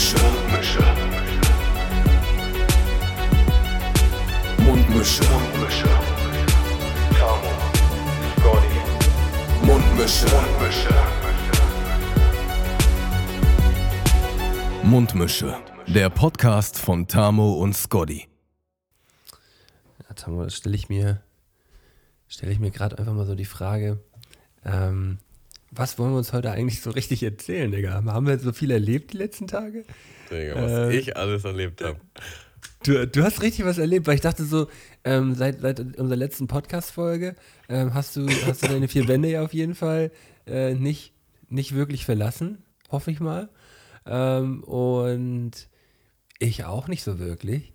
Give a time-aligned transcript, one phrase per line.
[0.00, 0.80] Mundmische.
[4.58, 5.22] Mundmische.
[5.24, 5.88] Mundmische.
[7.18, 7.52] Tamo.
[8.38, 8.78] Scotty.
[9.66, 10.26] Mundmische.
[10.26, 10.94] Mundmische.
[14.82, 15.56] Mundmische.
[15.86, 18.26] Der Podcast von Tamo und Scotty.
[20.08, 21.20] Ja, Tamo, das stelle ich mir,
[22.26, 24.02] stelle ich mir gerade einfach mal so die Frage,
[24.64, 25.18] ähm,
[25.70, 28.02] was wollen wir uns heute eigentlich so richtig erzählen, Digga?
[28.04, 29.84] Haben wir so viel erlebt die letzten Tage?
[30.30, 32.00] Digga, was äh, ich alles erlebt habe.
[32.82, 34.68] Du, du hast richtig was erlebt, weil ich dachte so,
[35.04, 37.36] ähm, seit, seit unserer letzten Podcast-Folge
[37.68, 40.10] ähm, hast, du, hast du deine vier Wände ja auf jeden Fall
[40.46, 41.12] äh, nicht,
[41.48, 43.50] nicht wirklich verlassen, hoffe ich mal.
[44.06, 45.52] Ähm, und
[46.38, 47.72] ich auch nicht so wirklich.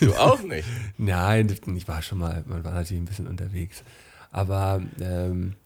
[0.00, 0.66] Du auch nicht?
[0.96, 3.82] Nein, ich war schon mal, man war natürlich ein bisschen unterwegs.
[4.30, 5.56] Aber ähm,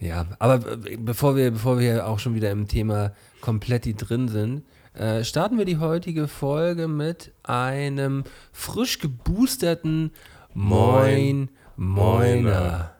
[0.00, 0.58] ja, aber
[0.98, 4.62] bevor wir, bevor wir auch schon wieder im Thema komplett drin sind,
[4.94, 10.10] äh, starten wir die heutige Folge mit einem frisch geboosterten
[10.52, 12.92] Moin Moiner.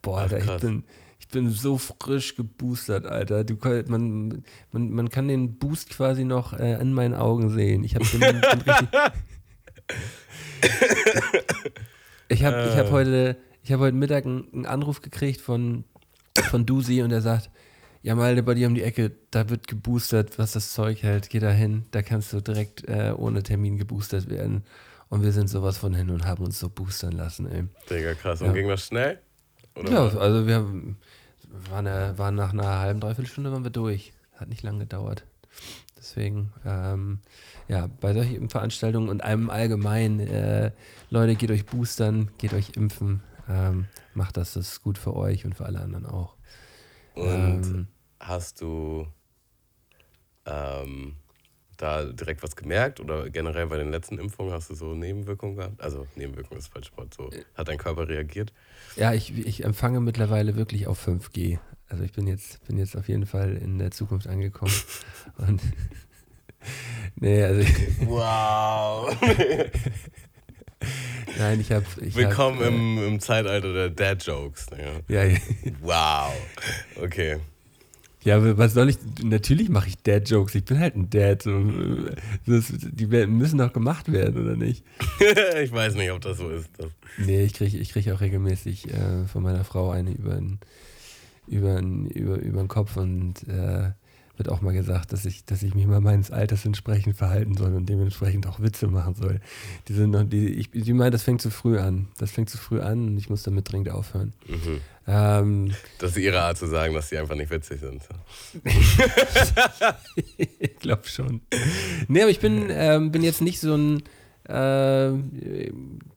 [0.00, 0.84] Boah, Alter, ich bin,
[1.20, 3.44] ich bin so frisch geboostert, Alter.
[3.44, 3.56] Du,
[3.88, 7.84] man, man, man kann den Boost quasi noch äh, in meinen Augen sehen.
[7.84, 8.04] Ich habe
[12.28, 12.90] ich habe ich hab äh.
[12.90, 15.84] heute ich habe heute Mittag einen, einen, Anruf gekriegt von,
[16.50, 17.50] von Dusi und er sagt,
[18.02, 21.30] ja, mal bei dir um die Ecke, da wird geboostert, was das Zeug hält.
[21.30, 24.64] Geh da hin, da kannst du direkt äh, ohne Termin geboostert werden.
[25.08, 27.64] Und wir sind sowas von hin und haben uns so boostern lassen, ey.
[27.88, 28.40] Digga, krass.
[28.40, 28.52] Und ja.
[28.54, 29.20] ging das schnell?
[29.76, 30.16] Oder ja, was?
[30.16, 30.66] also wir
[31.70, 34.12] waren, waren nach einer halben, dreiviertel Stunde waren wir durch.
[34.36, 35.24] Hat nicht lange gedauert.
[35.96, 37.20] Deswegen, ähm,
[37.68, 40.72] ja, bei solchen Veranstaltungen und einem allgemein, äh,
[41.10, 43.22] Leute, geht euch boostern, geht euch impfen.
[43.52, 46.36] Ähm, macht das, das ist gut für euch und für alle anderen auch.
[47.14, 47.88] Und ähm,
[48.20, 49.06] hast du
[50.46, 51.16] ähm,
[51.76, 55.80] da direkt was gemerkt oder generell bei den letzten Impfungen hast du so Nebenwirkungen gehabt?
[55.80, 57.12] Also Nebenwirkungen ist falsch Wort.
[57.12, 58.52] So hat dein Körper reagiert?
[58.96, 61.58] Ja, ich, ich empfange mittlerweile wirklich auf 5G.
[61.88, 64.72] Also ich bin jetzt, bin jetzt auf jeden Fall in der Zukunft angekommen.
[65.38, 65.60] und
[67.16, 69.14] nee, also ich, Wow.
[71.38, 71.84] Nein, ich habe.
[71.96, 74.66] Willkommen hab, äh, im, im Zeitalter der Dad-Jokes.
[75.08, 75.24] Ja.
[75.28, 75.36] ja.
[75.80, 76.32] Wow.
[77.02, 77.38] Okay.
[78.24, 78.98] Ja, was soll ich?
[79.22, 80.54] Natürlich mache ich Dad-Jokes.
[80.54, 81.44] Ich bin halt ein Dad.
[82.46, 84.84] Das, die müssen doch gemacht werden, oder nicht?
[85.62, 86.70] ich weiß nicht, ob das so ist.
[86.78, 86.86] Das.
[87.18, 90.60] Nee, ich kriege ich krieg auch regelmäßig äh, von meiner Frau eine über den
[91.48, 93.90] über, über, über Kopf und äh,
[94.36, 97.74] wird auch mal gesagt, dass ich, dass ich mich mal meines Alters entsprechend verhalten soll
[97.74, 99.40] und dementsprechend auch Witze machen soll.
[99.88, 102.08] Die sind noch, die, ich, die meinen, das fängt zu früh an.
[102.18, 104.32] Das fängt zu früh an und ich muss damit dringend aufhören.
[104.48, 104.80] Mhm.
[105.06, 108.02] Ähm, das ist ihre Art zu sagen, dass sie einfach nicht witzig sind.
[110.38, 111.40] ich glaube schon.
[112.08, 114.02] Nee, aber ich bin, ähm, bin jetzt nicht so ein
[114.44, 115.12] äh,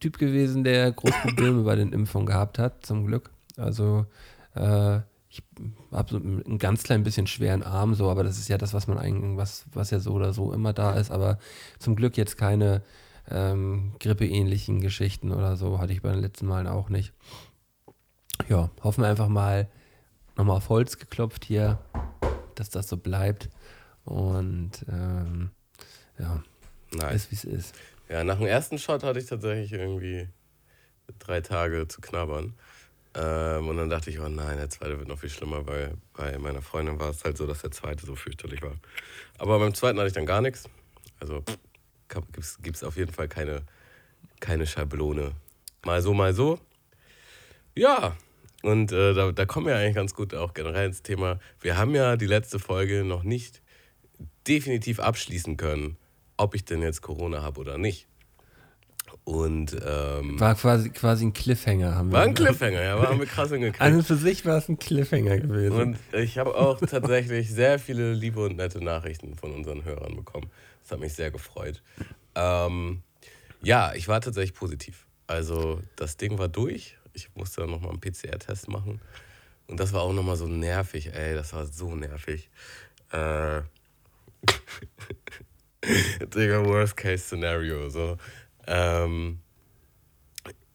[0.00, 3.30] Typ gewesen, der große Probleme bei den Impfungen gehabt hat, zum Glück.
[3.56, 4.06] Also
[4.54, 5.00] äh,
[5.36, 5.42] ich
[5.92, 8.86] habe so ein ganz klein bisschen schweren Arm, so, aber das ist ja das, was
[8.86, 11.10] man eigentlich, was, was ja so oder so immer da ist.
[11.10, 11.38] Aber
[11.78, 12.82] zum Glück jetzt keine
[13.30, 17.12] ähm, grippeähnlichen Geschichten oder so, hatte ich bei den letzten Malen auch nicht.
[18.48, 19.68] Ja, hoffen wir einfach mal
[20.36, 21.78] nochmal auf Holz geklopft hier,
[22.54, 23.48] dass das so bleibt.
[24.04, 25.50] Und ähm,
[26.18, 26.42] ja,
[26.92, 27.14] nice.
[27.14, 27.74] ist wie es ist.
[28.08, 30.28] Ja, nach dem ersten Shot hatte ich tatsächlich irgendwie
[31.18, 32.54] drei Tage zu knabbern.
[33.16, 36.36] Ähm, und dann dachte ich, oh nein, der zweite wird noch viel schlimmer, weil bei
[36.38, 38.74] meiner Freundin war es halt so, dass der zweite so fürchterlich war.
[39.38, 40.68] Aber beim zweiten hatte ich dann gar nichts.
[41.18, 41.42] Also
[42.62, 43.62] gibt es auf jeden Fall keine,
[44.40, 45.32] keine Schablone.
[45.84, 46.60] Mal so, mal so.
[47.74, 48.16] Ja,
[48.62, 51.40] und äh, da, da kommen wir eigentlich ganz gut auch generell ins Thema.
[51.60, 53.62] Wir haben ja die letzte Folge noch nicht
[54.46, 55.96] definitiv abschließen können,
[56.36, 58.08] ob ich denn jetzt Corona habe oder nicht.
[59.26, 61.96] Und ähm, war quasi, quasi ein Cliffhanger.
[61.96, 63.80] Haben war wir ein Cliffhanger, ja, haben wir krass hingekriegt.
[63.80, 65.76] Also für sich war es ein Cliffhanger gewesen.
[65.76, 70.48] Und ich habe auch tatsächlich sehr viele liebe und nette Nachrichten von unseren Hörern bekommen.
[70.80, 71.82] Das hat mich sehr gefreut.
[72.36, 73.02] Ähm,
[73.62, 75.06] ja, ich war tatsächlich positiv.
[75.26, 76.96] Also das Ding war durch.
[77.12, 79.00] Ich musste dann nochmal einen PCR-Test machen.
[79.66, 81.34] Und das war auch nochmal so nervig, ey.
[81.34, 82.48] Das war so nervig.
[83.10, 83.62] Äh,
[86.32, 87.90] Digga, Worst-Case-Szenario.
[87.90, 88.18] So.
[88.66, 89.40] Ähm,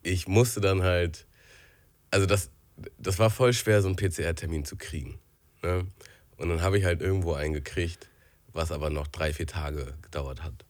[0.03, 1.27] ich musste dann halt,
[2.11, 2.49] also das,
[2.97, 5.19] das war voll schwer, so einen PCR-Termin zu kriegen.
[5.63, 5.85] Ne?
[6.38, 8.09] Und dann habe ich halt irgendwo einen gekriegt,
[8.53, 10.65] was aber noch drei, vier Tage gedauert hat.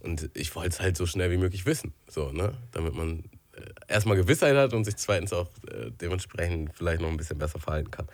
[0.00, 2.56] Und ich wollte es halt so schnell wie möglich wissen, so, ne?
[2.72, 7.16] damit man äh, erstmal Gewissheit hat und sich zweitens auch äh, dementsprechend vielleicht noch ein
[7.16, 8.08] bisschen besser verhalten kann.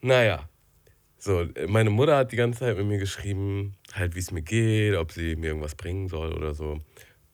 [0.00, 0.48] Naja,
[1.18, 4.94] So, meine Mutter hat die ganze Zeit mit mir geschrieben, halt wie es mir geht,
[4.96, 6.80] ob sie mir irgendwas bringen soll oder so.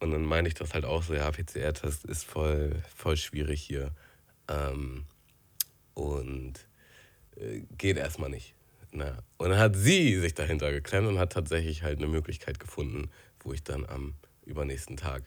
[0.00, 3.92] Und dann meine ich das halt auch so, ja, PCR-Test ist voll, voll schwierig hier.
[4.48, 5.04] Ähm,
[5.94, 6.54] und
[7.36, 8.54] äh, geht erstmal nicht.
[8.92, 9.18] Na.
[9.36, 13.10] Und dann hat sie sich dahinter geklemmt und hat tatsächlich halt eine Möglichkeit gefunden,
[13.40, 14.14] wo ich dann am
[14.44, 15.22] übernächsten Tag.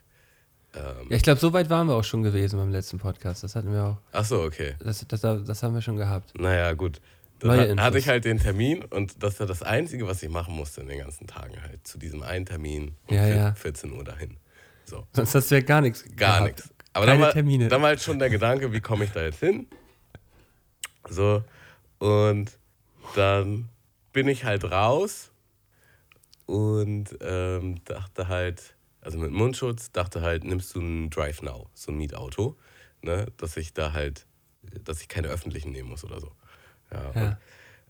[0.76, 3.44] Ähm, Ja, ich glaube, so weit waren wir auch schon gewesen beim letzten Podcast.
[3.44, 3.98] Das hatten wir auch.
[4.12, 4.76] ach so, okay.
[4.80, 6.38] Das, das, das haben wir schon gehabt.
[6.38, 7.00] Naja, gut.
[7.40, 10.80] Dann hatte ich halt den Termin und das war das Einzige, was ich machen musste
[10.82, 11.86] in den ganzen Tagen halt.
[11.86, 13.54] Zu diesem einen Termin um Ja, ja.
[13.54, 14.38] 14 Uhr dahin.
[14.94, 16.04] So, Sonst hast du ja gar nichts.
[16.16, 16.44] gar gehabt.
[16.58, 16.74] nichts.
[16.94, 17.72] Aber Keine dann war, Termine.
[17.72, 19.68] war halt schon der Gedanke, wie komme ich da jetzt hin?
[21.10, 21.44] So,
[21.98, 22.52] und
[23.16, 23.70] dann
[24.12, 25.32] bin ich halt raus
[26.46, 31.92] und ähm, dachte halt, also mit Mundschutz, dachte halt, nimmst du ein Drive Now, so
[31.92, 32.56] ein Mietauto,
[33.02, 34.28] ne, dass ich da halt,
[34.84, 36.32] dass ich keine öffentlichen nehmen muss oder so.
[36.92, 37.28] Ja, Ja.
[37.28, 37.38] Und,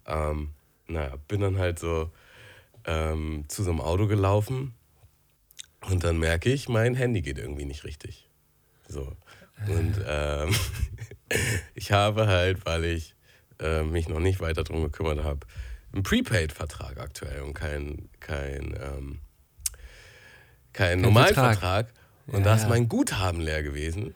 [0.05, 0.49] ähm,
[0.87, 2.09] naja, bin dann halt so
[2.85, 4.73] ähm, zu so einem Auto gelaufen
[5.89, 8.29] und dann merke ich, mein Handy geht irgendwie nicht richtig.
[8.87, 9.15] So.
[9.67, 10.55] Und ähm,
[11.75, 13.15] ich habe halt, weil ich
[13.59, 15.45] äh, mich noch nicht weiter drum gekümmert habe,
[15.93, 19.19] einen Prepaid-Vertrag aktuell und kein, kein, ähm,
[20.73, 21.87] kein Normalvertrag.
[22.27, 22.69] Und Ja, da ist ja.
[22.69, 24.15] mein Guthaben leer gewesen.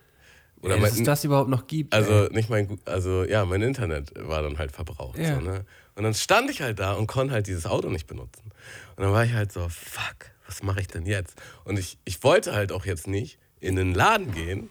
[0.61, 1.93] Oder Ey, dass mein, es das überhaupt noch gibt.
[1.93, 2.33] also ey.
[2.33, 5.19] nicht mein, also ja, mein Internet war dann halt verbraucht.
[5.19, 5.35] Ja.
[5.35, 5.65] So, ne?
[5.95, 8.51] Und dann stand ich halt da und konnte halt dieses Auto nicht benutzen.
[8.95, 11.35] Und dann war ich halt so, fuck, was mache ich denn jetzt?
[11.65, 14.69] Und ich, ich wollte halt auch jetzt nicht in den Laden gehen,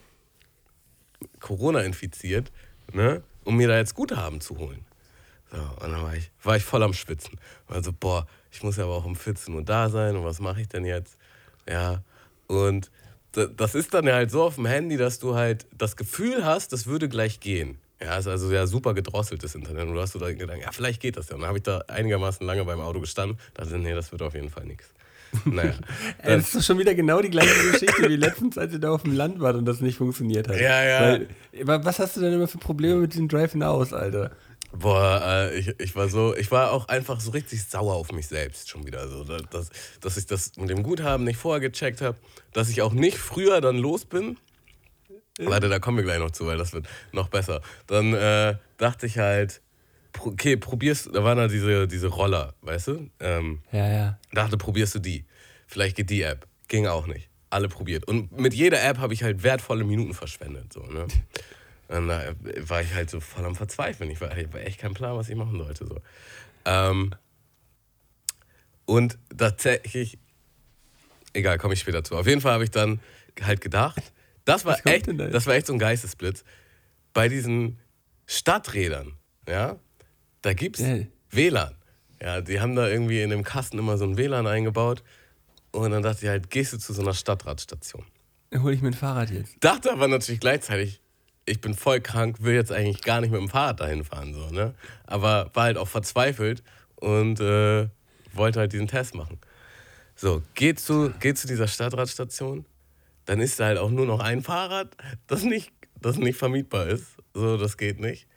[1.39, 2.51] Corona infiziert,
[2.93, 4.85] ne, um mir da jetzt Guthaben zu holen.
[5.51, 7.39] So, und dann war ich, war ich voll am Schwitzen.
[7.67, 10.39] War so, boah, ich muss ja aber auch um 14 Uhr da sein und was
[10.39, 11.17] mache ich denn jetzt?
[11.67, 12.03] Ja,
[12.47, 12.91] und
[13.31, 16.45] da- das ist dann ja halt so auf dem Handy, dass du halt das Gefühl
[16.45, 17.77] hast, das würde gleich gehen.
[18.01, 19.87] Ja, ist also ja super gedrosseltes Internet.
[19.87, 21.35] Und du hast so da gedacht, ja, vielleicht geht das ja.
[21.35, 24.35] Und dann habe ich da einigermaßen lange beim Auto gestanden, dachte, nee, das wird auf
[24.35, 24.93] jeden Fall nichts.
[25.45, 25.73] Naja.
[26.23, 29.13] Das ist schon wieder genau die gleiche Geschichte wie letztens, als ihr da auf dem
[29.15, 30.59] Land wart und das nicht funktioniert hat.
[30.59, 31.19] Ja, ja.
[31.63, 34.31] Weil, was hast du denn immer für Probleme mit diesem Drive aus, Alter?
[34.73, 38.27] Boah, äh, ich, ich war so, ich war auch einfach so richtig sauer auf mich
[38.27, 39.07] selbst schon wieder.
[39.07, 39.69] So, dass,
[40.01, 42.17] dass- ich das mit dem Guthaben nicht vorher gecheckt habe,
[42.53, 44.37] dass ich auch nicht früher dann los bin.
[45.39, 47.61] Warte, da kommen wir gleich noch zu, weil das wird noch besser.
[47.85, 49.61] Dann äh, dachte ich halt,
[50.25, 53.09] okay, probierst, da waren da diese, diese Roller, weißt du?
[53.19, 54.19] Ähm, Ja, ja.
[54.31, 55.25] dachte, probierst du die.
[55.67, 56.47] Vielleicht geht die App.
[56.67, 57.29] Ging auch nicht.
[57.49, 58.05] Alle probiert.
[58.07, 60.73] Und mit jeder App habe ich halt wertvolle Minuten verschwendet.
[60.73, 61.07] So, ne?
[61.87, 62.33] Und da
[62.67, 64.11] war ich halt so voll am Verzweifeln.
[64.11, 65.85] Ich war, ich war echt kein Plan, was ich machen sollte.
[65.85, 66.01] So.
[66.65, 67.11] Ähm,
[68.85, 70.17] und tatsächlich,
[71.33, 72.15] egal, komme ich später zu.
[72.17, 72.99] Auf jeden Fall habe ich dann
[73.41, 74.01] halt gedacht,
[74.45, 76.43] das war echt, da das war echt so ein Geistesblitz.
[77.13, 77.79] Bei diesen
[78.25, 79.13] Stadträdern,
[79.47, 79.77] ja,
[80.47, 80.99] da gibt's Ja.
[81.29, 81.75] WLAN.
[82.21, 85.03] Ja, die haben da irgendwie in dem Kasten immer so ein WLAN eingebaut.
[85.71, 88.05] Und dann dachte ich halt, gehst du zu so einer Stadtradstation.
[88.49, 89.57] Dann hole ich mir ein Fahrrad jetzt.
[89.59, 91.01] Dachte aber natürlich gleichzeitig,
[91.45, 94.33] ich bin voll krank, will jetzt eigentlich gar nicht mit dem Fahrrad dahin fahren.
[94.33, 94.73] So, ne?
[95.05, 96.63] Aber war halt auch verzweifelt
[96.95, 97.89] und äh,
[98.33, 99.39] wollte halt diesen Test machen.
[100.15, 102.65] So, geh zu, geh zu dieser Stadtradstation,
[103.25, 104.95] dann ist da halt auch nur noch ein Fahrrad,
[105.27, 107.17] das nicht, das nicht vermietbar ist.
[107.33, 108.27] So, das geht nicht.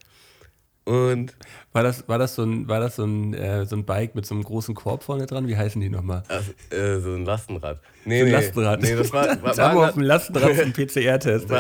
[0.91, 1.35] Und
[1.73, 4.27] War das, war das so ein, war das so ein, äh, so ein Bike mit
[4.27, 5.47] so einem großen Korb vorne dran?
[5.47, 6.25] Wie heißen die nochmal?
[6.27, 7.81] also, äh, so ein Lastenrad.
[8.05, 8.83] Nee, So ein nee, Lastenrad.
[8.83, 11.47] Nee, das war, war, war, auf dem Lastenrad zum PCR-Test.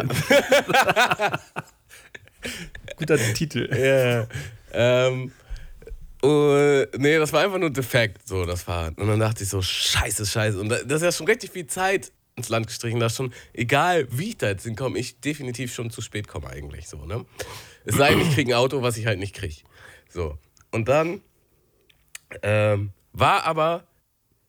[2.97, 3.69] Guter Titel.
[3.73, 4.27] Ja.
[4.73, 5.31] ähm,
[6.23, 8.99] und, nee, das war einfach nur defekt, so das Fahrrad.
[8.99, 10.59] Und dann dachte ich so, scheiße, scheiße.
[10.61, 14.07] Und da- das ist ja schon richtig viel Zeit ins Land gestrichen, dass schon, egal
[14.11, 17.25] wie ich da jetzt hinkomme, ich definitiv schon zu spät komme eigentlich so, ne?
[17.85, 19.57] Es sei denn, ich kriege ein Auto, was ich halt nicht kriege.
[20.09, 20.39] So.
[20.71, 21.21] Und dann
[22.43, 23.85] ähm, war aber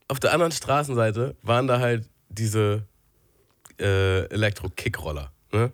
[0.08, 2.86] auf der anderen Straßenseite waren da halt diese
[3.80, 5.32] äh, Elektro-Kickroller.
[5.52, 5.72] Ne?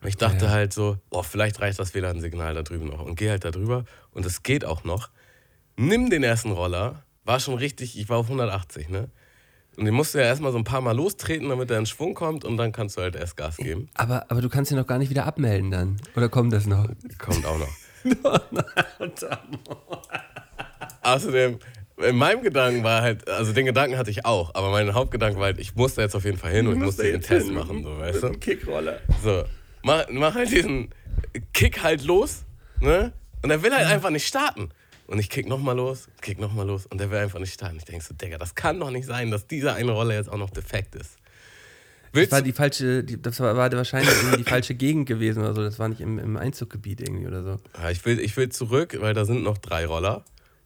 [0.00, 0.50] Und ich dachte Ja.
[0.50, 3.00] halt so, boah, vielleicht reicht das WLAN-Signal da drüben noch.
[3.00, 5.10] Und gehe halt da drüber und es geht auch noch.
[5.76, 9.10] Nimm den ersten Roller, war schon richtig, ich war auf 180, ne?
[9.78, 12.12] Und den musst du ja erstmal so ein paar Mal lostreten, damit er in Schwung
[12.14, 13.88] kommt und dann kannst du halt erst Gas geben.
[13.94, 15.98] Aber, aber du kannst ihn noch gar nicht wieder abmelden dann.
[16.16, 16.88] Oder kommt das noch?
[17.18, 17.68] Kommt auch noch.
[21.02, 21.60] Außerdem,
[21.98, 25.46] in meinem Gedanken war halt, also den Gedanken hatte ich auch, aber mein Hauptgedanke war
[25.46, 27.84] halt, ich muss da jetzt auf jeden Fall hin und ich muss den Test machen,
[27.84, 28.30] so, weißt du?
[28.32, 28.98] Kickroller.
[29.22, 29.44] So,
[29.84, 30.92] mach, mach halt diesen
[31.52, 32.44] Kick halt los,
[32.80, 33.12] ne?
[33.42, 34.70] Und er will halt einfach nicht starten.
[35.08, 37.78] Und ich kick nochmal los, kick nochmal los und der will einfach nicht starten.
[37.78, 40.36] Ich denke so, Digga, das kann doch nicht sein, dass dieser eine Roller jetzt auch
[40.38, 41.16] noch defekt ist.
[42.12, 45.62] Das war die falsche, die, das war, war wahrscheinlich die falsche Gegend gewesen oder so.
[45.62, 47.56] Das war nicht im, im Einzuggebiet irgendwie oder so.
[47.80, 50.24] Ja, ich, will, ich will zurück, weil da sind noch drei Roller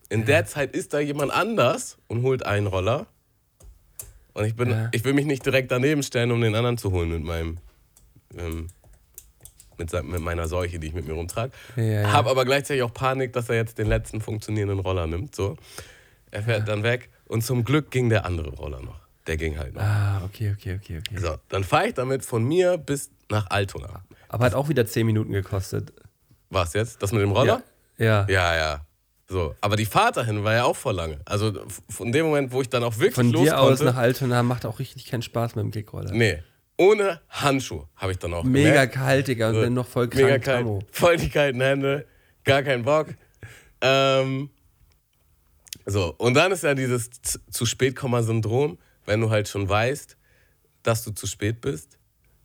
[0.08, 3.06] In der Zeit ist da jemand anders und holt einen Roller.
[4.34, 4.88] Und ich, bin, Ja.
[4.92, 7.58] ich will mich nicht direkt daneben stellen, um den anderen zu holen mit meinem.
[8.36, 8.68] Ähm,
[9.78, 11.52] mit, mit meiner Seuche, die ich mit mir rumtrage.
[11.76, 12.12] Ja, ja.
[12.12, 15.34] Hab aber gleichzeitig auch Panik, dass er jetzt den letzten funktionierenden Roller nimmt.
[15.34, 15.56] So.
[16.30, 19.00] Er fährt dann weg und zum Glück ging der andere Roller noch.
[19.26, 19.82] Der ging halt noch.
[19.82, 21.18] Ah, okay, okay, okay, okay.
[21.18, 24.02] So, dann fahre ich damit von mir bis nach Altona.
[24.28, 25.92] Aber hat auch wieder 10 Minuten gekostet.
[26.50, 27.02] Was jetzt?
[27.02, 27.62] Das mit dem Roller?
[27.98, 28.26] Ja.
[28.28, 28.86] Ja, ja.
[29.28, 31.20] So, aber die Fahrt dahin war ja auch voll lange.
[31.24, 31.52] Also
[31.88, 34.42] von dem Moment, wo ich dann auch wirklich Von los dir aus konnte, nach Altona
[34.42, 36.12] macht auch richtig keinen Spaß mit dem Kickroller.
[36.12, 36.42] Nee,
[36.82, 38.94] ohne Handschuh habe ich dann auch Mega gemerkt.
[38.94, 40.24] kalt, Digga, und So, dann noch voll krank.
[40.24, 40.82] Mega kalt, Camo.
[40.90, 42.06] voll die kalten Hände,
[42.44, 43.08] gar keinen Bock.
[43.80, 44.50] Ähm,
[45.86, 47.10] so, und dann ist ja dieses
[47.50, 50.16] zu spät syndrom wenn du halt schon weißt,
[50.82, 51.98] dass du zu spät bist,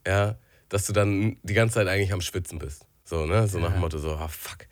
[0.06, 0.38] ja,
[0.70, 2.86] dass du dann die ganze Zeit eigentlich am Schwitzen bist.
[3.04, 3.48] So, ne?
[3.48, 4.68] So nach dem Motto, so, ah, fuck,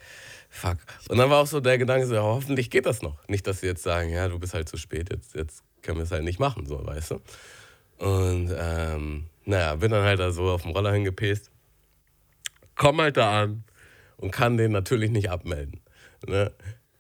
[0.50, 0.78] fuck.
[1.10, 3.26] Und dann war auch so der Gedanke, so, ja, hoffentlich geht das noch.
[3.28, 6.04] Nicht, dass sie jetzt sagen, ja, du bist halt zu spät, jetzt, jetzt können wir
[6.04, 7.22] es halt nicht machen, so, weißt du?
[7.98, 11.50] Und ähm, naja, bin dann halt da so auf dem Roller hingepäst,
[12.76, 13.64] komm halt da an
[14.18, 15.82] und kann den natürlich nicht abmelden.
[16.28, 16.52] Ne?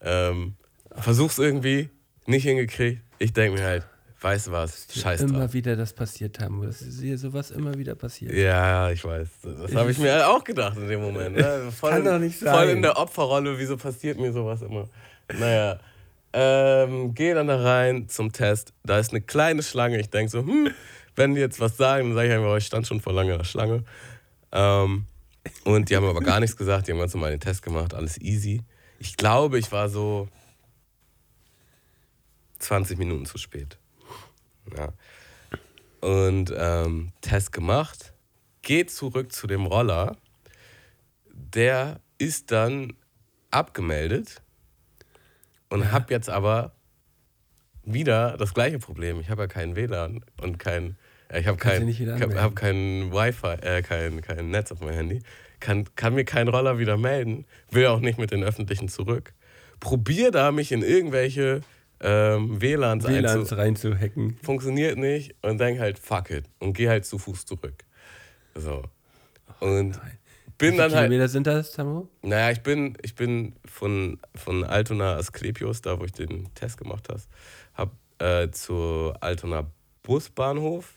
[0.01, 0.55] Ähm,
[0.91, 1.89] versuch's irgendwie,
[2.25, 3.01] nicht hingekriegt.
[3.17, 3.83] Ich denke mir halt,
[4.21, 5.53] weißt du was, scheiß Immer drauf.
[5.53, 6.61] wieder das passiert haben.
[6.63, 8.33] Das ist hier sowas immer wieder passiert.
[8.33, 9.27] Ja, ich weiß.
[9.43, 11.35] Das habe ich mir halt auch gedacht in dem Moment.
[11.37, 11.71] Ne?
[11.79, 12.69] Voll, Kann in, doch nicht voll sein.
[12.69, 14.87] in der Opferrolle, wieso passiert mir sowas immer?
[15.39, 15.79] Naja,
[16.33, 18.73] ähm, gehe dann da rein zum Test.
[18.83, 19.99] Da ist eine kleine Schlange.
[19.99, 20.69] Ich denke so, hm,
[21.15, 23.43] wenn die jetzt was sagen, dann sage ich einfach, oh, ich stand schon vor langer
[23.43, 23.83] Schlange.
[24.51, 25.05] Ähm,
[25.63, 26.87] und die haben aber gar nichts gesagt.
[26.87, 28.61] Die haben ganz normal den Test gemacht, alles easy.
[28.99, 30.27] Ich glaube, ich war so
[32.59, 33.77] 20 Minuten zu spät.
[34.75, 34.93] Ja.
[36.01, 38.13] Und ähm, Test gemacht,
[38.61, 40.17] geht zurück zu dem Roller.
[41.31, 42.93] Der ist dann
[43.51, 44.41] abgemeldet
[45.69, 46.73] und hab jetzt aber
[47.83, 49.19] wieder das gleiche Problem.
[49.19, 50.97] Ich habe ja keinen WLAN und kein,
[51.33, 51.87] ich habe kein,
[52.37, 55.21] hab, kein Wi-Fi, äh, kein, kein Netz auf meinem Handy.
[55.59, 59.33] Kann, kann mir keinen Roller wieder melden, will auch nicht mit den öffentlichen zurück.
[59.79, 61.61] Probier da mich in irgendwelche
[62.01, 64.37] ähm, WLANs, WLANs reinzuhacken.
[64.43, 66.45] funktioniert nicht und denk halt, fuck it.
[66.59, 67.83] Und geh halt zu Fuß zurück.
[68.53, 68.83] So.
[69.59, 69.99] Und Wie
[70.57, 71.09] bin viele dann halt.
[71.09, 72.09] Kilometer sind das, Tamo?
[72.21, 77.07] Naja, ich bin, ich bin von, von Altona Asklepios, da wo ich den Test gemacht
[77.09, 77.21] habe,
[77.73, 79.65] hab, äh, zu Altona
[80.03, 80.93] Busbahnhof.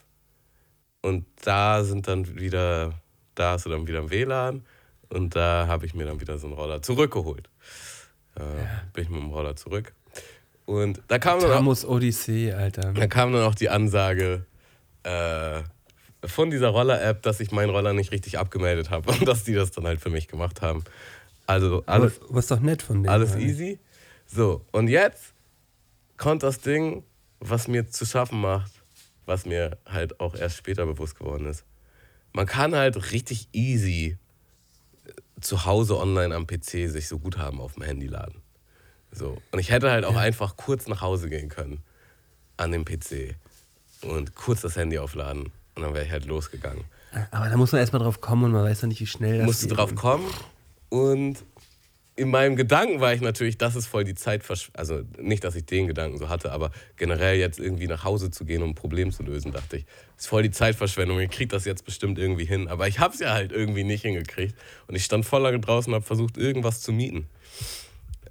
[1.03, 2.93] Und da sind dann wieder,
[3.35, 4.65] da hast du dann wieder ein WLAN.
[5.11, 7.49] Und da habe ich mir dann wieder so einen Roller zurückgeholt.
[8.35, 8.41] Äh,
[8.93, 9.95] Bin ich mit dem Roller zurück.
[10.67, 12.93] Und da kam dann auch, Tamos Odyssee, Alter.
[12.93, 14.45] da kam dann auch die Ansage
[15.03, 15.63] äh,
[16.27, 19.71] von dieser Roller-App, dass ich meinen Roller nicht richtig abgemeldet habe und dass die das
[19.71, 20.85] dann halt für mich gemacht haben.
[21.47, 23.09] Also alles, Aber, was doch nett von denen.
[23.09, 23.43] alles Alter.
[23.45, 23.79] easy.
[24.27, 25.33] So, und jetzt
[26.19, 27.03] kommt das Ding,
[27.41, 28.73] was mir zu schaffen macht,
[29.29, 31.65] was mir halt auch erst später bewusst geworden ist.
[32.33, 34.17] Man kann halt richtig easy
[35.05, 38.41] äh, zu Hause online am PC sich so Guthaben auf dem Handy laden.
[39.13, 39.37] So.
[39.53, 41.83] Und ich hätte halt auch einfach kurz nach Hause gehen können
[42.57, 43.37] an dem PC
[44.03, 46.85] und kurz das Handy aufladen und dann wäre ich halt losgegangen.
[47.31, 49.47] Aber da muss man erstmal drauf kommen und man weiß ja nicht, wie schnell das
[49.47, 49.77] musste geht.
[49.77, 50.27] drauf kommen
[50.89, 51.39] und
[52.19, 54.43] in meinem Gedanken war ich natürlich, das ist voll die Zeit,
[54.75, 58.45] also nicht, dass ich den Gedanken so hatte, aber generell jetzt irgendwie nach Hause zu
[58.45, 61.65] gehen, um ein Problem zu lösen, dachte ich, ist voll die Zeitverschwendung, ich krieg das
[61.65, 64.57] jetzt bestimmt irgendwie hin, aber ich hab's ja halt irgendwie nicht hingekriegt
[64.89, 67.29] und ich stand voll lange draußen und hab versucht, irgendwas zu mieten.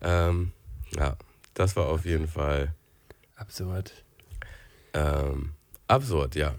[0.02, 0.52] Ähm,
[0.98, 1.16] ja,
[1.54, 2.76] das war auf jeden Fall
[3.38, 3.94] Absurd.
[4.94, 5.52] ähm,
[5.88, 6.56] absurd, ja.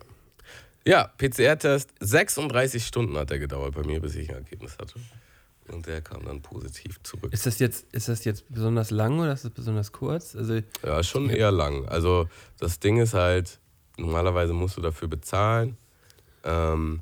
[0.86, 4.98] Ja, PCR-Test, 36 Stunden hat der gedauert bei mir, bis ich ein Ergebnis hatte.
[5.72, 7.32] Und der kam dann positiv zurück.
[7.32, 10.34] Ist das jetzt, ist das jetzt besonders lang oder ist das besonders kurz?
[10.34, 11.86] Also, Ja, schon eher lang.
[11.88, 13.58] Also das Ding ist halt,
[13.96, 15.76] normalerweise musst du dafür bezahlen.
[16.44, 17.00] Ähm,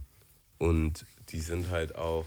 [0.58, 2.25] und die sind halt auch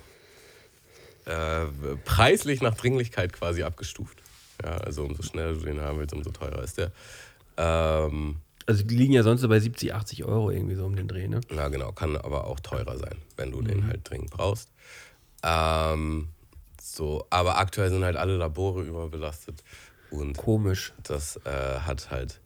[1.25, 1.65] äh,
[2.05, 4.21] preislich nach Dringlichkeit quasi abgestuft.
[4.63, 6.91] Ja, also umso schneller du den haben willst, umso teurer ist der.
[7.57, 11.07] Ähm, also die liegen ja sonst so bei 70, 80 Euro irgendwie so um den
[11.07, 11.41] Dreh, ne?
[11.51, 14.69] Ja, genau, kann aber auch teurer sein, wenn du den halt dringend brauchst.
[15.43, 16.29] Ähm,
[16.81, 19.63] so, aber aktuell sind halt alle Labore überbelastet
[20.11, 20.93] und Komisch.
[21.03, 22.41] das äh, hat halt.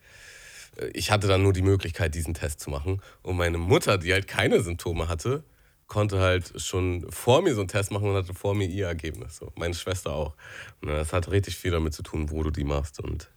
[0.78, 3.02] äh, Ich hatte dann nur die Möglichkeit, diesen Test zu machen.
[3.22, 5.44] Und meine Mutter, die halt keine Symptome hatte,
[5.88, 9.38] konnte halt schon vor mir so einen Test machen und hatte vor mir ihr Ergebnis.
[9.38, 9.52] So.
[9.56, 10.34] Meine Schwester auch.
[10.82, 13.30] Und das hat richtig viel damit zu tun, wo du die machst und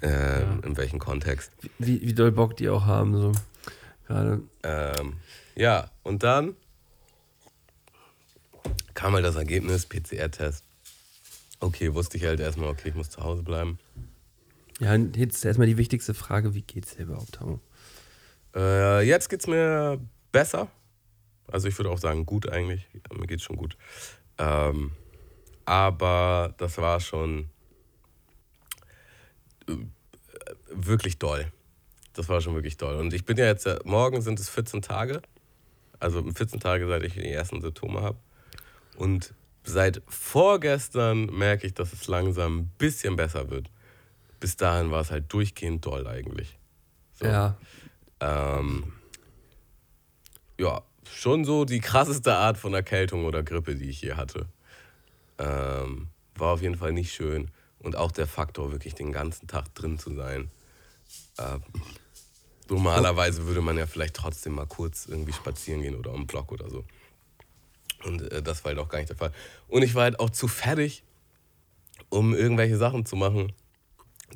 [0.00, 1.52] äh, in welchem Kontext.
[1.78, 3.32] Wie, wie doll Bock die auch haben, so.
[4.06, 4.40] Gerade.
[4.62, 5.14] Ähm,
[5.54, 6.56] ja, und dann
[8.94, 10.64] kam halt das Ergebnis, PCR-Test.
[11.60, 13.78] Okay, wusste ich halt erstmal, okay, ich muss zu Hause bleiben.
[14.80, 17.60] Ja, jetzt erstmal die wichtigste Frage: Wie geht's dir überhaupt, Tamo?
[18.54, 20.00] Äh, jetzt geht's mir
[20.32, 20.68] besser.
[21.46, 22.88] Also ich würde auch sagen, gut eigentlich.
[22.92, 23.76] Ja, mir geht's schon gut.
[24.38, 24.92] Ähm,
[25.64, 27.48] aber das war schon
[29.68, 29.76] äh,
[30.72, 31.52] wirklich doll.
[32.14, 32.96] Das war schon wirklich doll.
[32.96, 35.22] Und ich bin ja jetzt, äh, morgen sind es 14 Tage.
[36.00, 38.18] Also 14 Tage, seit ich die ersten Symptome habe.
[38.96, 39.34] Und
[39.64, 43.70] seit vorgestern merke ich, dass es langsam ein bisschen besser wird.
[44.40, 46.58] Bis dahin war es halt durchgehend doll eigentlich.
[47.14, 47.26] So.
[47.26, 47.56] Ja.
[48.20, 48.92] Ähm,
[50.58, 54.46] ja, schon so die krasseste Art von Erkältung oder Grippe, die ich hier hatte.
[55.38, 57.50] Ähm, war auf jeden Fall nicht schön.
[57.78, 60.50] Und auch der Faktor, wirklich den ganzen Tag drin zu sein.
[61.38, 61.62] Ähm,
[62.68, 66.68] normalerweise würde man ja vielleicht trotzdem mal kurz irgendwie spazieren gehen oder am Block oder
[66.70, 66.84] so.
[68.04, 69.32] Und äh, das war halt auch gar nicht der Fall.
[69.68, 71.04] Und ich war halt auch zu fertig,
[72.08, 73.52] um irgendwelche Sachen zu machen,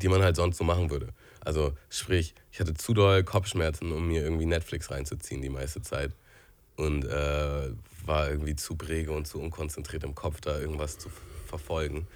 [0.01, 1.09] die man halt sonst so machen würde.
[1.41, 6.13] Also sprich, ich hatte zu doll Kopfschmerzen, um mir irgendwie Netflix reinzuziehen die meiste Zeit.
[6.77, 7.71] Und äh,
[8.05, 11.09] war irgendwie zu bräge und zu unkonzentriert im Kopf, da irgendwas zu
[11.47, 12.07] verfolgen.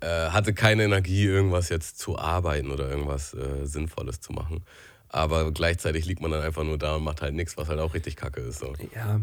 [0.00, 4.64] Äh, hatte keine Energie, irgendwas jetzt zu arbeiten oder irgendwas äh, Sinnvolles zu machen.
[5.08, 7.94] Aber gleichzeitig liegt man dann einfach nur da und macht halt nichts, was halt auch
[7.94, 8.60] richtig kacke ist.
[8.60, 8.72] So.
[8.94, 9.20] Ja,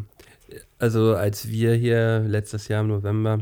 [0.80, 3.40] also als wir hier letztes Jahr im November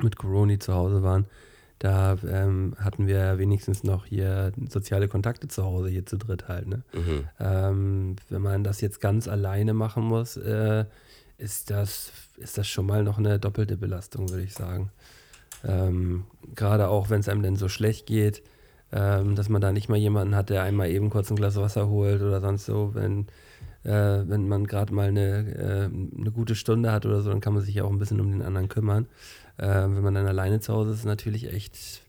[0.00, 1.26] mit Corona zu Hause waren,
[1.78, 6.66] da ähm, hatten wir wenigstens noch hier soziale Kontakte zu Hause, hier zu dritt halt.
[6.66, 6.82] Ne?
[6.92, 7.28] Mhm.
[7.38, 10.86] Ähm, wenn man das jetzt ganz alleine machen muss, äh,
[11.38, 14.90] ist, das, ist das schon mal noch eine doppelte Belastung, würde ich sagen.
[15.64, 16.24] Ähm,
[16.56, 18.42] Gerade auch, wenn es einem denn so schlecht geht,
[18.90, 21.88] ähm, dass man da nicht mal jemanden hat, der einmal eben kurz ein Glas Wasser
[21.88, 22.90] holt oder sonst so.
[22.94, 23.26] Wenn,
[23.84, 27.54] äh, wenn man gerade mal eine, äh, eine gute Stunde hat oder so, dann kann
[27.54, 29.06] man sich ja auch ein bisschen um den anderen kümmern.
[29.56, 32.02] Äh, wenn man dann alleine zu Hause ist, ist natürlich echt,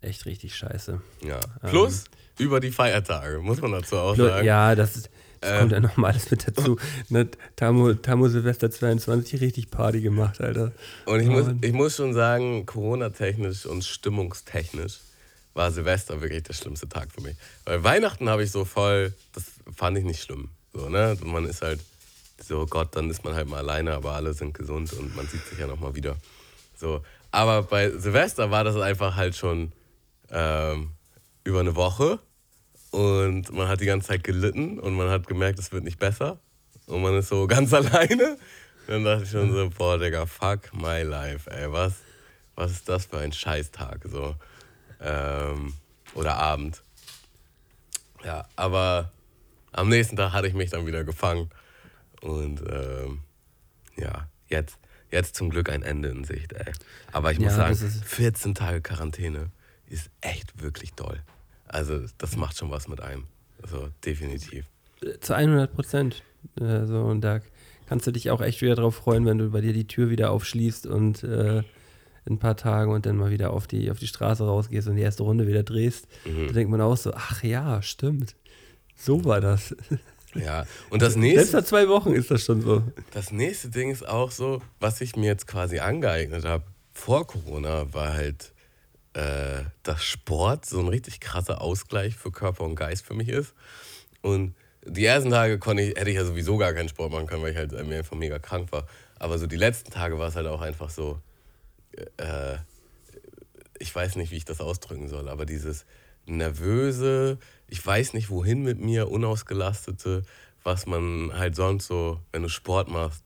[0.00, 1.00] echt richtig scheiße.
[1.26, 1.40] Ja.
[1.68, 2.04] Plus
[2.38, 4.46] über die Feiertage, muss man dazu auch Nur- sagen.
[4.46, 5.58] Ja, das, ist, das Ähm.
[5.60, 6.76] kommt ja nochmal alles mit dazu.
[7.08, 10.72] ne, Tamo, Tamo Silvester 22 richtig Party gemacht, Alter.
[11.06, 14.98] Und ich muss, Und- ich muss schon sagen, Corona-technisch und stimmungstechnisch
[15.54, 17.34] war Silvester wirklich der schlimmste Tag für mich.
[17.64, 20.50] Weil Weihnachten habe ich so voll, das fand ich nicht schlimm.
[20.76, 21.16] So, ne?
[21.24, 21.80] Man ist halt
[22.38, 25.44] so, Gott, dann ist man halt mal alleine, aber alle sind gesund und man sieht
[25.46, 26.16] sich ja nochmal wieder.
[26.76, 27.02] So.
[27.30, 29.72] Aber bei Silvester war das einfach halt schon
[30.30, 30.90] ähm,
[31.44, 32.18] über eine Woche
[32.90, 36.38] und man hat die ganze Zeit gelitten und man hat gemerkt, es wird nicht besser
[36.86, 38.36] und man ist so ganz alleine.
[38.86, 41.94] Dann dachte ich schon so, boah, Digga, fuck my life, ey, was,
[42.54, 44.36] was ist das für ein Scheißtag, so.
[45.00, 45.72] Ähm,
[46.14, 46.82] oder Abend.
[48.24, 49.10] Ja, aber
[49.76, 51.50] am nächsten Tag hatte ich mich dann wieder gefangen
[52.22, 53.20] und ähm,
[53.96, 54.78] ja, jetzt,
[55.10, 56.72] jetzt zum Glück ein Ende in Sicht, ey.
[57.12, 59.50] Aber ich muss Ja, sagen, das ist- 14 Tage Quarantäne
[59.88, 61.22] ist echt wirklich doll.
[61.68, 63.24] Also das macht schon was mit einem.
[63.62, 64.66] Also definitiv.
[65.20, 66.22] Zu 100 Prozent.
[66.60, 67.40] Äh, so, und da
[67.86, 70.30] kannst du dich auch echt wieder drauf freuen, wenn du bei dir die Tür wieder
[70.30, 71.58] aufschließt und äh,
[72.24, 74.96] in ein paar Tagen und dann mal wieder auf die, auf die Straße rausgehst und
[74.96, 76.08] die erste Runde wieder drehst.
[76.24, 76.48] Mhm.
[76.48, 78.34] Da denkt man auch so, ach ja, stimmt.
[78.96, 79.74] So war das.
[80.34, 82.82] Ja, und das Selbst nächste, nach zwei Wochen ist das schon so.
[83.12, 87.92] das nächste Ding ist auch so, was ich mir jetzt quasi angeeignet habe vor Corona,
[87.92, 88.52] war halt,
[89.14, 93.54] äh, dass Sport so ein richtig krasser Ausgleich für Körper und Geist für mich ist.
[94.22, 94.54] Und
[94.84, 97.52] die ersten Tage konnte ich, hätte ich ja sowieso gar keinen Sport machen können, weil
[97.52, 98.86] ich halt mir einfach mega krank war.
[99.18, 101.20] Aber so die letzten Tage war es halt auch einfach so,
[102.16, 102.56] äh,
[103.78, 105.84] ich weiß nicht, wie ich das ausdrücken soll, aber dieses
[106.26, 110.22] nervöse, ich weiß nicht wohin mit mir, unausgelastete,
[110.62, 113.22] was man halt sonst so, wenn du Sport machst,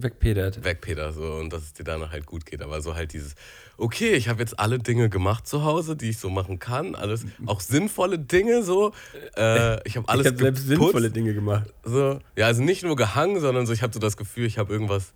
[0.00, 0.62] Wegpedert.
[0.62, 2.62] wegpeter so und dass es dir danach halt gut geht.
[2.62, 3.34] Aber so halt dieses,
[3.76, 7.26] okay, ich habe jetzt alle Dinge gemacht zu Hause, die ich so machen kann, alles,
[7.46, 8.92] auch sinnvolle Dinge so.
[9.36, 11.72] Äh, ich habe alles ich habe selbst sinnvolle Dinge gemacht.
[11.82, 12.20] so.
[12.36, 15.12] Ja, also nicht nur gehangen, sondern so, ich habe so das Gefühl, ich habe irgendwas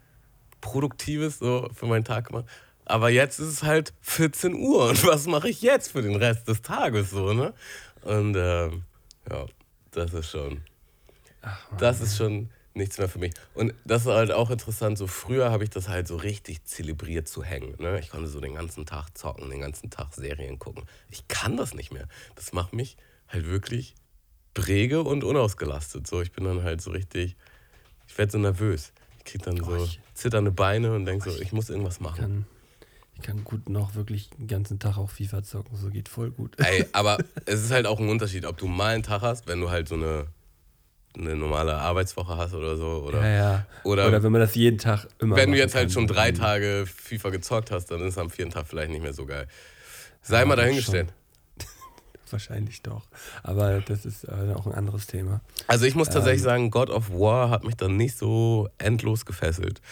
[0.61, 2.47] Produktives so für meinen Tag gemacht.
[2.85, 6.49] Aber jetzt ist es halt 14 Uhr und was mache ich jetzt für den Rest
[6.49, 7.55] des Tages so, ne?
[8.03, 8.83] Und ähm,
[9.31, 9.47] ja,
[9.93, 10.63] das ist schon,
[11.79, 13.35] das ist schon nichts mehr für mich.
[13.55, 17.29] Und das ist halt auch interessant, so früher habe ich das halt so richtig zelebriert
[17.29, 17.75] zu hängen.
[17.79, 18.01] Ne?
[18.01, 20.85] Ich konnte so den ganzen Tag zocken, den ganzen Tag Serien gucken.
[21.11, 22.09] Ich kann das nicht mehr.
[22.35, 22.97] Das macht mich
[23.29, 23.95] halt wirklich
[24.55, 26.07] bräge und unausgelastet.
[26.07, 27.37] So, ich bin dann halt so richtig,
[28.09, 28.93] ich werde so nervös.
[29.19, 32.47] Ich kriege dann so zitternde Beine und denke so, ich muss irgendwas machen.
[33.15, 35.77] Ich kann gut noch wirklich den ganzen Tag auch FIFA zocken.
[35.77, 36.57] So geht voll gut.
[36.59, 39.61] Ey, aber es ist halt auch ein Unterschied, ob du mal einen Tag hast, wenn
[39.61, 40.27] du halt so eine,
[41.17, 43.05] eine normale Arbeitswoche hast oder so.
[43.07, 43.67] Oder, ja, ja.
[43.85, 46.85] oder- Oder, wenn man das jeden Tag immer wenn du jetzt halt schon drei Tage
[46.87, 49.47] FIFA gezockt hast, dann ist es am vierten Tag vielleicht nicht mehr so geil.
[50.23, 51.13] Sei mal Ja, dahingestellt.
[52.31, 53.03] wahrscheinlich doch.
[53.43, 55.43] Aber das ist äh, auch ein anderes Thema.
[55.67, 59.27] Also ich muss tatsächlich ähm, sagen, God of War hat mich dann nicht so endlos
[59.27, 59.83] gefesselt,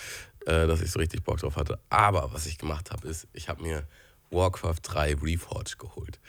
[0.46, 1.78] äh, dass ich so richtig Bock drauf hatte.
[1.88, 3.84] Aber was ich gemacht habe, ist, ich habe mir
[4.30, 6.20] Warcraft 3 Reforged geholt.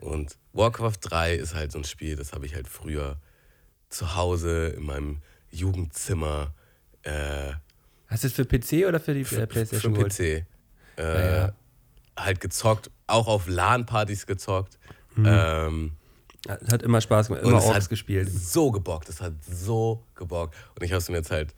[0.00, 3.16] Und Warcraft 3 ist halt so ein Spiel, das habe ich halt früher
[3.88, 6.54] zu Hause in meinem Jugendzimmer.
[7.02, 7.52] Äh,
[8.06, 9.94] Hast du es für PC oder für die für, PlayStation?
[9.94, 10.20] Für PC.
[10.20, 10.44] Äh,
[10.98, 11.52] ja, ja.
[12.16, 14.78] Halt gezockt, auch auf LAN-Partys gezockt.
[15.14, 15.26] Mhm.
[15.26, 15.92] Ähm,
[16.46, 18.30] hat immer Spaß gemacht, immer Orks gespielt.
[18.30, 20.54] So gebockt, es hat so gebockt.
[20.76, 21.54] Und ich habe es mir jetzt halt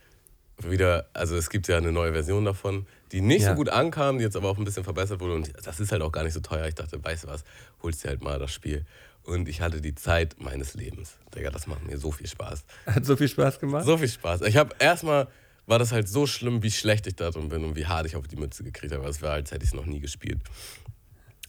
[0.68, 3.50] wieder, also es gibt ja eine neue Version davon, die nicht ja.
[3.50, 5.34] so gut ankam, die jetzt aber auch ein bisschen verbessert wurde.
[5.34, 6.66] Und das ist halt auch gar nicht so teuer.
[6.66, 7.44] Ich dachte, weißt du was,
[7.82, 8.84] holst dir halt mal das Spiel.
[9.22, 11.16] Und ich hatte die Zeit meines Lebens.
[11.34, 12.64] Digga, das macht mir so viel Spaß.
[12.86, 13.84] Hat so viel Spaß gemacht?
[13.84, 14.42] So viel Spaß.
[14.42, 15.28] Ich habe erstmal,
[15.66, 18.16] war das halt so schlimm, wie schlecht ich da drin bin und wie hart ich
[18.16, 19.06] auf die Mütze gekriegt habe.
[19.08, 20.40] Es war, als hätte ich es noch nie gespielt.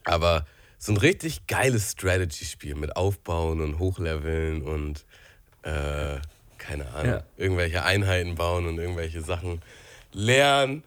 [0.04, 0.46] Aber
[0.78, 5.06] so ein richtig geiles Strategy-Spiel mit Aufbauen und Hochleveln und
[5.64, 6.18] äh,
[6.62, 7.24] keine Ahnung, ja.
[7.38, 9.62] irgendwelche Einheiten bauen und irgendwelche Sachen
[10.14, 10.84] lernen.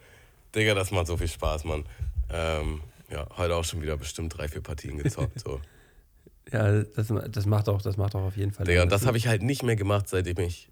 [0.54, 1.84] Digga, das macht so viel Spaß, Mann.
[2.30, 5.40] Ähm, ja, heute auch schon wieder bestimmt drei, vier Partien gezockt.
[5.40, 5.60] So.
[6.52, 8.66] ja, das, das, macht auch, das macht auch auf jeden Fall.
[8.66, 10.70] Digga, und das habe ich halt nicht mehr gemacht, seitdem ich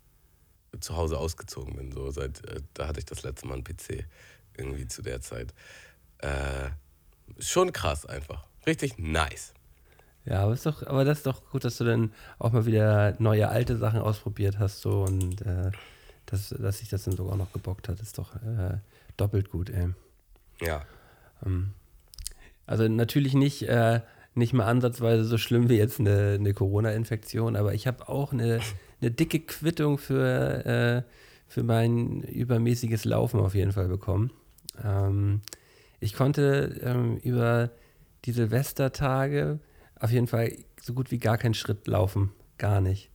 [0.81, 1.93] zu Hause ausgezogen bin.
[1.93, 4.05] So, seit, äh, da hatte ich das letzte Mal einen PC
[4.57, 5.53] irgendwie zu der Zeit.
[6.19, 6.71] Äh,
[7.41, 8.47] schon krass einfach.
[8.67, 9.53] Richtig nice.
[10.25, 13.15] Ja, aber, ist doch, aber das ist doch gut, dass du dann auch mal wieder
[13.19, 15.73] neue alte Sachen ausprobiert hast so und äh,
[16.27, 18.79] dass, dass sich das dann sogar noch gebockt hat, ist doch äh,
[19.17, 19.89] doppelt gut, ey.
[20.61, 20.85] Ja.
[21.45, 21.73] Ähm,
[22.67, 24.01] also natürlich nicht, äh,
[24.35, 28.61] nicht mal ansatzweise so schlimm wie jetzt eine, eine Corona-Infektion, aber ich habe auch eine,
[29.01, 31.03] eine dicke Quittung für, äh,
[31.49, 34.31] für mein übermäßiges Laufen auf jeden Fall bekommen.
[34.83, 35.43] Ähm,
[36.01, 37.71] ich konnte ähm, über
[38.25, 39.59] die Silvestertage
[40.03, 42.33] auf jeden Fall so gut wie gar keinen Schritt laufen.
[42.59, 43.11] Gar nicht.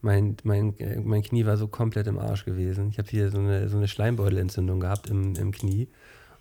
[0.00, 2.88] Mein, mein, mein Knie war so komplett im Arsch gewesen.
[2.90, 5.88] Ich habe hier so eine, so eine Schleimbeutelentzündung gehabt im, im Knie.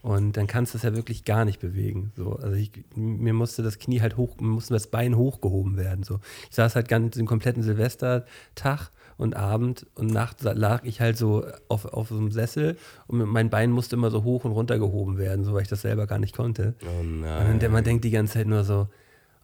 [0.04, 2.12] Und dann kannst du es ja wirklich gar nicht bewegen.
[2.16, 6.04] So, also ich, mir musste das Knie halt hoch, musste das Bein hochgehoben werden.
[6.04, 6.20] So.
[6.50, 11.44] Ich saß halt ganz den kompletten Silvestertag und Abend und Nacht lag ich halt so
[11.70, 15.18] auf, auf so einem Sessel und mein Bein musste immer so hoch und runter gehoben
[15.18, 16.76] werden, so weil ich das selber gar nicht konnte.
[16.84, 17.60] Oh nein.
[17.60, 18.88] Und man denkt die ganze Zeit nur so,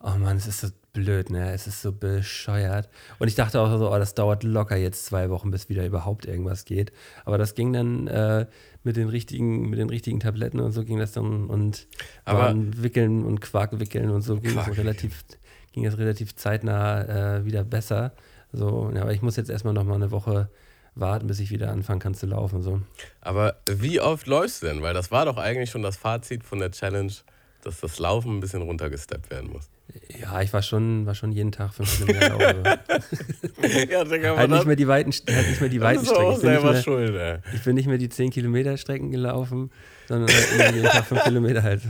[0.03, 1.51] oh Mann, es ist so blöd, ne?
[1.53, 2.89] Es ist so bescheuert.
[3.19, 6.25] Und ich dachte auch so, oh, das dauert locker jetzt zwei Wochen, bis wieder überhaupt
[6.25, 6.91] irgendwas geht.
[7.25, 8.45] Aber das ging dann äh,
[8.83, 11.87] mit den richtigen, mit den richtigen Tabletten und so ging das dann und
[12.25, 15.23] Aber wickeln und Quark wickeln und so ging es relativ,
[15.71, 18.11] ging es relativ zeitnah äh, wieder besser.
[18.51, 20.49] So, ja, aber ich muss jetzt erstmal noch mal eine Woche
[20.95, 22.61] warten, bis ich wieder anfangen kann zu laufen.
[22.61, 22.81] So.
[23.21, 24.81] Aber wie oft läufst du denn?
[24.83, 27.13] Weil das war doch eigentlich schon das Fazit von der Challenge,
[27.63, 29.69] dass das Laufen ein bisschen runtergesteppt werden muss.
[30.19, 32.63] Ja, ich war schon, war schon jeden Tag fünf Kilometer laufen.
[33.89, 36.31] ja, Digga, halt nicht mehr die weiten, halt nicht mehr die weiten Strecken.
[36.31, 37.37] Ich bin, selber mehr, schuld, ey.
[37.53, 39.71] ich bin nicht mehr die 10 Kilometer Strecken gelaufen,
[40.07, 41.81] sondern halt immer jeden Tag fünf Kilometer halt.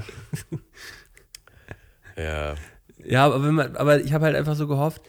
[2.18, 2.56] ja.
[3.06, 5.02] Ja, aber, man, aber ich habe halt einfach so gehofft,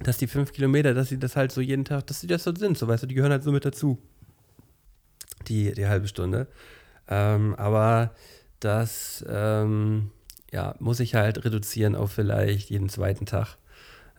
[0.00, 2.54] dass die fünf Kilometer, dass sie das halt so jeden Tag, dass sie das so
[2.54, 3.98] sind, so weißt du, die gehören halt so mit dazu.
[5.48, 6.46] Die, die halbe Stunde.
[7.08, 8.14] Ähm, aber
[8.60, 10.10] das ähm,
[10.52, 13.56] ja, muss ich halt reduzieren auf vielleicht jeden zweiten Tag.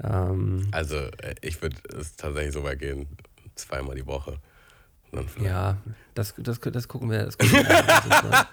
[0.03, 3.07] Ähm, also äh, ich würde es tatsächlich so weit gehen,
[3.55, 4.39] zweimal die Woche.
[5.41, 5.77] Ja,
[6.13, 8.47] das, das, das gucken wir, das gucken wir,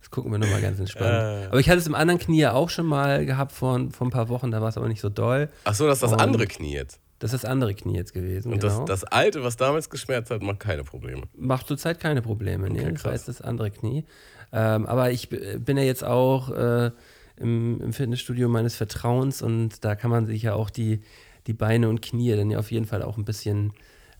[0.00, 1.44] das gucken wir nochmal ganz entspannt.
[1.44, 1.46] Äh.
[1.46, 4.10] Aber ich hatte es im anderen Knie ja auch schon mal gehabt vor, vor ein
[4.10, 5.48] paar Wochen, da war es aber nicht so doll.
[5.64, 6.98] Ach so, das ist das Und andere Knie jetzt.
[7.20, 8.52] Das ist das andere Knie jetzt gewesen.
[8.52, 8.86] Und genau.
[8.86, 11.22] das, das alte, was damals geschmerzt hat, macht keine Probleme.
[11.36, 12.92] Macht zurzeit keine Probleme, okay, nee.
[12.92, 14.04] Das heißt das andere Knie.
[14.52, 16.90] Ähm, aber ich bin ja jetzt auch äh,
[17.36, 21.02] im, im, Fitnessstudio meines Vertrauens und da kann man sich ja auch die,
[21.46, 23.72] die Beine und Knie dann ja auf jeden Fall auch ein bisschen,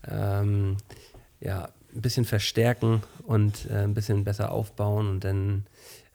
[0.09, 0.77] ähm,
[1.39, 5.65] ja, ein bisschen verstärken und äh, ein bisschen besser aufbauen und dann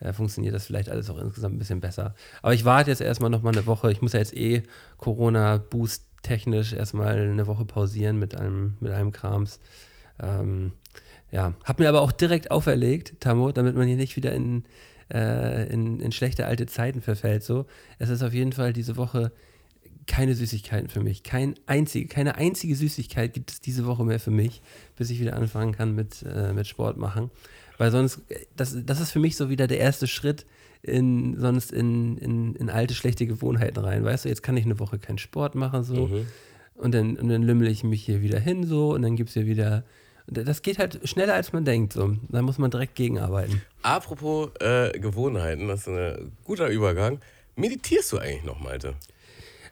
[0.00, 2.14] äh, funktioniert das vielleicht alles auch insgesamt ein bisschen besser.
[2.42, 3.92] Aber ich warte jetzt erstmal noch mal eine Woche.
[3.92, 4.62] Ich muss ja jetzt eh
[4.98, 9.60] Corona-Boost technisch erstmal eine Woche pausieren mit einem, mit einem Krams.
[10.20, 10.72] Ähm,
[11.30, 14.64] ja, hab mir aber auch direkt auferlegt, Tamo, damit man hier nicht wieder in,
[15.12, 17.42] äh, in, in schlechte alte Zeiten verfällt.
[17.42, 17.66] So,
[17.98, 19.32] es ist auf jeden Fall diese Woche
[20.06, 21.22] keine Süßigkeiten für mich.
[21.22, 24.62] Kein einzige, keine einzige Süßigkeit gibt es diese Woche mehr für mich,
[24.96, 27.30] bis ich wieder anfangen kann mit, äh, mit Sport machen.
[27.78, 28.20] Weil sonst,
[28.56, 30.46] das, das ist für mich so wieder der erste Schritt
[30.82, 34.04] in, sonst in, in, in alte, schlechte Gewohnheiten rein.
[34.04, 36.06] Weißt du, jetzt kann ich eine Woche keinen Sport machen, so.
[36.06, 36.26] Mhm.
[36.74, 38.94] Und dann, und dann lümmel ich mich hier wieder hin, so.
[38.94, 39.84] Und dann gibt es hier wieder
[40.26, 41.92] das geht halt schneller, als man denkt.
[41.92, 42.16] So.
[42.28, 43.62] Da muss man direkt gegenarbeiten.
[43.82, 47.20] Apropos äh, Gewohnheiten, das ist ein guter Übergang.
[47.54, 48.94] Meditierst du eigentlich noch, Malte?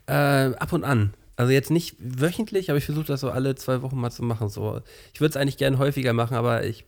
[0.07, 1.15] Äh, ab und an.
[1.37, 4.49] Also jetzt nicht wöchentlich, aber ich versuche das so alle zwei Wochen mal zu machen.
[4.49, 4.81] So.
[5.13, 6.85] Ich würde es eigentlich gerne häufiger machen, aber ich,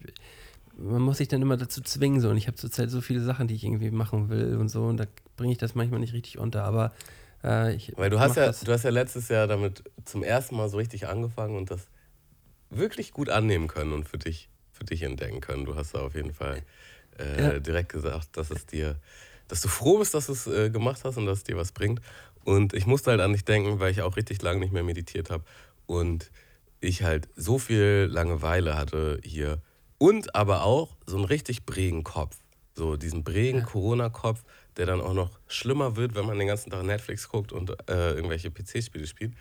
[0.79, 2.21] man muss sich dann immer dazu zwingen.
[2.21, 2.31] So.
[2.31, 4.85] Und ich habe zurzeit so viele Sachen, die ich irgendwie machen will und so.
[4.85, 6.63] Und da bringe ich das manchmal nicht richtig unter.
[6.63, 6.93] Aber
[7.43, 7.93] äh, ich.
[7.97, 8.61] Weil du hast, ja, das.
[8.61, 11.89] du hast ja letztes Jahr damit zum ersten Mal so richtig angefangen und das
[12.71, 15.65] wirklich gut annehmen können und für dich, für dich entdecken können.
[15.65, 16.63] Du hast da auf jeden Fall
[17.19, 17.59] äh, Ja.
[17.61, 19.01] direkt gesagt, dass es dir,
[19.49, 21.73] dass du froh bist, dass du es äh, gemacht hast und dass es dir was
[21.73, 22.01] bringt.
[22.45, 25.31] Und ich musste halt an dich denken, weil ich auch richtig lange nicht mehr meditiert
[25.31, 25.45] habe
[25.87, 26.31] und
[26.81, 29.63] ich halt so viel Langeweile hatte hier
[29.99, 32.37] und aber auch so einen richtig brägen Kopf.
[32.75, 34.45] So diesen brägen Corona-Kopf,
[34.77, 38.13] der dann auch noch schlimmer wird, wenn man den ganzen Tag Netflix guckt und äh,
[38.13, 39.33] irgendwelche PC-Spiele spielt.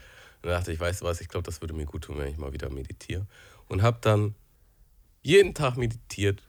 [0.45, 2.27] Und da dachte ich, weißt du was, ich glaube, das würde mir gut tun, wenn
[2.27, 3.25] ich mal wieder meditiere.
[3.67, 4.35] Und habe dann
[5.23, 6.43] jeden Tag meditiert,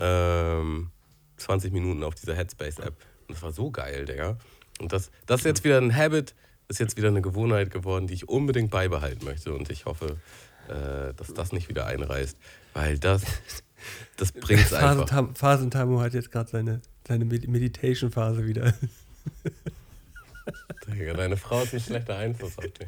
[0.00, 0.90] ähm,
[1.36, 2.96] 20 Minuten auf dieser Headspace-App.
[3.28, 4.36] Und das war so geil, Digga.
[4.80, 6.34] Und das, das ist jetzt wieder ein Habit,
[6.66, 9.54] ist jetzt wieder eine Gewohnheit geworden, die ich unbedingt beibehalten möchte.
[9.54, 10.16] Und ich hoffe,
[10.68, 12.36] äh, dass das nicht wieder einreißt,
[12.74, 13.22] weil das,
[14.16, 15.06] das bringt es einfach.
[15.08, 18.74] Phasentam- Phasentamo hat jetzt gerade seine, seine Med- Meditation-Phase wieder.
[20.88, 22.86] Digga, deine Frau ist ein schlechter Einfluss auf dich.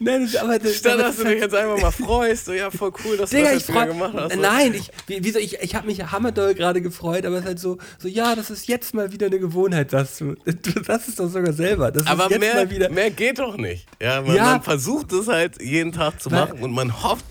[0.00, 2.70] Nein, das, aber das, Statt dass das du dich jetzt einfach mal freust, so ja,
[2.70, 4.36] voll cool, dass du Digga, das ich jetzt freu, gemacht hast.
[4.36, 7.58] Nein, ich, wie, wieso, ich, ich habe mich hammerdoll gerade gefreut, aber es ist halt
[7.60, 10.34] so, so, ja, das ist jetzt mal wieder eine Gewohnheit, sagst du.
[10.44, 11.90] Du sagst es doch sogar selber.
[11.92, 12.90] Das Aber ist jetzt mehr, mal wieder.
[12.90, 13.86] mehr geht doch nicht.
[14.00, 14.44] Ja, man, Ja.
[14.52, 17.24] man versucht es halt jeden Tag zu Weil- machen und man hofft,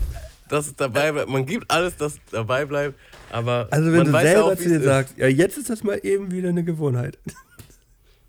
[0.49, 1.29] dass es dabei bleibt.
[1.29, 2.95] Man gibt alles, dass es dabei bleibt,
[3.31, 5.83] aber Also wenn man du weiß selber auch, zu dir sagst, ja, jetzt ist das
[5.83, 7.17] mal eben wieder eine Gewohnheit.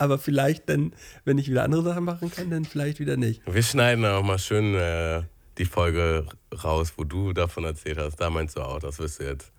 [0.03, 0.93] Aber vielleicht dann,
[1.25, 3.41] wenn ich wieder andere Sachen machen kann, dann vielleicht wieder nicht.
[3.51, 5.23] Wir schneiden auch mal schön äh,
[5.59, 6.27] die Folge
[6.65, 8.17] raus, wo du davon erzählt hast.
[8.17, 9.51] Da meinst du auch, das wirst du jetzt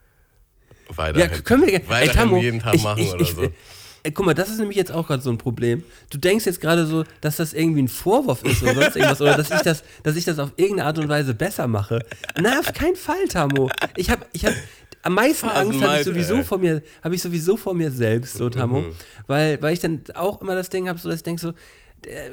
[0.89, 3.47] weiterhin, Ja, können wir weiterhin Tammo, jeden Tag ich- machen ich, oder ich, so.
[4.05, 5.81] Ey, guck mal, das ist nämlich jetzt auch gerade so ein Problem.
[6.09, 9.37] Du denkst jetzt gerade so, dass das irgendwie ein Vorwurf ist oder sonst irgendwas oder
[9.37, 12.05] dass ich das, dass ich das auf irgendeine Art und Weise besser mache.
[12.37, 13.71] Na, auf keinen Fall, Tamo.
[13.95, 14.57] Ich habe, ich habe
[15.03, 16.43] am meisten Angst habe ich sowieso ey.
[16.43, 18.93] vor mir, habe ich sowieso vor mir selbst, so Tamo, Mhm.
[19.27, 21.49] weil, weil ich dann auch immer das Ding habe, so dass ich denke so,
[22.07, 22.29] äh,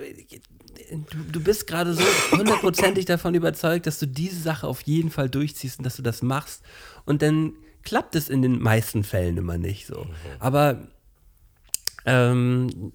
[1.11, 2.03] du, du bist gerade so
[2.33, 6.23] hundertprozentig davon überzeugt, dass du diese Sache auf jeden Fall durchziehst und dass du das
[6.23, 6.63] machst.
[7.05, 7.53] Und dann
[7.83, 10.07] klappt es in den meisten Fällen immer nicht so.
[10.39, 10.87] Aber
[12.07, 12.93] ähm,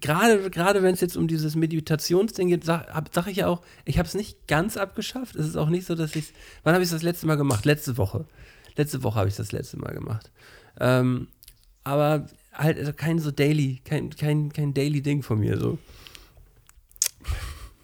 [0.00, 3.98] gerade gerade wenn es jetzt um dieses Meditationsding geht, sage sag ich ja auch, ich
[3.98, 5.36] habe es nicht ganz abgeschafft.
[5.36, 6.32] Es ist auch nicht so, dass ich
[6.64, 7.64] Wann habe ich das letzte Mal gemacht?
[7.66, 8.24] Letzte Woche.
[8.76, 10.30] Letzte Woche habe ich das letzte Mal gemacht.
[10.80, 11.28] Ähm,
[11.84, 15.78] aber halt also kein so Daily, kein, kein, kein Daily-Ding von mir so.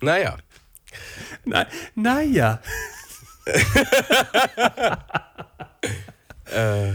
[0.00, 0.36] Naja,
[1.44, 2.60] Na, naja.
[6.54, 6.92] äh,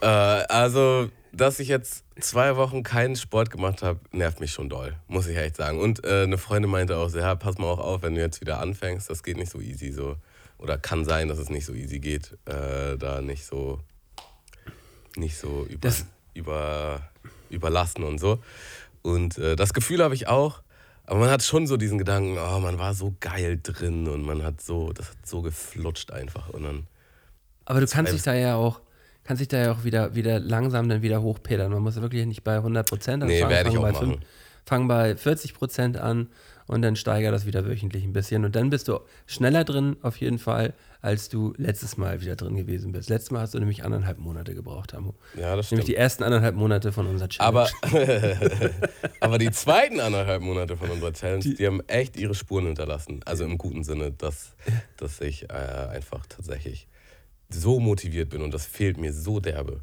[0.00, 5.26] also, dass ich jetzt zwei Wochen keinen Sport gemacht habe, nervt mich schon doll, muss
[5.26, 5.80] ich echt sagen.
[5.80, 8.40] Und äh, eine Freundin meinte auch, so, ja, pass mal auch auf, wenn du jetzt
[8.40, 10.16] wieder anfängst, das geht nicht so easy so.
[10.58, 13.80] Oder kann sein, dass es nicht so easy geht, äh, da nicht so,
[15.16, 17.00] nicht so über, Das- über,
[17.50, 18.38] überlassen und so.
[19.02, 20.62] Und äh, das Gefühl habe ich auch,
[21.06, 24.42] aber man hat schon so diesen Gedanken, oh, man war so geil drin und man
[24.42, 26.50] hat so, das hat so geflutscht einfach.
[26.50, 26.86] Und dann,
[27.64, 28.80] Aber du kannst dich da ja auch,
[29.24, 31.72] kannst dich da ja auch wieder, wieder langsam dann wieder hochpedern.
[31.72, 33.50] Man muss wirklich nicht bei 100 Prozent Nee, anfangen.
[33.54, 34.20] werde ich auch bei machen.
[34.66, 36.28] Fang bei 40 Prozent an
[36.68, 38.44] und dann steiger das wieder wöchentlich ein bisschen.
[38.44, 42.56] Und dann bist du schneller drin, auf jeden Fall, als du letztes Mal wieder drin
[42.56, 43.08] gewesen bist.
[43.08, 45.14] Letztes Mal hast du nämlich anderthalb Monate gebraucht, Hamo.
[45.34, 45.88] ja, das Nämlich stimmt.
[45.88, 47.68] die ersten anderthalb Monate von unserer Challenge.
[47.82, 48.70] Aber,
[49.20, 53.20] aber die zweiten anderthalb Monate von unserer Challenge, die, haben echt ihre Spuren hinterlassen.
[53.24, 54.54] Also im guten Sinne, dass,
[54.98, 56.86] dass ich äh, einfach tatsächlich
[57.48, 59.80] so motiviert bin und das fehlt mir so derbe.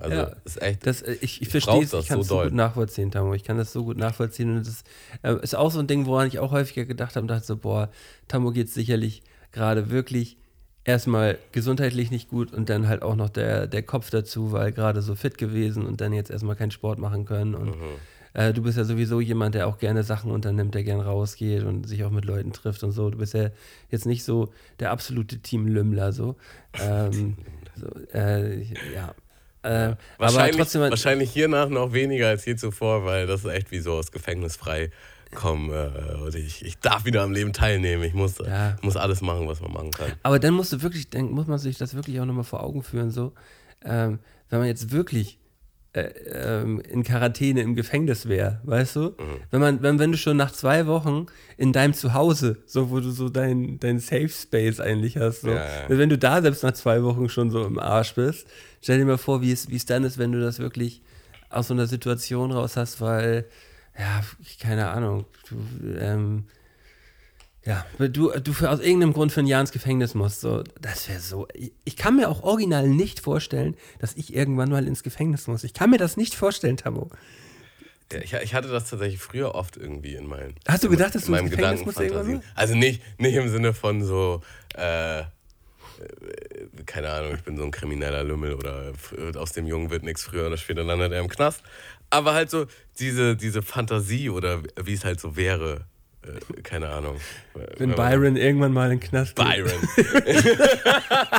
[0.00, 0.86] Also Ja, ist echt.
[0.86, 2.44] Das, äh, ich ich verstehe es, ich kann so es so doll.
[2.46, 3.34] gut nachvollziehen, Tamo.
[3.34, 4.56] Ich kann das so gut nachvollziehen.
[4.56, 4.82] Und das
[5.22, 7.56] äh, ist auch so ein Ding, woran ich auch häufiger gedacht habe und dachte so,
[7.56, 7.90] boah,
[8.28, 10.36] Tamo geht sicherlich gerade wirklich
[10.84, 15.02] erstmal gesundheitlich nicht gut und dann halt auch noch der, der Kopf dazu, weil gerade
[15.02, 17.54] so fit gewesen und dann jetzt erstmal keinen Sport machen können.
[17.54, 17.84] Und Mhm.
[18.32, 21.86] äh, du bist ja sowieso jemand, der auch gerne Sachen unternimmt, der gern rausgeht und
[21.86, 23.10] sich auch mit Leuten trifft und so.
[23.10, 23.50] Du bist ja
[23.90, 26.36] jetzt nicht so der absolute Team-Lümmler so.
[26.80, 27.36] Ähm,
[27.76, 28.62] so äh,
[28.94, 29.14] ja.
[29.62, 33.80] Äh, wahrscheinlich, trotzdem, wahrscheinlich hiernach noch weniger als je zuvor, weil das ist echt wie
[33.80, 34.90] so aus Gefängnis frei
[35.34, 35.70] kommen.
[35.70, 38.02] Äh, und ich, ich darf wieder am Leben teilnehmen.
[38.02, 38.76] Ich muss, Ja.
[38.82, 40.12] muss alles machen, was man machen kann.
[40.22, 42.82] Aber dann musst du wirklich, dann muss man sich das wirklich auch nochmal vor Augen
[42.82, 43.32] führen, so,
[43.84, 44.18] ähm,
[44.48, 45.38] wenn man jetzt wirklich
[45.92, 49.16] in Quarantäne im Gefängnis wäre, weißt du?
[49.50, 51.26] Wenn man, wenn, wenn du schon nach zwei Wochen
[51.56, 55.56] in deinem Zuhause, so wo du so dein, dein Safe Space eigentlich hast, so, Ja,
[55.56, 55.88] ja.
[55.88, 58.46] wenn du da selbst nach zwei Wochen schon so im Arsch bist,
[58.80, 61.02] stell dir mal vor, wie es, wie es dann ist, wenn du das wirklich
[61.48, 63.46] aus so einer Situation raus hast, weil
[63.98, 64.22] ja,
[64.60, 65.56] keine Ahnung, du,
[65.98, 66.44] ähm,
[67.64, 71.08] ja, du, du für, aus irgendeinem Grund für ein Jahr ins Gefängnis musst, so, das
[71.08, 71.46] wäre so.
[71.52, 75.62] Ich, ich kann mir auch original nicht vorstellen, dass ich irgendwann mal ins Gefängnis muss.
[75.64, 77.10] Ich kann mir das nicht vorstellen, Tamo.
[78.12, 80.54] Ja, ich, ich hatte das tatsächlich früher oft irgendwie in meinen.
[80.66, 82.42] Hast du gedacht, dass du ins meinem Gefängnis musst irgendwann.
[82.54, 84.42] Also nicht, nicht im Sinne von so,
[84.76, 85.24] äh, äh,
[86.86, 88.92] keine Ahnung, ich bin so ein krimineller Lümmel oder
[89.36, 91.62] aus dem Jungen wird nichts früher oder später landet er im Knast.
[92.08, 92.66] Aber halt so
[92.98, 95.84] diese, diese Fantasie oder wie es halt so wäre.
[96.22, 97.16] Äh, keine Ahnung.
[97.78, 99.44] Wenn Byron irgendwann mal in den Knast geht.
[99.46, 99.88] Byron.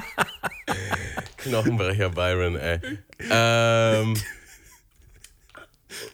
[1.37, 2.79] Knochenbrecher Byron, ey.
[3.29, 4.15] Ähm,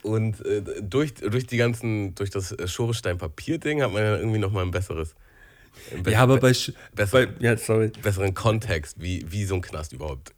[0.02, 4.72] und äh, durch, durch die ganzen, durch das Schorestein-Papier-Ding hat man ja irgendwie nochmal ein
[4.72, 5.16] besseres.
[6.04, 7.92] be- Ja, aber be- bei, Sch- besser- bei ja, sorry.
[8.02, 10.34] besseren Kontext, wie, wie so ein Knast überhaupt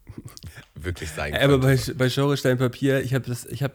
[0.75, 1.93] wirklich sein Aber könnte.
[1.93, 3.73] bei, bei Schorestein Papier, ich habe das, ich habe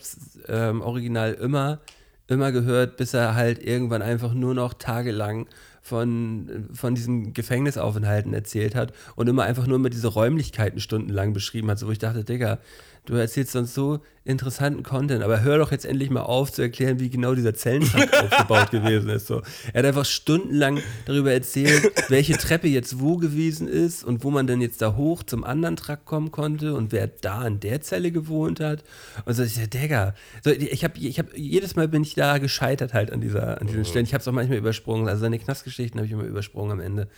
[0.48, 1.80] ähm, original immer,
[2.26, 5.46] immer gehört, bis er halt irgendwann einfach nur noch tagelang
[5.82, 11.70] von, von diesen Gefängnisaufenthalten erzählt hat und immer einfach nur immer diese Räumlichkeiten stundenlang beschrieben
[11.70, 12.58] hat, so wo ich dachte, Digga,
[13.06, 16.98] du erzählst sonst so interessanten Content, aber hör doch jetzt endlich mal auf zu erklären,
[16.98, 19.26] wie genau dieser Zellentrakt aufgebaut gewesen ist.
[19.26, 19.42] So.
[19.72, 24.46] Er hat einfach stundenlang darüber erzählt, welche Treppe jetzt wo gewesen ist und wo man
[24.46, 28.10] dann jetzt da hoch zum anderen Trakt kommen konnte und wer da in der Zelle
[28.12, 28.82] gewohnt hat.
[29.26, 32.38] Und so, ich dachte, Digga, so, ich habe ich hab, jedes Mal bin ich da
[32.38, 34.06] gescheitert halt an, dieser, an diesen Stellen.
[34.06, 35.08] Ich habe es auch manchmal übersprungen.
[35.08, 37.08] Also seine Knastgeschichten habe ich immer übersprungen am Ende.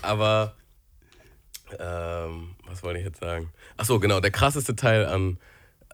[0.00, 0.54] Aber,
[1.78, 3.52] ähm, was wollte ich jetzt sagen?
[3.80, 5.38] Achso, genau, der krasseste Teil an,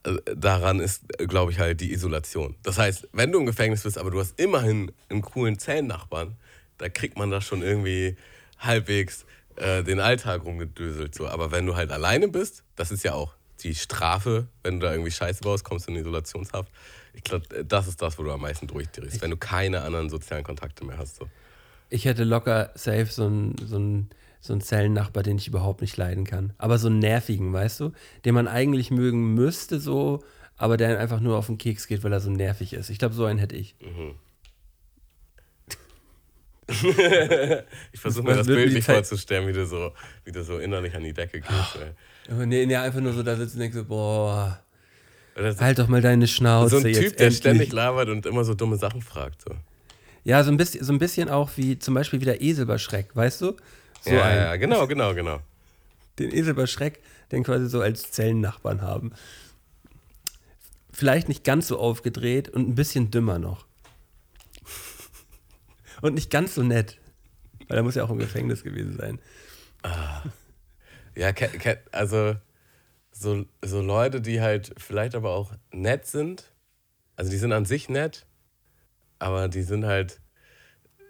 [0.03, 2.57] äh, daran ist, glaube ich, halt die Isolation.
[2.65, 6.35] Das heißt, wenn du im Gefängnis bist, aber du hast immerhin einen coolen Zellennachbarn,
[6.79, 8.17] da kriegt man das schon irgendwie
[8.59, 11.15] halbwegs äh, den Alltag rumgedöselt.
[11.15, 11.29] So.
[11.29, 14.93] Aber wenn du halt alleine bist, das ist ja auch die Strafe, wenn du da
[14.93, 16.73] irgendwie Scheiße baust, kommst du in Isolationshaft.
[17.15, 20.43] Ich glaube, das ist das, wo du am meisten durchdrehst, wenn du keine anderen sozialen
[20.43, 21.19] Kontakte mehr hast.
[21.19, 21.29] So.
[21.89, 24.11] Ich hätte locker safe so einen so einen-
[24.47, 26.53] so einen Zellennachbar, den ich überhaupt nicht leiden kann.
[26.59, 27.93] Aber so einen nervigen, weißt du?
[28.25, 30.23] Den man eigentlich mögen müsste, so,
[30.57, 32.91] aber der einfach nur auf den Keks geht, weil er so nervig ist.
[32.91, 33.75] Ich glaube, so einen hätte ich.
[37.93, 39.93] Ich versuche mir das Bild nicht vorzustellen, wie du so,
[40.25, 41.77] wie du so innerlich an die Decke gehst.
[41.81, 42.33] ey.
[42.33, 44.61] Aber nee, nee, einfach nur so da sitzen und denkst so, boah,
[45.37, 47.37] so, halt doch mal deine Schnauze so ein jetzt Typ, der endlich.
[47.37, 49.43] ständig labert und immer so dumme Sachen fragt.
[49.43, 49.51] So.
[50.25, 52.79] Ja, so ein, bisschen, so ein bisschen auch wie zum Beispiel wie der Esel bei
[52.79, 53.57] Schreck, weißt du?
[54.01, 54.41] So ja, einen.
[54.41, 55.41] ja, genau, genau, genau.
[56.19, 57.01] den Esel bei Schreck,
[57.33, 59.13] den quasi so als Zellennachbarn haben.
[60.93, 63.67] Vielleicht nicht ganz so aufgedreht und ein bisschen dümmer noch.
[66.03, 66.99] Und nicht ganz so nett.
[67.69, 69.21] Weil er muss ja auch im Gefängnis gewesen sein.
[71.15, 72.37] Ja, ke- ke- also
[73.13, 76.53] so, so Leute, die halt vielleicht aber auch nett sind.
[77.17, 78.27] Also die sind an sich nett,
[79.19, 80.21] aber die sind halt,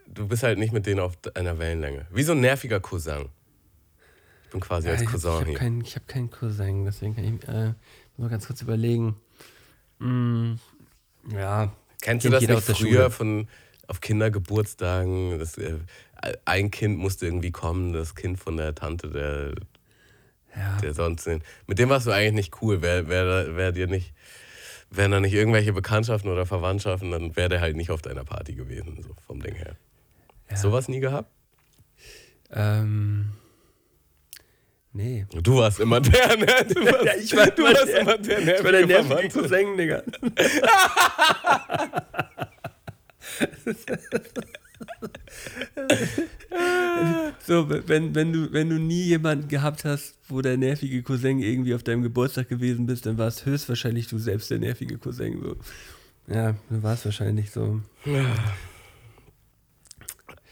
[0.07, 2.07] du bist halt nicht mit denen auf einer Wellenlänge.
[2.11, 3.29] Wie so ein nerviger Cousin.
[4.45, 5.59] Ich bin quasi als ich Cousin habe hier.
[5.59, 7.75] keinen, ich hab keinen Cousin, deswegen kann ich äh,
[8.17, 9.17] mal ganz kurz überlegen.
[9.99, 10.55] Mm,
[11.33, 11.73] ja.
[12.01, 13.11] Kennst du das nicht früher Schule.
[13.11, 13.49] von
[13.89, 15.39] auf Kindergeburtstagen?
[15.39, 15.79] Das, äh,
[16.45, 19.55] ein Kind musste irgendwie kommen, das Kind von der Tante, der,
[20.57, 20.79] Ja.
[20.81, 21.29] der sonst.
[21.67, 22.83] Mit dem warst du eigentlich nicht cool.
[22.83, 24.15] Wäre wär, wär dir nicht,
[24.91, 28.55] wären da nicht irgendwelche Bekanntschaften oder Verwandtschaften, dann wäre der halt nicht auf deiner Party
[28.55, 29.77] gewesen, so vom Ding her.
[30.51, 30.57] Ja.
[30.57, 31.31] Sowas nie gehabt?
[32.51, 33.31] Ähm,
[34.93, 35.27] nee.
[35.43, 36.47] Du warst immer der, ne?
[36.75, 39.29] Du warst, Ja, ich war du immer warst der- immer der Ich war der nervige.
[39.29, 40.03] Cousin, Digga.
[47.47, 51.75] so, wenn, wenn, du, wenn du nie jemanden gehabt hast, wo der nervige Cousin irgendwie
[51.75, 55.41] auf deinem Geburtstag gewesen bist, dann warst höchstwahrscheinlich du selbst der nervige Cousin.
[55.43, 55.57] So.
[56.33, 57.81] Ja, du warst wahrscheinlich so.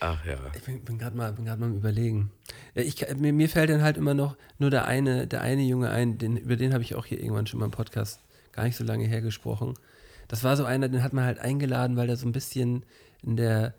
[0.05, 0.37] Ach ja.
[0.55, 2.31] Ich bin, bin gerade mal, mal am überlegen.
[2.75, 6.19] Ich, mir, mir fällt dann halt immer noch nur der eine, der eine Junge ein,
[6.19, 8.21] den, über den habe ich auch hier irgendwann schon mal im Podcast
[8.53, 9.73] gar nicht so lange her gesprochen.
[10.29, 12.85] Das war so einer, den hat man halt eingeladen, weil der so ein bisschen
[13.23, 13.73] in der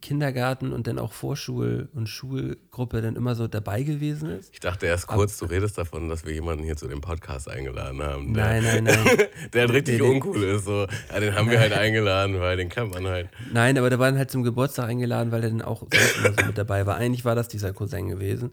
[0.00, 4.52] Kindergarten und dann auch Vorschul- und Schulgruppe dann immer so dabei gewesen ist.
[4.52, 8.02] Ich dachte erst kurz, du redest davon, dass wir jemanden hier zu dem Podcast eingeladen
[8.02, 8.34] haben.
[8.34, 9.18] Der, Nein, nein, nein.
[9.52, 10.08] der halt richtig nee.
[10.08, 10.64] uncool ist.
[10.64, 10.86] So.
[11.12, 13.28] Ja, den haben wir halt eingeladen, weil den kennt man halt.
[13.52, 16.58] Nein, aber der war dann halt zum Geburtstag eingeladen, weil er dann auch so mit
[16.58, 16.96] dabei war.
[16.96, 18.50] Eigentlich war das dieser Cousin gewesen.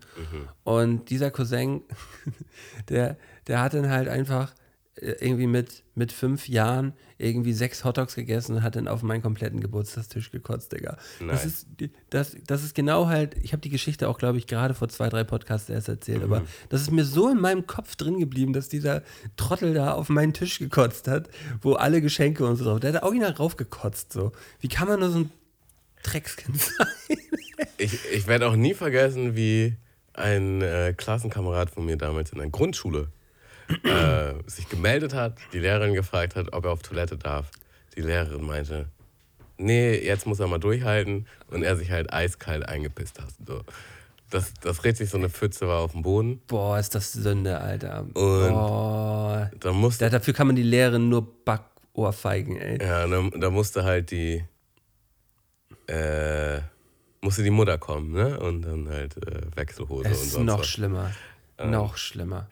[0.64, 1.82] Und dieser Cousin,
[2.90, 3.18] der,
[3.48, 4.54] der hat dann halt einfach
[5.02, 9.60] irgendwie mit, mit fünf Jahren irgendwie sechs Hotdogs gegessen und hat dann auf meinen kompletten
[9.60, 10.98] Geburtstagstisch gekotzt, Digga.
[11.20, 11.30] Nice.
[11.30, 11.68] Das, ist,
[12.10, 15.10] das, das ist genau halt, ich habe die Geschichte auch, glaube ich, gerade vor zwei,
[15.10, 18.70] drei Podcasts erst erzählt, aber das ist mir so in meinem Kopf drin geblieben, dass
[18.70, 19.04] dieser
[19.36, 21.30] Trottel da auf meinen Tisch gekotzt hat,
[21.62, 24.32] wo alle Geschenke und so drauf, der hat da original raufgekotzt, so.
[24.60, 25.32] Wie kann man nur so ein
[26.04, 26.88] Dreckskind sein?
[27.78, 29.76] Ich, ich werde auch nie vergessen, wie
[30.14, 33.10] ein äh, Klassenkamerad von mir damals in der Grundschule
[33.84, 37.52] äh, sich gemeldet hat, die Lehrerin gefragt hat, ob er auf Toilette darf.
[37.96, 38.88] Die Lehrerin meinte,
[39.58, 43.30] nee, jetzt muss er mal durchhalten und er sich halt eiskalt eingepisst hat.
[43.46, 43.62] So.
[44.30, 46.42] Das, das richtig so eine Pfütze war auf dem Boden.
[46.48, 48.04] Boah, ist das Sünde, Alter.
[48.14, 49.50] Boah.
[49.60, 52.82] Da musste, Da, dafür kann man die Lehrerin nur Backohrfeigen, ey.
[52.86, 54.44] ja, da, da musste halt die
[55.88, 56.60] äh,
[57.22, 58.40] musste die Mutter kommen, ne?
[58.40, 60.68] Und dann halt äh, Wechselhose Es und ist sonst noch was.
[60.68, 61.12] schlimmer.
[61.64, 62.50] Noch schlimmer.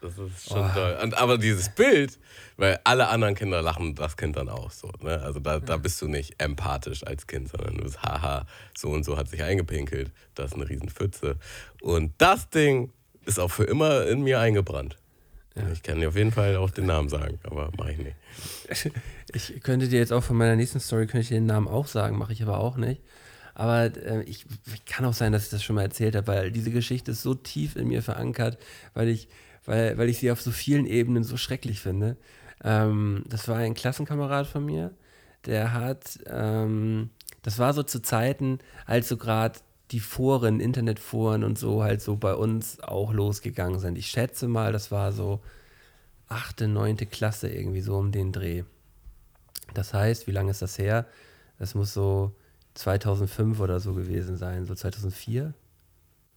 [0.00, 0.98] Das ist schon toll.
[1.02, 2.18] Und, aber dieses Bild,
[2.56, 4.90] weil alle anderen Kinder lachen das Kind dann auch so.
[5.02, 5.20] Ne?
[5.20, 8.46] Also da, da bist du nicht empathisch als Kind, sondern du bist, haha,
[8.76, 11.36] so und so hat sich eingepinkelt, das ist eine Riesenpfütze.
[11.80, 12.92] Und das Ding
[13.24, 14.96] ist auch für immer in mir eingebrannt.
[15.72, 18.16] Ich kann dir auf jeden Fall auch den Namen sagen, aber mache ich nicht.
[19.34, 22.16] Ich könnte dir jetzt auch von meiner nächsten Story, könnte ich den Namen auch sagen,
[22.16, 23.02] mache ich aber auch nicht.
[23.52, 24.46] Aber äh, ich
[24.86, 27.34] kann auch sein, dass ich das schon mal erzählt habe, weil diese Geschichte ist so
[27.34, 28.56] tief in mir verankert,
[28.94, 29.28] weil ich,
[29.68, 32.16] weil, weil ich sie auf so vielen Ebenen so schrecklich finde.
[32.64, 34.94] Ähm, das war ein Klassenkamerad von mir,
[35.44, 37.10] der hat, ähm,
[37.42, 39.58] das war so zu Zeiten, als so gerade
[39.90, 43.98] die Foren, Internetforen und so halt so bei uns auch losgegangen sind.
[43.98, 45.40] Ich schätze mal, das war so
[46.28, 48.64] achte, neunte Klasse irgendwie so um den Dreh.
[49.74, 51.06] Das heißt, wie lange ist das her?
[51.58, 52.34] Das muss so
[52.74, 55.52] 2005 oder so gewesen sein, so 2004?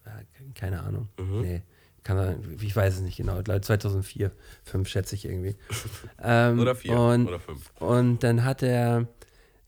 [0.04, 0.12] Ja,
[0.54, 1.08] keine Ahnung.
[1.42, 1.62] Nee,
[2.04, 3.38] kann sein, ich weiß es nicht genau.
[3.38, 4.32] Ich glaube 2004,
[4.64, 5.56] 5 schätze ich irgendwie.
[6.22, 7.70] ähm, Oder vier und, oder fünf.
[7.78, 9.06] Und dann hat er,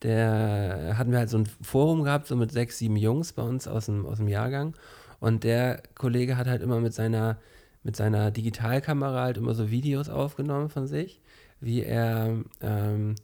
[0.03, 3.68] der hatten wir halt so ein Forum gehabt, so mit sechs, sieben Jungs bei uns
[3.68, 4.74] aus dem, aus dem Jahrgang.
[5.20, 7.39] Und der Kollege hat halt immer mit seiner,
[7.82, 11.20] mit seiner Digitalkamera halt immer so Videos aufgenommen von sich,
[11.61, 13.14] wie er ähm,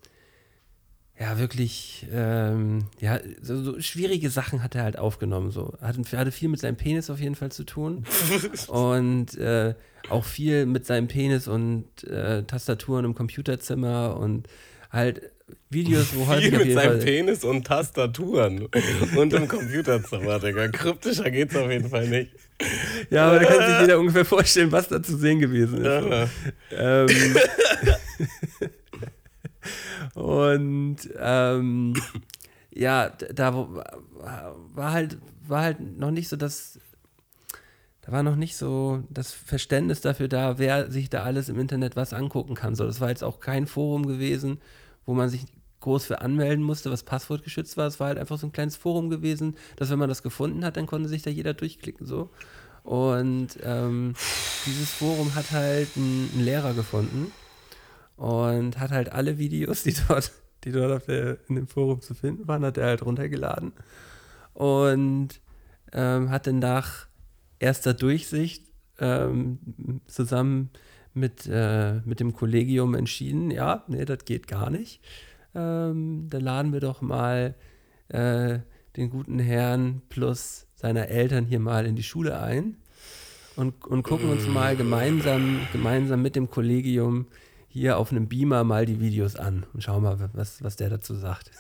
[1.21, 5.51] ja wirklich ähm, ja, so, so schwierige Sachen hat er halt aufgenommen.
[5.51, 5.75] So.
[5.83, 8.05] Hatte, hatte viel mit seinem Penis auf jeden Fall zu tun.
[8.69, 9.75] und äh,
[10.09, 14.49] auch viel mit seinem Penis und äh, Tastaturen im Computerzimmer und
[14.91, 15.31] halt
[15.69, 17.05] Videos, wo häufig Viel auf mit seinem Fall.
[17.05, 18.69] Penis und Tastaturen
[19.17, 20.69] und im Computerzimmer, Digga.
[20.69, 22.33] Kryptischer geht's auf jeden Fall nicht.
[23.11, 25.87] Ja, aber da kann sich jeder ungefähr vorstellen, was da zu sehen gewesen ist.
[25.87, 26.29] Ja.
[26.73, 27.09] Ähm,
[30.15, 31.95] und ähm,
[32.73, 36.79] ja, da war halt, war halt noch nicht so das,
[38.03, 41.97] da war noch nicht so das Verständnis dafür da, wer sich da alles im Internet
[41.97, 42.75] was angucken kann.
[42.75, 44.61] So, das war jetzt auch kein Forum gewesen,
[45.07, 45.47] wo man sich
[45.81, 47.87] groß für anmelden musste, was passwortgeschützt war.
[47.87, 50.77] Es war halt einfach so ein kleines Forum gewesen, dass wenn man das gefunden hat,
[50.77, 52.07] dann konnte sich da jeder durchklicken.
[52.07, 52.31] So.
[52.83, 54.15] Und ähm,
[54.67, 57.33] dieses Forum hat halt einen Lehrer gefunden
[58.21, 60.31] und hat halt alle Videos, die dort,
[60.65, 63.73] die dort der, in dem Forum zu finden waren, hat er halt runtergeladen
[64.53, 65.41] und
[65.95, 67.07] ähm, hat dann nach
[67.61, 68.67] erster Durchsicht
[68.99, 69.59] ähm,
[70.07, 70.69] zusammen
[71.15, 75.01] mit, äh, mit dem Kollegium entschieden, ja, nee, das geht gar nicht.
[75.55, 77.55] Ähm, dann laden wir doch mal
[78.09, 78.59] äh,
[78.99, 82.77] den guten Herrn plus seiner Eltern hier mal in die Schule ein
[83.57, 87.27] und, und gucken uns mal gemeinsam, gemeinsam mit dem Kollegium
[87.73, 91.15] hier auf einem Beamer mal die Videos an und schauen mal, was, was der dazu
[91.15, 91.53] sagt.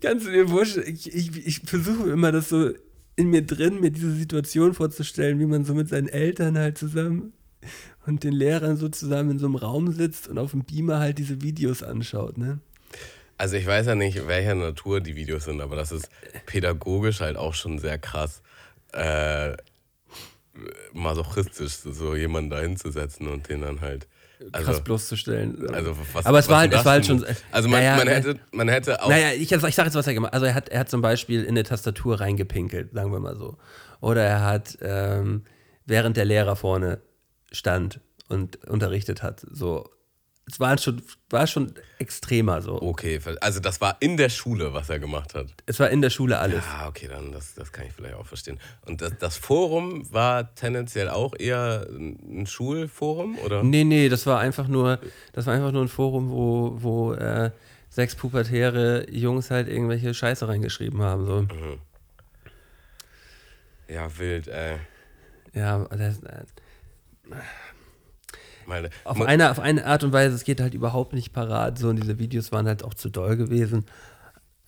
[0.00, 2.70] Kannst du dir vorstellen, ich, ich, ich versuche immer das so
[3.16, 7.34] in mir drin, mir diese Situation vorzustellen, wie man so mit seinen Eltern halt zusammen
[8.06, 11.18] und den Lehrern so zusammen in so einem Raum sitzt und auf dem Beamer halt
[11.18, 12.60] diese Videos anschaut, ne?
[13.36, 16.08] Also ich weiß ja nicht, welcher Natur die Videos sind, aber das ist
[16.46, 18.42] pädagogisch halt auch schon sehr krass
[18.92, 19.56] äh,
[20.92, 24.06] masochistisch, so jemanden da hinzusetzen und den dann halt.
[24.52, 25.68] Also, Krass bloßzustellen.
[25.74, 27.24] also was, Aber es war halt- es war halt schon-?
[27.50, 29.08] Also man, Naja, man, ne- hätte, man hätte auch.
[29.08, 30.34] Naja, ich, ich sag jetzt, was er gemacht hat.
[30.34, 33.58] Also er hat, er hat zum Beispiel in eine Tastatur reingepinkelt, sagen wir mal so.
[34.00, 35.42] Oder er hat, ähm,
[35.86, 37.00] während der Lehrer vorne
[37.50, 39.88] stand und unterrichtet hat, so.
[40.50, 42.80] Es war schon, war schon extremer so.
[42.80, 45.46] Okay, also das war in der Schule, was er gemacht hat.
[45.66, 46.64] Es war in der Schule alles.
[46.64, 48.58] Ja, okay, dann das, das kann ich vielleicht auch verstehen.
[48.86, 53.62] Und das, das Forum war tendenziell auch eher ein Schulforum, oder?
[53.62, 54.98] Nee, nee, das war einfach nur,
[55.32, 57.50] das war einfach nur ein Forum, wo, wo äh,
[57.90, 61.26] sechs pubertäre Jungs halt irgendwelche Scheiße reingeschrieben haben.
[61.26, 61.46] So.
[63.88, 64.76] Ja, wild, ey.
[65.52, 66.44] Ja, das, äh,
[68.68, 71.78] Meine, auf, eine, auf eine Art und Weise, es geht halt überhaupt nicht parat.
[71.78, 73.86] So, und diese Videos waren halt auch zu doll gewesen.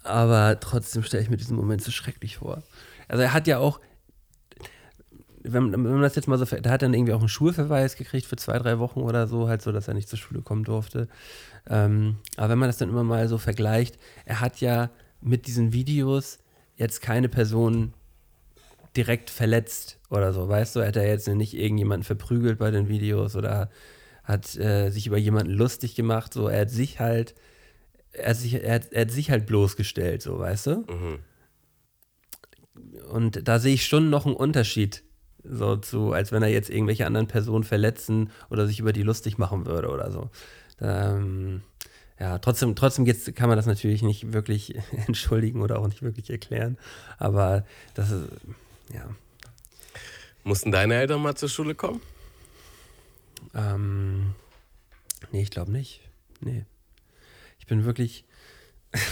[0.03, 2.63] Aber trotzdem stelle ich mir diesen Moment so schrecklich vor.
[3.09, 3.79] Also er hat ja auch,
[5.43, 8.27] wenn, wenn man das jetzt mal so, der hat dann irgendwie auch einen Schulverweis gekriegt
[8.27, 11.09] für zwei, drei Wochen oder so, halt so, dass er nicht zur Schule kommen durfte.
[11.69, 14.91] Ähm, aber wenn man das dann immer mal so vergleicht, er hat ja
[15.21, 16.39] mit diesen Videos
[16.77, 17.93] jetzt keine Person
[18.97, 23.37] direkt verletzt oder so, weißt du, hat er jetzt nicht irgendjemanden verprügelt bei den Videos
[23.37, 23.71] oder
[24.25, 27.35] hat äh, sich über jemanden lustig gemacht, so, er hat sich halt,
[28.13, 30.71] er hat sich, er hat, er hat sich halt bloßgestellt, so, weißt du?
[30.89, 31.19] Mhm.
[33.11, 35.03] Und da sehe ich schon noch einen Unterschied,
[35.43, 39.39] so zu, als wenn er jetzt irgendwelche anderen Personen verletzen oder sich über die lustig
[39.39, 40.31] machen würde oder so.
[40.81, 41.63] Ähm,
[42.19, 44.75] ja, trotzdem, trotzdem geht's, kann man das natürlich nicht wirklich
[45.07, 46.77] entschuldigen oder auch nicht wirklich erklären.
[47.19, 47.65] Aber
[47.95, 48.29] das ist,
[48.93, 49.09] ja.
[50.45, 52.01] Mussten deine Eltern mal zur Schule kommen?
[53.55, 54.35] Ähm,
[55.33, 56.01] nee, ich glaube nicht.
[56.41, 56.65] Nee.
[57.59, 58.25] Ich bin wirklich.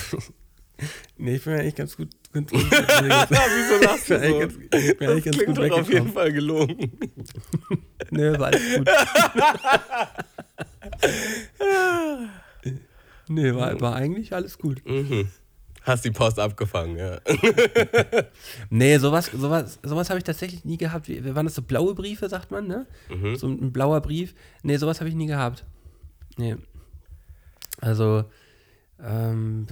[1.16, 2.08] nee, ich bin eigentlich ganz gut.
[2.32, 4.36] Ganz, gut Wieso lachst ich bin du so?
[4.36, 6.12] eigentlich ganz, ganz Klingt gut doch auf jeden.
[6.12, 6.98] Fall gelogen.
[8.10, 8.88] Nee, war alles gut.
[13.28, 14.82] nee, war, war eigentlich alles gut.
[14.86, 15.28] Mhm.
[15.88, 17.18] Hast die Post abgefangen, ja.
[18.70, 21.08] Nee, sowas, sowas, sowas habe ich tatsächlich nie gehabt.
[21.08, 22.86] Wie, waren das so blaue Briefe, sagt man, ne?
[23.08, 23.36] Mhm.
[23.36, 24.34] So ein blauer Brief.
[24.62, 25.64] Nee, sowas habe ich nie gehabt.
[26.36, 26.56] Nee.
[27.80, 28.24] Also,
[29.02, 29.66] ähm,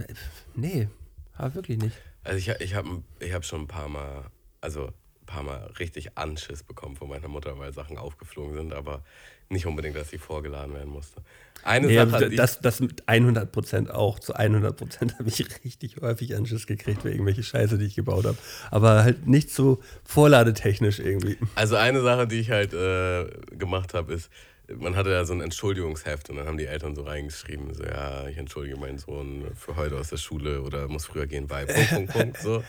[0.55, 0.89] nee,
[1.35, 1.97] aber wirklich nicht.
[2.25, 4.25] Also ich, ich habe ich hab schon ein paar Mal,
[4.63, 9.05] also ein paar Mal richtig Anschiss bekommen von meiner Mutter, weil Sachen aufgeflogen sind, aber
[9.49, 11.23] nicht unbedingt, dass sie vorgeladen werden musste.
[11.63, 14.21] Eine Nee, Sache, das, das mit 100 Prozent auch.
[14.21, 18.25] Zu 100 Prozent habe ich richtig häufig Anschiss gekriegt für irgendwelche Scheiße, die ich gebaut
[18.25, 18.39] habe.
[18.71, 21.39] Aber halt nicht so vorladetechnisch irgendwie.
[21.55, 23.27] also eine Sache, die ich halt äh,
[23.57, 24.31] gemacht habe, ist,
[24.69, 28.27] man hatte ja so ein Entschuldigungsheft und dann haben die Eltern so reingeschrieben, so ja,
[28.27, 31.91] ich entschuldige meinen Sohn für heute aus der Schule oder muss früher gehen, weil Punkt,
[31.91, 32.65] Punkt, Punkt, so.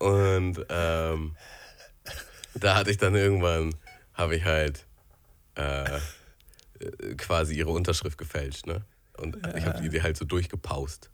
[0.00, 1.36] Und ähm,
[2.54, 3.74] da hatte ich dann irgendwann,
[4.12, 4.84] habe ich halt
[5.56, 8.82] äh, äh, quasi ihre Unterschrift gefälscht, ne?
[9.16, 11.08] Und ich habe die, die halt so durchgepaust.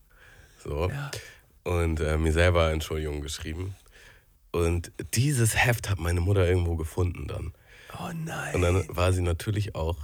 [0.65, 0.91] So.
[1.65, 3.75] Und äh, mir selber Entschuldigung geschrieben.
[4.53, 7.53] Und dieses Heft hat meine Mutter irgendwo gefunden dann.
[7.99, 8.55] Oh nein.
[8.55, 9.99] Und dann war sie natürlich auch,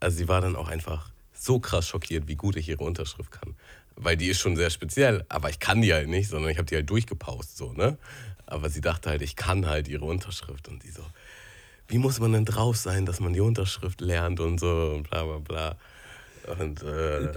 [0.00, 3.54] also sie war dann auch einfach so krass schockiert, wie gut ich ihre Unterschrift kann.
[3.94, 6.66] Weil die ist schon sehr speziell, aber ich kann die halt nicht, sondern ich habe
[6.66, 7.98] die halt durchgepaust, so, ne?
[8.46, 11.02] Aber sie dachte halt, ich kann halt ihre Unterschrift und die so,
[11.88, 15.24] wie muss man denn drauf sein, dass man die Unterschrift lernt und so und bla
[15.24, 15.76] bla bla.
[16.58, 17.32] Und äh,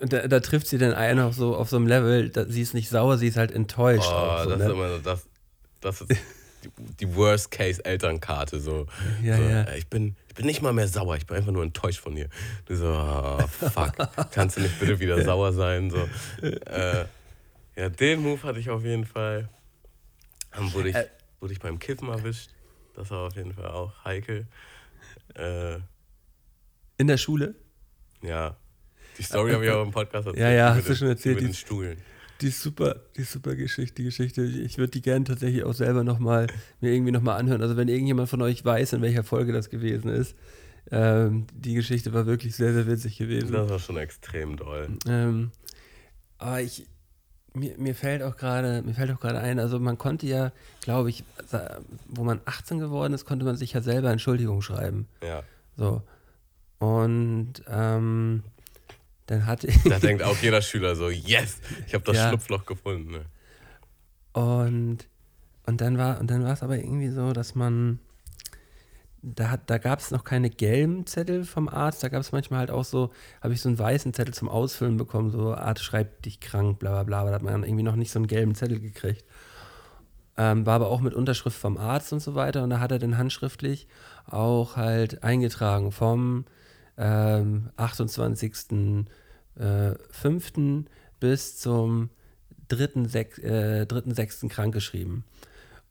[0.00, 2.74] Da, da, trifft sie dann einen auf so, auf so einem Level, da, sie ist
[2.74, 4.08] nicht sauer, sie ist halt enttäuscht.
[4.08, 4.64] oh, so, das ne?
[4.64, 5.26] ist immer das,
[5.80, 6.10] das ist
[6.62, 6.68] die,
[7.00, 8.60] die Worst-Case-Elternkarte.
[8.60, 8.86] So.
[9.22, 9.72] Ja, so, ja.
[9.74, 12.28] Ich, bin, ich bin nicht mal mehr sauer, ich bin einfach nur enttäuscht von dir.
[12.66, 13.94] Du so, oh, fuck,
[14.32, 15.90] kannst du nicht bitte wieder sauer sein?
[15.90, 16.08] So.
[16.46, 17.04] Äh,
[17.76, 19.48] ja, den Move hatte ich auf jeden Fall.
[20.52, 21.06] Dann wurde ich, Äh.
[21.40, 22.50] wurde ich beim Kiffen erwischt.
[23.00, 24.46] Das war auf jeden Fall auch heikel.
[25.34, 25.76] Äh,
[26.98, 27.54] In der Schule?
[28.22, 28.56] ja,
[29.16, 30.42] die Story habe ich auch im Podcast erzählt.
[30.42, 31.98] Ja, ja, hast du schon erzählt, Mit den die- Stuhlen.
[32.42, 34.42] Die ist super, die ist super Geschichte, die Geschichte.
[34.42, 36.46] Ich würde die gerne tatsächlich auch selber nochmal,
[36.80, 37.60] mir irgendwie nochmal anhören.
[37.62, 40.34] Also wenn irgendjemand von euch weiß, in welcher Folge das gewesen ist,
[40.90, 43.52] ähm, die Geschichte war wirklich sehr, sehr witzig gewesen.
[43.52, 44.88] Das war schon extrem doll.
[45.06, 45.50] Ähm,
[46.38, 46.86] aber ich,
[47.54, 51.10] mir, mir fällt auch gerade, mir fällt auch gerade ein, also man konnte ja, glaube
[51.10, 51.24] ich,
[52.08, 55.08] wo man 18 geworden ist, konnte man sich ja selber Entschuldigung schreiben.
[55.22, 55.42] Ja.
[55.76, 56.02] So.
[56.78, 58.42] Und ähm,
[59.26, 59.82] dann hatte ich.
[59.84, 62.28] Da denkt auch jeder Schüler so, yes, ich habe das Ja.
[62.28, 63.12] Schlupfloch gefunden.
[63.12, 63.24] Ne?
[64.32, 65.06] Und,
[65.66, 67.98] und dann war und dann war es aber irgendwie so, dass man
[69.22, 72.70] da, da gab es noch keine gelben Zettel vom Arzt, da gab es manchmal halt
[72.70, 73.10] auch so,
[73.42, 76.90] habe ich so einen weißen Zettel zum Ausfüllen bekommen, so Arzt schreibt dich krank, bla
[76.90, 79.24] bla bla, da hat man irgendwie noch nicht so einen gelben Zettel gekriegt.
[80.36, 82.98] Ähm, war aber auch mit Unterschrift vom Arzt und so weiter und da hat er
[82.98, 83.88] dann handschriftlich
[84.26, 86.46] auch halt eingetragen vom
[86.96, 89.06] ähm, 28.05.
[89.56, 90.52] Äh, 5.
[91.18, 92.10] bis zum
[92.70, 93.42] 3.6.
[93.42, 94.48] Äh, 3.6.
[94.48, 95.24] krankgeschrieben.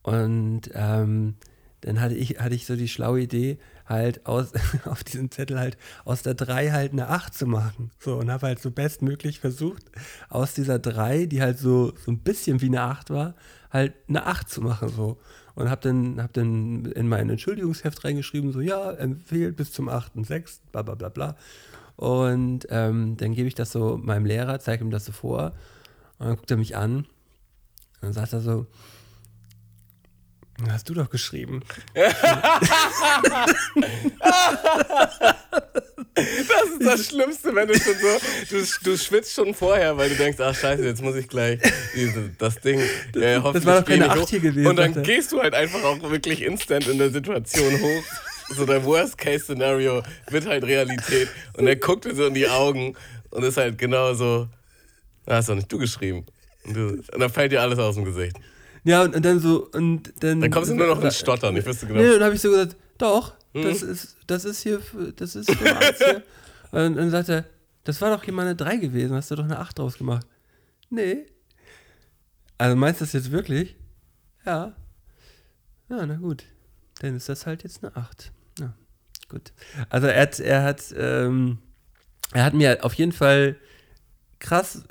[0.01, 1.35] Und ähm,
[1.81, 4.51] dann hatte ich, hatte ich so die schlaue Idee, halt aus,
[4.85, 7.91] auf diesem Zettel halt aus der 3 halt eine 8 zu machen.
[7.99, 9.83] So, und habe halt so bestmöglich versucht,
[10.29, 13.35] aus dieser 3, die halt so, so ein bisschen wie eine 8 war,
[13.71, 14.89] halt eine 8 zu machen.
[14.89, 15.17] So.
[15.55, 20.59] Und habe dann, hab dann in mein Entschuldigungsheft reingeschrieben, so, ja, empfehlt bis zum 8.6.,
[20.71, 21.35] bla bla bla bla.
[21.95, 25.53] Und ähm, dann gebe ich das so meinem Lehrer, zeige ihm das so vor.
[26.17, 26.97] Und dann guckt er mich an.
[26.97, 27.07] Und
[28.01, 28.67] dann sagt er so,
[30.69, 31.61] Hast du doch geschrieben.
[36.15, 38.17] Das ist das Schlimmste, wenn du schon so,
[38.49, 41.59] du, du schwitzt schon vorher, weil du denkst, ach scheiße, jetzt muss ich gleich
[41.95, 42.79] diese, das Ding,
[43.15, 45.01] äh, hoffentlich war doch keine Acht hier gewesen, Und dann er.
[45.01, 48.03] gehst du halt einfach auch wirklich instant in der Situation hoch.
[48.55, 51.29] So der Worst-Case-Szenario wird halt Realität.
[51.55, 52.95] Und er guckt dir so in die Augen
[53.29, 54.47] und ist halt genau so,
[55.25, 56.25] "Ah, hast doch nicht du geschrieben.
[56.65, 58.35] Und, du, und dann fällt dir alles aus dem Gesicht.
[58.83, 60.41] Ja, und, und dann so, und dann.
[60.41, 61.99] Dann kommst du nur noch ins Stottern, ich wüsste genau.
[61.99, 63.63] Nee, dann habe ich so gesagt, doch, Mhm.
[63.63, 66.23] das ist, das ist hier, für- das ist für Arzt hier.
[66.71, 67.45] Und dann sagt er,
[67.83, 70.27] das war doch hier mal eine 3 gewesen, hast du doch eine 8 draus gemacht.
[70.91, 71.25] Nee.
[72.59, 73.75] Also meinst du das jetzt wirklich?
[74.45, 74.75] Ja.
[75.89, 76.43] Ja, na gut.
[77.01, 78.31] Dann ist das halt jetzt eine 8.
[78.59, 78.73] Ja,
[79.29, 79.51] gut.
[79.89, 81.57] Also er hat, er hat, ähm,
[82.33, 83.55] er hat mir auf jeden Fall
[84.37, 84.83] krass,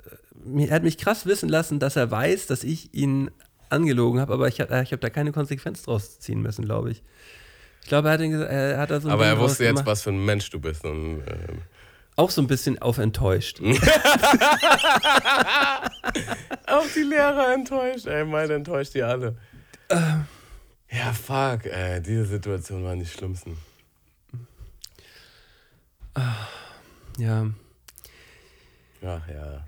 [0.57, 3.30] er hat mich krass wissen lassen, dass er weiß, dass ich ihn
[3.70, 7.02] angelogen habe, aber ich habe ich hab da keine Konsequenz draus ziehen müssen, glaube ich.
[7.82, 9.70] Ich glaube, er hat, ihn er hat da so ein Aber Ding er wusste jetzt,
[9.76, 9.86] gemacht.
[9.86, 10.84] was für ein Mensch du bist.
[10.84, 11.62] Und, ähm,
[12.16, 13.60] Auch so ein bisschen auf enttäuscht.
[16.66, 18.06] Auch die Lehrer enttäuscht.
[18.06, 19.36] Ey, meine enttäuscht die alle.
[20.90, 22.00] Ja, fuck, ey.
[22.02, 23.56] Diese Situation waren die schlimmsten.
[27.18, 27.46] Ja.
[29.02, 29.64] Ach ja.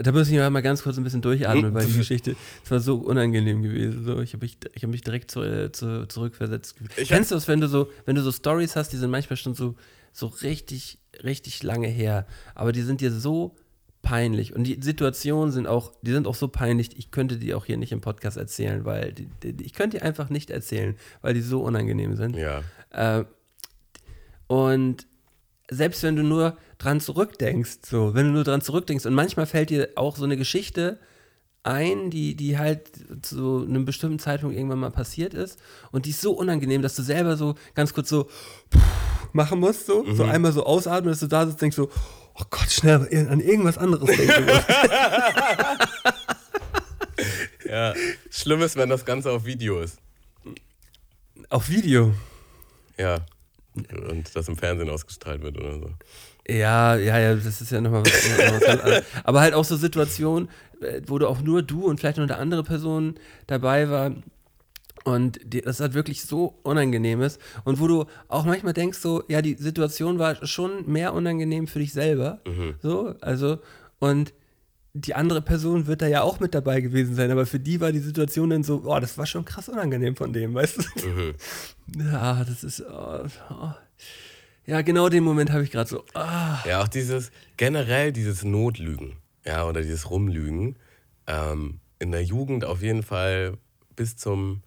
[0.00, 2.96] Da muss ich mal ganz kurz ein bisschen durchatmen, weil die Geschichte, es war so
[2.96, 4.04] unangenehm gewesen.
[4.04, 6.76] So, ich habe mich, ich hab mich direkt zu, äh, zu, zurückversetzt.
[6.96, 9.36] Ich Kennst du das, wenn du so, wenn du so Stories hast, die sind manchmal
[9.36, 9.74] schon so,
[10.12, 13.56] so richtig, richtig lange her, aber die sind dir so
[14.02, 17.64] peinlich und die Situationen sind auch, die sind auch so peinlich, ich könnte die auch
[17.64, 21.34] hier nicht im Podcast erzählen, weil die, die, ich könnte die einfach nicht erzählen, weil
[21.34, 22.36] die so unangenehm sind.
[22.36, 22.62] Ja.
[22.90, 23.24] Äh,
[24.48, 25.06] und
[25.74, 29.70] selbst wenn du nur dran zurückdenkst, so, wenn du nur dran zurückdenkst, und manchmal fällt
[29.70, 30.98] dir auch so eine Geschichte
[31.64, 32.90] ein, die, die halt
[33.22, 35.58] zu einem bestimmten Zeitpunkt irgendwann mal passiert ist,
[35.90, 38.28] und die ist so unangenehm, dass du selber so ganz kurz so
[39.32, 41.88] machen musst, so, so einmal so ausatmen, dass du da sitzt und denkst so,
[42.34, 42.96] oh Gott, schnell
[43.28, 44.46] an irgendwas anderes denken.
[47.72, 47.94] Ja.
[48.30, 49.98] Schlimm ist, wenn das Ganze auf Video ist.
[51.48, 52.12] Auf Video.
[52.98, 53.24] Ja.
[53.74, 55.90] Und das im Fernsehen ausgestrahlt wird oder so.
[56.48, 59.04] Ja, ja, ja, das ist ja nochmal was, noch was ganz anderes.
[59.24, 60.48] Aber halt auch so Situationen,
[60.80, 63.14] äh, wo du auch nur du und vielleicht noch eine andere Person
[63.46, 64.12] dabei war
[65.04, 69.24] und die, das halt wirklich so unangenehm ist und wo du auch manchmal denkst so,
[69.28, 72.40] ja, die Situation war schon mehr unangenehm für dich selber,
[72.82, 73.58] so, also
[73.98, 74.32] und
[74.94, 77.92] die andere Person wird da ja auch mit dabei gewesen sein, aber für die war
[77.92, 81.34] die Situation dann so, oh, das war schon krass unangenehm von dem, weißt du?
[81.98, 83.72] Ja, das ist, oh, oh.
[84.66, 86.58] ja, genau den Moment habe ich gerade so, ah.
[86.66, 89.16] Ja, auch dieses, generell dieses Notlügen,
[89.46, 90.76] ja, oder dieses Rumlügen,
[91.26, 93.56] ähm, in der Jugend auf jeden Fall
[93.96, 94.62] bis zum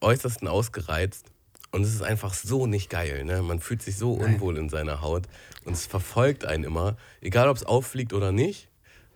[0.00, 1.26] äußersten ausgereizt.
[1.72, 3.42] Und es ist einfach so nicht geil, ne?
[3.42, 5.26] Man fühlt sich so unwohl in seiner Haut
[5.64, 8.68] und es verfolgt einen immer, egal ob es auffliegt oder nicht,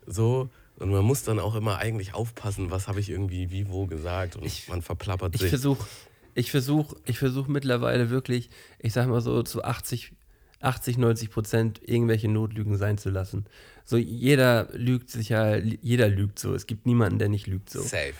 [0.07, 0.49] so.
[0.79, 4.37] Und man muss dann auch immer eigentlich aufpassen, was habe ich irgendwie wie wo gesagt
[4.37, 5.51] und man verplappert Ich sich.
[5.51, 5.87] versuche
[6.35, 10.13] ich versuch, ich versuch mittlerweile wirklich, ich sag mal so zu 80,
[10.61, 13.47] 80, 90 Prozent irgendwelche Notlügen sein zu lassen.
[13.85, 16.55] So jeder lügt sich ja, jeder lügt so.
[16.55, 17.81] Es gibt niemanden, der nicht lügt so.
[17.81, 18.15] Safe.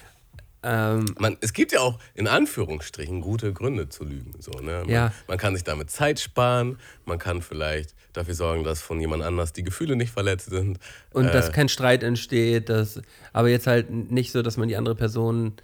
[0.63, 4.33] Ähm, Man, es gibt ja auch in Anführungsstrichen gute Gründe zu lügen.
[4.41, 4.81] So, ne?
[4.81, 5.13] man, Ja.
[5.27, 9.53] man kann sich damit Zeit sparen, man kann vielleicht dafür sorgen, dass von jemand anders
[9.53, 10.79] die Gefühle nicht verletzt sind.
[11.13, 13.01] und Äh, dass kein Streit entsteht, dass,
[13.33, 15.55] aber jetzt halt nicht so, dass man die andere Person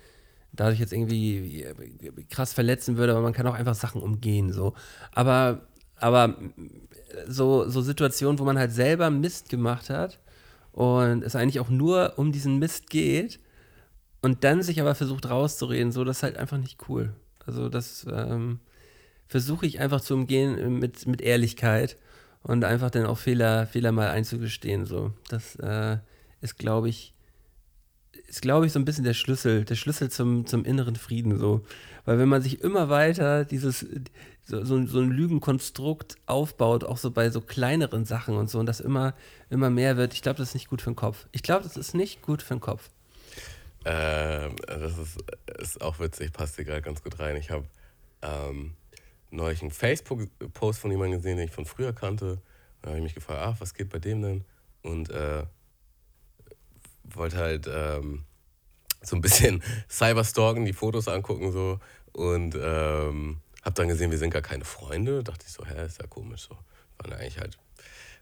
[0.52, 1.66] dadurch jetzt irgendwie
[2.30, 4.72] krass verletzen würde, aber man kann auch einfach Sachen umgehen, so.
[5.12, 5.66] Aber,
[5.96, 6.36] aber
[7.28, 10.18] so, so Situationen, wo man halt selber Mist gemacht hat
[10.72, 13.40] und es eigentlich auch nur um diesen Mist geht
[14.22, 17.14] und dann sich aber versucht rauszureden, so, das ist halt einfach nicht cool.
[17.44, 18.60] Also das ähm,
[19.28, 21.96] versuche ich einfach zu umgehen mit, mit Ehrlichkeit
[22.42, 24.86] und einfach dann auch Fehler, Fehler mal einzugestehen.
[24.86, 25.12] So.
[25.28, 25.98] Das äh,
[26.40, 27.12] ist, glaube ich,
[28.28, 31.38] ist, glaube ich, so ein bisschen der Schlüssel, der Schlüssel zum, zum inneren Frieden.
[31.38, 31.64] So.
[32.04, 33.86] Weil wenn man sich immer weiter dieses,
[34.44, 38.66] so, so, so ein Lügenkonstrukt aufbaut, auch so bei so kleineren Sachen und so, und
[38.66, 39.14] das immer,
[39.50, 41.26] immer mehr wird, ich glaube, das ist nicht gut für den Kopf.
[41.32, 42.90] Ich glaube, das ist nicht gut für den Kopf.
[43.88, 45.18] Ähm, das ist,
[45.58, 47.36] ist auch witzig, passt dir gerade ganz gut rein.
[47.36, 47.66] Ich habe
[48.20, 48.74] ähm,
[49.30, 52.42] neulich einen Facebook-Post von jemandem gesehen, den ich von früher kannte.
[52.82, 54.44] Da habe ich mich gefragt, ach, was geht bei dem denn?
[54.82, 55.44] Und äh,
[57.04, 58.24] wollte halt ähm,
[59.02, 61.78] so ein bisschen Cyberstalken, die Fotos angucken so.
[62.12, 65.22] Und ähm, habe dann gesehen, wir sind gar keine Freunde.
[65.22, 66.58] Dachte ich so, hä, ist ja komisch so.
[66.98, 67.56] Waren eigentlich halt,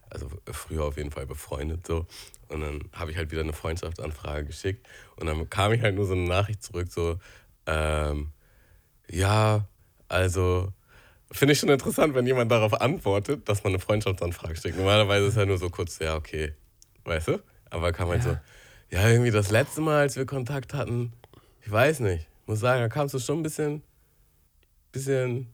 [0.09, 2.05] also früher auf jeden Fall befreundet so.
[2.47, 4.87] Und dann habe ich halt wieder eine Freundschaftsanfrage geschickt.
[5.15, 7.19] Und dann kam ich halt nur so eine Nachricht zurück, so,
[7.67, 8.31] Ähm,
[9.09, 9.67] ja,
[10.07, 10.71] also
[11.31, 14.77] finde ich schon interessant, wenn jemand darauf antwortet, dass man eine Freundschaftsanfrage steckt.
[14.77, 16.53] Normalerweise ist ja nur so kurz, ja, okay,
[17.05, 17.39] weißt du?
[17.69, 18.33] Aber kam halt Ja.
[18.33, 18.37] so,
[18.95, 21.11] ja, irgendwie das letzte Mal, als wir Kontakt hatten,
[21.65, 23.81] ich weiß nicht, muss sagen, da kamst du schon ein bisschen,
[24.91, 25.47] bisschen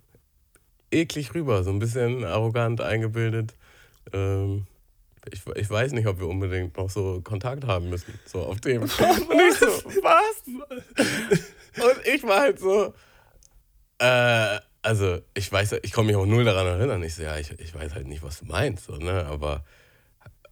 [0.91, 3.55] eklig rüber, so ein bisschen arrogant eingebildet.
[4.13, 4.67] Ähm,
[5.31, 8.81] ich, ich weiß nicht, ob wir unbedingt noch so Kontakt haben müssen, so auf dem.
[8.81, 9.67] Und ich so,
[10.01, 10.43] was?
[10.47, 12.93] Und ich war halt so,
[13.99, 17.03] äh, also ich weiß, ich komme mich auch null daran erinnern.
[17.03, 19.25] Ich so, ja, ich, ich weiß halt nicht, was du meinst, so, ne?
[19.25, 19.63] aber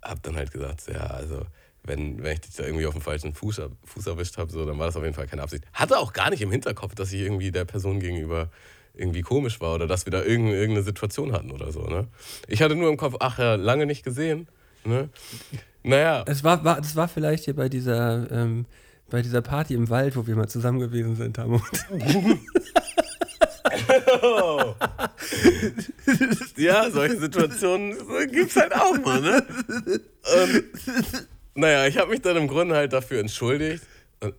[0.01, 1.41] hab dann halt gesagt, so, ja, also
[1.83, 4.77] wenn, wenn ich dich da irgendwie auf dem falschen Fuß, Fuß erwischt habe, so, dann
[4.77, 5.65] war das auf jeden Fall keine Absicht.
[5.73, 8.49] Hatte auch gar nicht im Hinterkopf, dass ich irgendwie der Person gegenüber
[8.99, 11.81] irgendwie komisch war oder dass wir da irgendeine, Situation hatten oder so.
[11.81, 12.07] Ne?
[12.47, 14.47] Ich hatte nur im Kopf, ach ja, lange nicht gesehen.
[14.85, 15.09] Ne?
[15.83, 18.65] Naja, Es war, war, das war vielleicht hier bei dieser, ähm,
[19.09, 21.61] bei dieser Party im Wald, wo wir mal zusammen gewesen sind, Tamo.
[26.57, 27.95] ja, solche Situationen
[28.31, 29.43] gibt es halt auch mal, ne?
[29.85, 30.63] Und,
[31.55, 33.83] naja, ich habe mich dann im Grunde halt dafür entschuldigt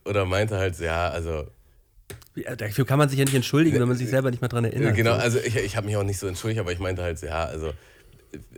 [0.04, 1.48] oder meinte halt, ja, also
[2.56, 4.94] Dafür kann man sich ja nicht entschuldigen, wenn man sich selber nicht mal dran erinnert.
[4.94, 5.20] genau, So.
[5.20, 7.72] also ich, ich habe mich auch nicht so entschuldigt, aber ich meinte halt, ja, also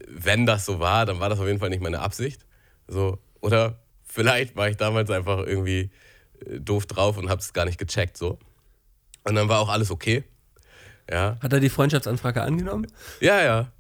[0.09, 2.45] wenn das so war, dann war das auf jeden Fall nicht meine Absicht.
[2.87, 5.91] So, oder vielleicht war ich damals einfach irgendwie
[6.47, 8.39] äh, doof drauf und habe es gar nicht gecheckt, so.
[9.25, 10.25] Und dann war auch alles okay.
[11.11, 12.87] Ja, Hat er die Freundschaftsanfrage angenommen?
[13.21, 13.73] ja, ja.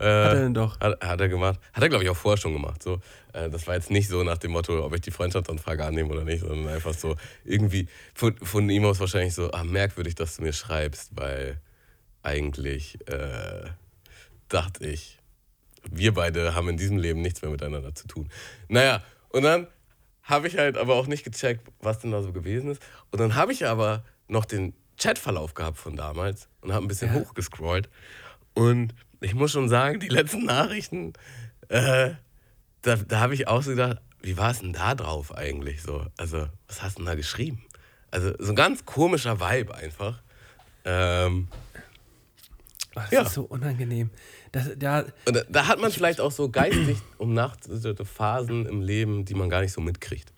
[0.00, 0.80] Äh, Hat er denn doch?
[0.80, 1.60] Hat, hat er gemacht.
[1.72, 2.82] Hat er, glaube ich, auch vorher schon gemacht.
[2.82, 3.00] So,
[3.34, 6.24] äh, das war jetzt nicht so nach dem Motto, ob ich die Freundschaftsanfrage annehme oder
[6.24, 10.42] nicht, sondern einfach so irgendwie von, von ihm aus wahrscheinlich so, ah, merkwürdig, dass du
[10.42, 11.60] mir schreibst, weil
[12.22, 13.68] eigentlich äh,
[14.48, 15.18] dachte ich,
[15.90, 18.28] wir beide haben in diesem Leben nichts mehr miteinander zu tun.
[18.68, 19.66] Naja, und dann
[20.22, 22.82] habe ich halt aber auch nicht gecheckt, was denn da so gewesen ist.
[23.10, 27.14] Und dann habe ich aber noch den Chatverlauf gehabt von damals und habe ein bisschen
[27.14, 27.20] Ja.
[27.20, 27.88] hochgescrollt.
[28.54, 31.12] Und ich muss schon sagen, die letzten Nachrichten,
[31.68, 32.10] äh,
[32.82, 36.06] da, da habe ich auch so gedacht, wie war es denn da drauf eigentlich so?
[36.16, 37.62] Also, was hast du denn da geschrieben?
[38.10, 40.22] Also, so ein ganz komischer Vibe einfach.
[40.84, 41.48] Ähm,
[42.94, 43.22] Ach, das Ja.
[43.22, 44.10] ist so unangenehm.
[44.52, 48.66] Das, da, und da, da hat man vielleicht auch so geistig um Nacht so Phasen
[48.66, 50.32] im Leben, die man gar nicht so mitkriegt.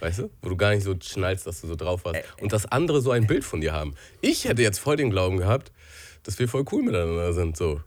[0.00, 0.30] Weißt du?
[0.42, 2.20] Wo du gar nicht so schnallst, dass du so drauf warst.
[2.40, 3.94] Und dass andere so ein Bild von dir haben.
[4.20, 5.72] Ich hätte jetzt voll den Glauben gehabt,
[6.22, 7.56] dass wir voll cool miteinander sind.
[7.56, 7.82] So.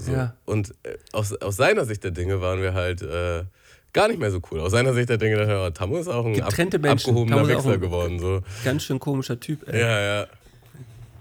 [0.00, 0.12] So.
[0.12, 0.34] Ja.
[0.46, 3.44] Und äh, aus, aus seiner Sicht der Dinge waren wir halt äh,
[3.92, 4.60] gar nicht mehr so cool.
[4.60, 7.80] Aus seiner Sicht der Dinge, dachte ich, oh, Tammo ist auch ein ab, abgehobener ein-
[7.80, 8.18] geworden.
[8.18, 8.42] So.
[8.64, 9.80] ganz schön komischer Typ, ey.
[9.80, 10.26] Ja, ja.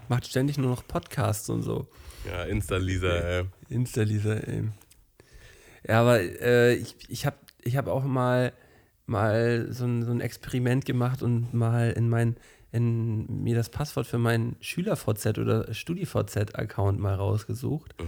[0.07, 1.87] Macht ständig nur noch Podcasts und so.
[2.29, 3.07] Ja, Insta-Lisa,
[3.39, 3.45] äh.
[3.69, 4.63] Insta-Lisa, ey.
[5.87, 8.53] Ja, aber äh, ich, ich habe ich hab auch mal,
[9.05, 12.35] mal so, ein, so ein Experiment gemacht und mal in mein,
[12.71, 17.95] in mir das Passwort für meinen Schüler-VZ oder Studi-VZ-Account mal rausgesucht.
[17.97, 18.07] Das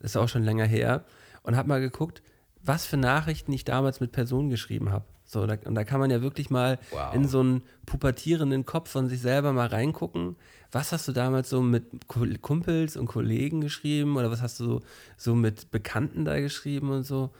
[0.00, 1.04] ist auch schon länger her.
[1.42, 2.22] Und habe mal geguckt,
[2.62, 5.04] was für Nachrichten ich damals mit Personen geschrieben habe.
[5.24, 7.14] So, da, und da kann man ja wirklich mal Wow.
[7.14, 10.36] in so einen pubertierenden Kopf von sich selber mal reingucken.
[10.72, 14.64] Was hast du damals so mit Ku- Kumpels und Kollegen geschrieben oder was hast du
[14.64, 14.80] so,
[15.16, 17.30] so mit Bekannten da geschrieben und so?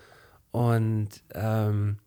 [0.52, 1.98] Und ähm,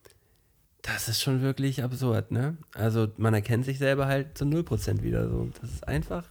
[0.82, 2.58] das ist schon wirklich absurd, ne?
[2.74, 5.50] Also man erkennt sich selber halt zu 0% wieder so.
[5.62, 6.26] Das ist einfach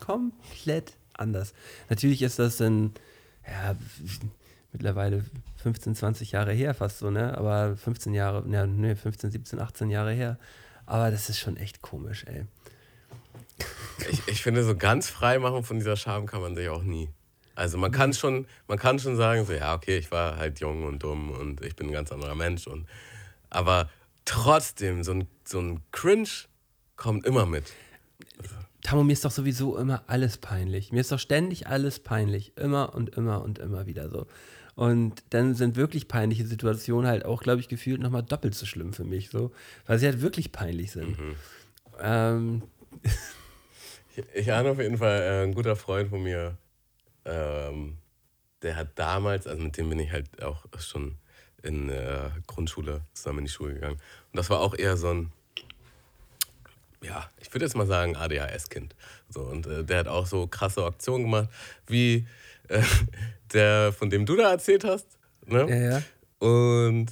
[0.00, 1.54] komplett anders.
[1.88, 2.92] Natürlich ist das dann,
[3.46, 3.76] ja,
[4.72, 5.24] mittlerweile
[5.62, 7.36] 15, 20 Jahre her fast so, ne?
[7.36, 10.38] Aber 15 Jahre, ja, ne, 15, 17, 18 Jahre her.
[10.86, 12.44] Aber das ist schon echt komisch, ey.
[14.10, 17.08] Ich, ich finde, so ganz frei machen von dieser Scham kann man sich auch nie.
[17.54, 20.84] Also man kann schon, man kann schon sagen, so ja, okay, ich war halt jung
[20.84, 22.66] und dumm und ich bin ein ganz anderer Mensch.
[22.66, 22.86] Und,
[23.48, 23.88] aber
[24.24, 26.28] trotzdem, so ein, so ein Cringe
[26.96, 27.72] kommt immer mit.
[28.84, 30.92] Tamo, mir ist doch sowieso immer alles peinlich.
[30.92, 32.56] Mir ist doch ständig alles peinlich.
[32.56, 34.26] Immer und immer und immer wieder so.
[34.76, 38.92] Und dann sind wirklich peinliche Situationen halt auch, glaube ich, gefühlt nochmal doppelt so schlimm
[38.92, 39.52] für mich, so,
[39.86, 41.16] weil sie halt wirklich peinlich sind.
[42.00, 42.62] Ähm,
[44.32, 46.56] Ich, ahne auf jeden Fall, äh, ein guter Freund von mir,
[47.24, 47.96] ähm,
[48.62, 51.16] der hat damals, also mit dem bin ich halt auch schon
[51.62, 53.96] in der Grundschule zusammen in die Schule gegangen.
[53.96, 55.32] Und das war auch eher so ein,
[57.04, 58.94] ja, ich würde jetzt mal sagen, ADHS-Kind.
[59.28, 61.48] So, und äh, der hat auch so krasse Aktionen gemacht,
[61.86, 62.26] wie
[62.68, 62.82] äh,
[63.52, 65.06] der, von dem du da erzählt hast.
[65.46, 65.66] Ne?
[65.68, 66.02] ja, ja.
[66.38, 67.10] Und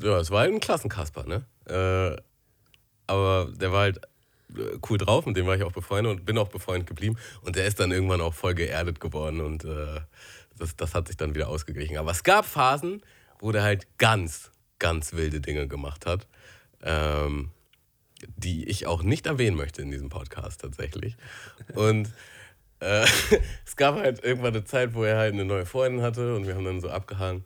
[0.00, 1.44] ja, es war halt ein Klassenkasper, ne?
[1.66, 2.20] Äh,
[3.06, 3.98] aber der war halt
[4.56, 7.16] äh, cool drauf, mit dem war ich auch befreundet und bin auch befreundet geblieben.
[7.42, 10.00] Und der ist dann irgendwann auch voll geerdet geworden und äh,
[10.58, 11.96] das, das hat sich dann wieder ausgeglichen.
[11.96, 13.02] Aber es gab Phasen,
[13.38, 16.26] wo der halt ganz, ganz wilde Dinge gemacht hat.
[16.82, 17.50] Ähm,
[18.36, 21.16] die ich auch nicht erwähnen möchte in diesem Podcast tatsächlich.
[21.74, 22.12] Und
[22.80, 23.06] äh,
[23.66, 26.54] es gab halt irgendwann eine Zeit, wo er halt eine neue Freundin hatte und wir
[26.54, 27.44] haben dann so abgehangen.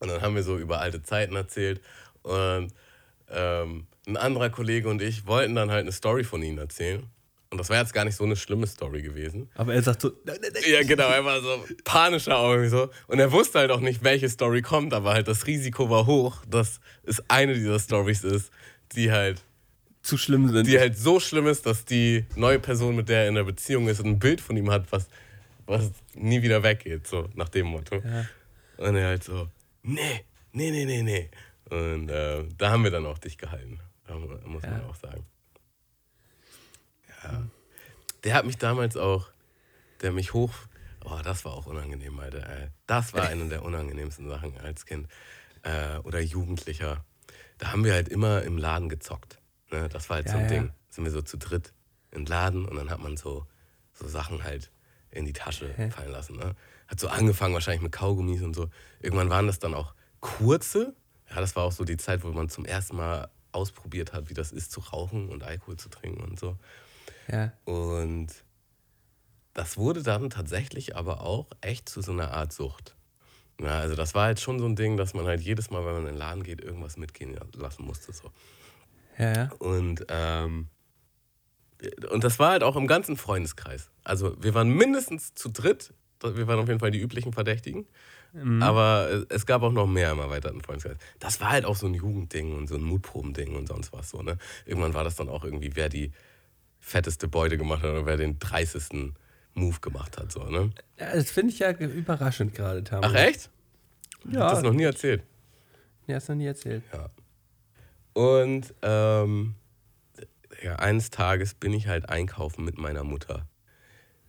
[0.00, 1.80] Und dann haben wir so über alte Zeiten erzählt.
[2.22, 2.72] Und
[3.30, 7.08] ähm, ein anderer Kollege und ich wollten dann halt eine Story von ihnen erzählen.
[7.50, 9.48] Und das war jetzt gar nicht so eine schlimme Story gewesen.
[9.54, 10.62] Aber er sagt so, nein, nein, nein.
[10.66, 12.90] Ja, genau, er war so panischer irgendwie so.
[13.06, 16.44] Und er wusste halt auch nicht, welche Story kommt, aber halt das Risiko war hoch,
[16.50, 18.50] dass es eine dieser Stories ist,
[18.96, 19.44] die halt
[20.04, 20.66] zu schlimm sind.
[20.66, 23.88] die halt so schlimm ist, dass die neue Person, mit der er in der Beziehung
[23.88, 25.08] ist, ein Bild von ihm hat, was,
[25.66, 27.96] was nie wieder weggeht, so nach dem Motto.
[27.96, 28.26] Ja.
[28.76, 29.48] Und er halt so,
[29.82, 31.30] nee, nee, nee, nee, nee.
[31.70, 34.86] Und äh, da haben wir dann auch dich gehalten, mu- muss man Ja.
[34.88, 35.24] auch sagen.
[37.22, 37.42] Ja.
[38.24, 39.28] Der hat mich damals auch,
[40.02, 40.52] der mich hoch,
[41.04, 42.70] oh, das war auch unangenehm, Alter.
[42.86, 45.08] Das war eine der unangenehmsten Sachen als Kind
[45.62, 47.04] äh, oder Jugendlicher.
[47.58, 49.38] Da haben wir halt immer im Laden gezockt.
[49.74, 49.88] Ne?
[49.88, 50.60] Das war halt so Ja, ein ja.
[50.60, 50.72] Ding.
[50.88, 51.72] Sind wir so zu dritt
[52.10, 53.46] im Laden und dann hat man so,
[53.92, 54.70] so Sachen halt
[55.10, 56.36] in die Tasche fallen lassen.
[56.36, 56.54] Ne?
[56.88, 58.68] Hat so angefangen wahrscheinlich mit Kaugummis und so.
[59.00, 60.94] Irgendwann waren das dann auch kurze.
[61.30, 64.34] Ja, das war auch so die Zeit, wo man zum ersten Mal ausprobiert hat, wie
[64.34, 66.56] das ist zu rauchen und Alkohol zu trinken und so.
[67.28, 67.52] Ja.
[67.64, 68.28] Und
[69.54, 72.94] das wurde dann tatsächlich aber auch echt zu so einer Art Sucht.
[73.60, 75.92] Ja, also das war halt schon so ein Ding, dass man halt jedes Mal, wenn
[75.92, 78.12] man in den Laden geht, irgendwas mitgehen lassen musste.
[78.12, 78.30] So.
[79.18, 79.52] Ja, ja.
[79.58, 80.68] Und, ähm,
[82.10, 83.90] und das war halt auch im ganzen Freundeskreis.
[84.04, 85.92] Also wir waren mindestens zu dritt.
[86.22, 87.86] Wir waren auf jeden Fall die üblichen Verdächtigen.
[88.60, 90.96] Aber es- gab auch noch mehr im erweiterten Freundeskreis.
[91.20, 94.22] Das war halt auch so ein Jugendding und so ein Mutprobending und sonst was so.
[94.22, 94.38] Ne?
[94.66, 96.10] Irgendwann war das dann auch irgendwie, wer die
[96.80, 99.12] fetteste Beute gemacht hat oder wer den 30.
[99.54, 100.32] Move gemacht hat.
[100.32, 100.70] So, ne?
[100.96, 103.02] das finde ich ja überraschend gerade, Tam.
[103.04, 103.50] Ach echt?
[104.28, 104.40] Ja.
[104.46, 105.22] hab das noch nie erzählt.
[106.08, 106.82] Ja, hast du noch nie erzählt.
[106.92, 107.08] Ja.
[108.14, 109.54] Und ähm,
[110.62, 113.46] ja, eines Tages bin ich halt einkaufen mit meiner Mutter.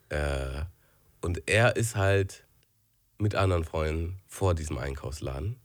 [0.10, 0.64] Äh,
[1.22, 2.46] und er ist halt
[3.18, 5.56] mit anderen Freunden vor diesem Einkaufsladen.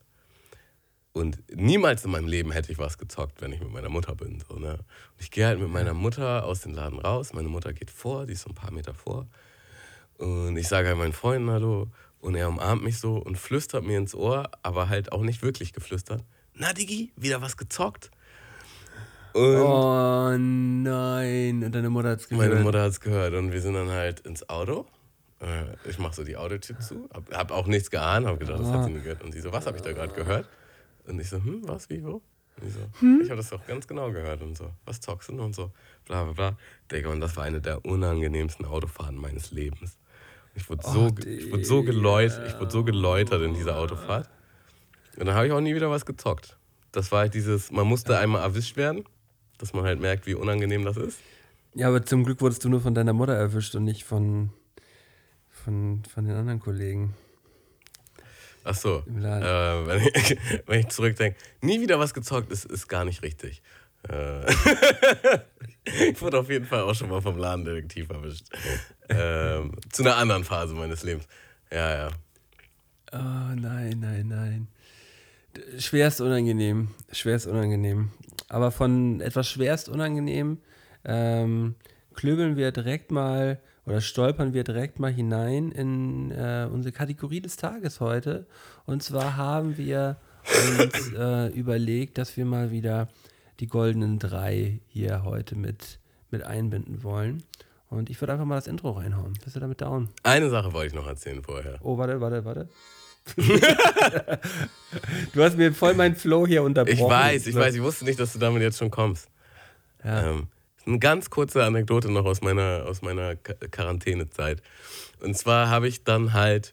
[1.12, 4.43] Und niemals in meinem Leben hätte ich was gezockt, wenn ich mit meiner Mutter bin.
[4.47, 4.75] So, ne?
[4.75, 7.33] Und ich gehe halt mit meiner Mutter aus dem Laden raus.
[7.33, 9.27] Meine Mutter geht vor, die ist so ein paar Meter vor.
[10.18, 11.89] Und ich sage halt meinen Freunden Hallo.
[12.21, 15.73] Und er umarmt mich so und flüstert mir ins Ohr, aber halt auch nicht wirklich
[15.73, 16.23] geflüstert.
[16.55, 18.11] Na, Digi, wieder was gezockt?
[19.32, 21.62] Und Oh nein.
[21.64, 22.48] Und deine Mutter hat's gehört.
[22.51, 24.86] meine Mutter hat es gehört und wir sind dann halt ins Auto.
[25.40, 28.70] Äh, Ich mache so die Autotür zu, hab, hab auch nichts geahnt, hab gedacht, das
[28.72, 29.22] hat sie nie gehört.
[29.22, 30.48] Und sie so, was habe ich da gerade gehört?
[31.07, 32.20] Und ich so, hm, was, wie, wo?
[32.61, 32.80] Und ich so,
[33.22, 35.70] ich habe das doch ganz genau gehört und so, was zockst du und so,
[36.05, 36.59] bla bla bla.
[36.90, 39.96] Digga, und das war eine der unangenehmsten Autofahrten meines Lebens.
[40.55, 44.28] Ich wurde so, ge- ich wurde so geläutert, ich wurde so geläutert in dieser Autofahrt.
[45.21, 46.57] Und dann habe ich auch nie wieder was gezockt.
[46.93, 49.05] Das war halt dieses, man musste einmal erwischt werden,
[49.59, 51.18] dass man halt merkt, wie unangenehm das ist.
[51.75, 54.49] Ja, aber zum Glück wurdest du nur von deiner Mutter erwischt und nicht von,
[55.51, 57.14] von, von den anderen Kollegen.
[58.64, 59.05] Ach so.
[59.09, 59.12] Äh,
[59.87, 63.61] wenn, ich, wenn ich zurückdenke, nie wieder was gezockt, ist, ist gar nicht richtig.
[64.09, 64.51] Äh,
[66.11, 68.47] ich wurde auf jeden Fall auch schon mal vom Ladendetektiv erwischt.
[69.11, 71.29] Ähm, zu einer anderen Phase meines Lebens.
[71.71, 72.09] Ja, ja.
[73.12, 74.68] Oh nein, nein, nein.
[75.78, 76.88] Schwerst unangenehm.
[77.12, 78.11] Schwerst unangenehm.
[78.48, 80.59] Aber von etwas schwerst unangenehm
[81.05, 81.74] ähm,
[82.14, 87.57] klügeln wir direkt mal oder stolpern wir direkt mal hinein in äh, unsere Kategorie des
[87.57, 88.46] Tages heute.
[88.86, 90.16] Und zwar haben wir
[90.78, 93.09] uns äh, überlegt, dass wir mal wieder
[93.61, 95.98] die goldenen drei hier heute mit,
[96.30, 97.42] mit einbinden wollen.
[97.88, 99.32] Und ich würde einfach mal das Intro reinhauen.
[99.42, 100.09] Bist du damit down?
[100.22, 101.78] Eine Sache wollte ich noch erzählen vorher.
[101.82, 102.68] Oh, warte, warte, warte.
[105.33, 106.97] du hast mir voll meinen Flow hier unterbrochen.
[106.99, 109.29] Ich weiß, ich weiß, ich wusste nicht, dass du damit jetzt schon kommst.
[110.05, 110.31] Ja.
[110.31, 110.49] Ähm,
[110.87, 114.62] eine ganz kurze Anekdote noch aus meiner, aus meiner Qu- Quarantänezeit.
[115.21, 116.73] Und zwar habe ich dann halt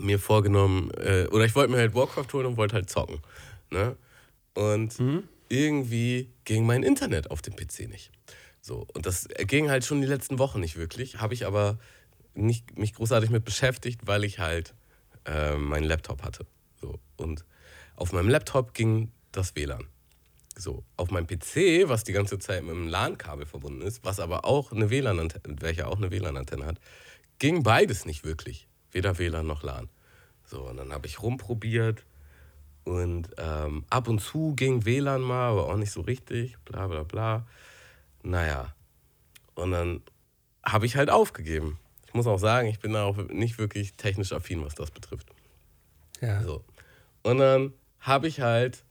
[0.00, 3.18] mir vorgenommen, äh, oder ich wollte mir halt Warcraft holen und wollte halt zocken.
[3.70, 3.96] Ne?
[4.54, 4.96] Und
[5.48, 8.10] irgendwie ging mein Internet auf dem PC nicht.
[8.60, 11.20] So, und das ging halt schon die letzten Wochen nicht wirklich.
[11.20, 11.78] Habe ich aber
[12.34, 14.74] nicht mich großartig mit beschäftigt, weil ich halt
[15.26, 16.46] äh, meinen Laptop hatte.
[16.80, 17.44] So, und
[17.96, 19.86] auf meinem Laptop ging das WLAN.
[20.56, 24.44] So, auf meinem PC, was die ganze Zeit mit einem LAN-Kabel verbunden ist, was aber
[24.44, 26.80] auch eine WLAN-Antenne, welcher auch eine WLAN-Antenne hat,
[27.38, 28.66] ging beides nicht wirklich.
[28.90, 29.90] Weder WLAN noch LAN.
[30.44, 32.06] So, und dann habe ich rumprobiert
[32.84, 37.02] und ähm, ab und zu ging WLAN mal, aber auch nicht so richtig, bla bla
[37.02, 37.46] bla.
[38.22, 38.74] Naja,
[39.54, 40.02] und dann
[40.64, 41.78] habe ich halt aufgegeben.
[42.16, 45.28] Ich muss auch sagen, ich bin da auch nicht wirklich technisch affin, was das betrifft.
[46.22, 46.42] Ja.
[46.42, 46.64] So.
[47.22, 48.84] Und dann habe ich halt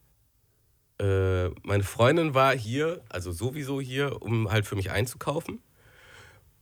[1.00, 5.60] äh, meine Freundin war hier, also sowieso hier, um halt für mich einzukaufen.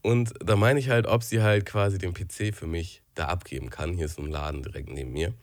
[0.00, 3.68] Und da meine ich halt, ob sie halt quasi den PC für mich da abgeben
[3.68, 3.92] kann.
[3.92, 5.34] Hier ist so ein Laden direkt neben mir,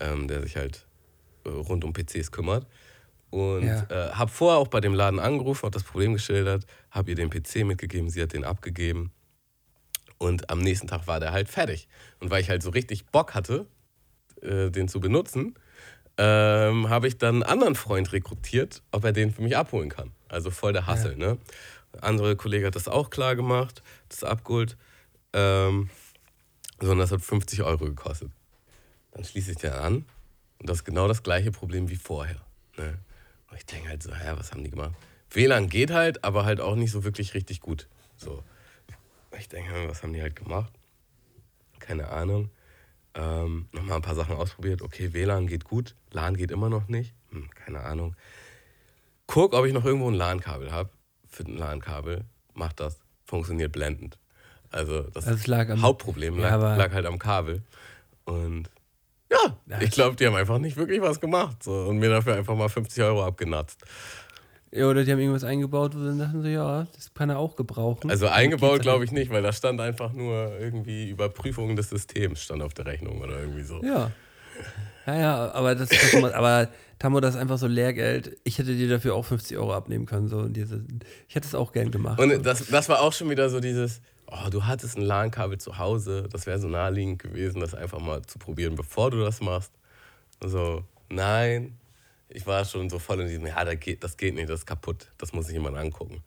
[0.00, 0.86] ähm, der sich halt
[1.44, 2.66] äh, rund um PCs kümmert.
[3.28, 3.86] Und Ja.
[3.90, 7.28] äh, habe vorher auch bei dem Laden angerufen, habe das Problem geschildert, habe ihr den
[7.28, 9.12] PC mitgegeben, sie hat den abgegeben.
[10.22, 11.88] Und am nächsten Tag war der halt fertig.
[12.20, 13.66] Und weil ich halt so richtig Bock hatte,
[14.40, 15.56] äh, den zu benutzen,
[16.16, 20.12] ähm, habe ich dann einen anderen Freund rekrutiert, ob er den für mich abholen kann.
[20.28, 21.38] Also voll der Hassel, ne?
[21.92, 24.76] Der andere Kollege hat das auch klar gemacht, das abgeholt.
[25.32, 25.90] Ähm,
[26.78, 28.30] sondern das hat 50 Euro gekostet.
[29.10, 30.04] Dann schließe ich den an
[30.60, 32.40] und das ist genau das gleiche Problem wie vorher.
[32.76, 32.96] Ne?
[33.50, 34.94] Und ich denke halt so, hä, was haben die gemacht?
[35.30, 37.88] WLAN geht halt, aber halt auch nicht so wirklich richtig gut.
[38.16, 38.44] So.
[39.42, 40.72] Ich denke, was haben die halt gemacht?
[41.80, 42.48] Keine Ahnung.
[43.14, 44.82] Ähm, Nochmal ein paar Sachen ausprobiert.
[44.82, 47.12] Okay, WLAN geht gut, LAN geht immer noch nicht.
[47.30, 48.14] Hm, keine Ahnung.
[49.26, 50.90] Guck, ob ich noch irgendwo ein LAN-Kabel habe.
[51.28, 52.24] Für ein LAN-Kabel.
[52.54, 53.00] Mach das.
[53.24, 54.16] Funktioniert blendend.
[54.70, 57.62] Also das Also lag am- Hauptproblem Ja, lag, aber- lag halt am Kabel.
[58.24, 58.70] Und
[59.30, 61.64] ja, Ja, ich glaube, die haben einfach nicht wirklich was gemacht.
[61.64, 63.82] So, und mir dafür einfach mal 50 Euro abgenatzt.
[64.74, 67.56] Ja, oder die haben irgendwas eingebaut, wo sie dachten so, ja, das kann er auch
[67.56, 68.10] gebrauchen.
[68.10, 71.76] Also Dann eingebaut geht's glaube dann- ich nicht, weil da stand einfach nur irgendwie Überprüfung
[71.76, 73.82] des Systems stand auf der Rechnung oder irgendwie so.
[73.82, 74.10] Ja.
[75.06, 76.68] Ja, ja, aber das ist immer, aber
[76.98, 78.38] Tammo, das ist einfach so Lehrgeld.
[78.44, 80.28] Ich hätte dir dafür auch 50 Euro abnehmen können.
[80.28, 80.84] So, und diese,
[81.28, 82.20] ich hätte es auch gern gemacht.
[82.20, 85.76] Und das, das war auch schon wieder so dieses, oh, du hattest ein LAN-Kabel zu
[85.78, 89.72] Hause, das wäre so naheliegend gewesen, das einfach mal zu probieren, bevor du das machst.
[90.44, 91.76] So, nein,
[92.34, 94.66] ich war schon so voll in diesem, ja, das geht, das geht nicht, das ist
[94.66, 96.22] kaputt, das muss sich jemand angucken.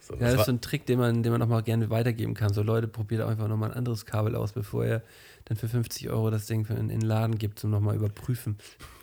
[0.00, 1.90] So, ja, das das ist so ein Trick, den man, den man auch mal gerne
[1.90, 2.52] weitergeben kann.
[2.52, 5.02] So, Leute, probiert einfach nochmal ein anderes Kabel aus, bevor ihr
[5.46, 8.56] dann für 50 Euro das Ding für in, in den Laden gibt, zum nochmal überprüfen.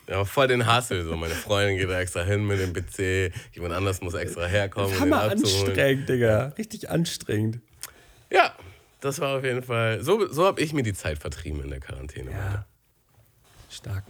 [0.08, 1.04] Ja, voll den Hassel.
[1.04, 4.92] So, meine Freundin geht da extra hin mit dem PC, jemand anders muss extra herkommen,
[4.92, 5.66] um Hammer abzuholen.
[5.68, 6.46] anstrengend, Digga.
[6.58, 7.60] Richtig anstrengend.
[8.30, 8.54] Ja,
[9.00, 10.02] das war auf jeden Fall.
[10.02, 12.30] So, so habe ich mir die Zeit vertrieben in der Quarantäne.
[12.30, 12.66] Ja.
[13.70, 14.04] Stark.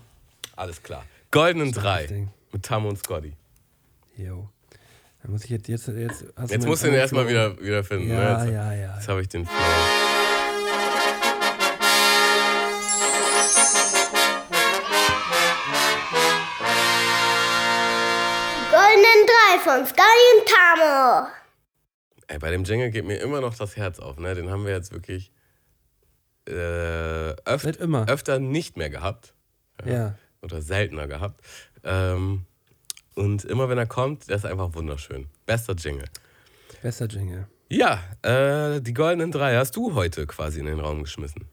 [0.57, 1.05] Alles klar.
[1.35, 3.32] Goldenen drei mit Tam und Scotty.
[4.16, 4.49] Jo.
[5.20, 7.82] Dann muss ich jetzt, jetzt, jetzt, hast Jetzt musst du ihn einen erstmal wieder, wieder
[7.82, 8.07] finden.
[8.07, 8.14] ne?
[8.14, 8.95] Ja, Jetzt, ja, ja.
[8.95, 9.55] Jetzt habe ich den Flow.
[18.70, 21.28] Goldenen Drei von Scully und Tamo.
[22.28, 24.18] Ey, bei dem Jingle geht mir immer noch das Herz auf.
[24.18, 24.35] Ne?
[24.35, 25.32] Den haben wir jetzt wirklich
[26.49, 29.35] äh, öf öfter nicht mehr gehabt.
[29.85, 30.14] Ja.
[30.45, 31.40] Oder seltener gehabt.
[31.82, 32.45] Ähm,
[33.14, 35.26] und immer wenn er kommt, der ist einfach wunderschön.
[35.47, 36.07] Bester Jingle.
[36.82, 37.47] Besser Jingle.
[37.70, 41.45] Ja, äh, die goldenen drei hast du heute quasi in den Raum geschmissen.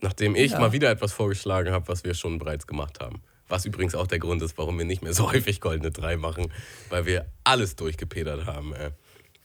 [0.00, 0.60] Nachdem ich Ja.
[0.60, 3.20] mal wieder etwas vorgeschlagen habe, was wir schon bereits gemacht haben.
[3.48, 6.52] Was übrigens auch der Grund ist, warum wir nicht mehr so häufig goldene drei machen,
[6.88, 8.74] weil wir alles durchgepedert haben.
[8.74, 8.90] Ey.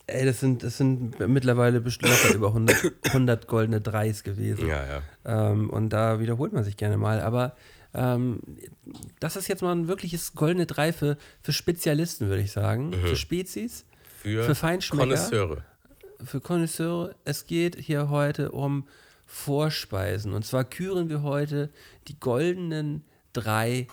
[0.06, 2.76] Ey, das sind, das sind mittlerweile bestimmt über 100,
[3.06, 4.68] 100 goldene Dreis gewesen.
[4.68, 5.02] Ja, ja.
[5.52, 7.22] Ähm, und da wiederholt man sich gerne mal.
[7.22, 7.56] Aber
[7.94, 8.40] ähm,
[9.20, 12.90] das ist jetzt mal ein wirkliches goldene Drei für, für Spezialisten, würde ich sagen.
[12.90, 12.94] Mhm.
[13.08, 13.86] Für Spezies,
[14.22, 15.04] Für, Für Feinschmecker?
[15.04, 15.64] Connoisseure.
[16.24, 17.16] für Connoisseure.
[17.26, 18.88] Es geht hier heute um
[19.26, 20.34] Vorspeisen.
[20.34, 21.70] Und zwar küren wir heute
[22.08, 23.88] die goldenen drei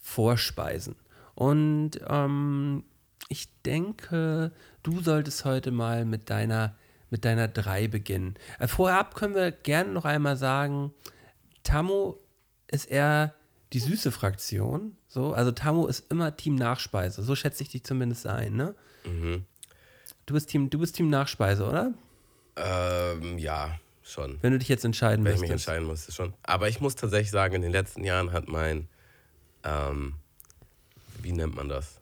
[0.00, 0.96] Vorspeisen.
[1.34, 2.84] Und ähm,
[3.28, 4.52] ich denke,
[4.82, 6.76] du solltest heute mal mit deiner,
[7.10, 8.34] mit deiner drei beginnen.
[8.58, 10.92] Äh, vorab können wir gerne noch einmal sagen,
[11.64, 12.18] Tammo
[12.68, 13.34] ist eher
[13.74, 14.96] die süße Fraktion.
[15.08, 17.24] So, also Tammo ist immer Team Nachspeise.
[17.24, 18.74] So schätze ich dich zumindest ein, ne?
[19.04, 19.44] Mhm.
[20.26, 21.92] Du bist Team, du bist Team Nachspeise, oder?
[22.54, 24.38] Ähm, ja, schon.
[24.42, 25.68] Wenn du dich jetzt entscheiden Wenn ich mich müsstest.
[25.68, 26.34] entscheiden musste, schon.
[26.44, 28.88] Aber ich muss tatsächlich sagen, in den letzten Jahren hat mein,
[29.64, 30.14] ähm,
[31.20, 31.98] wie nennt man das?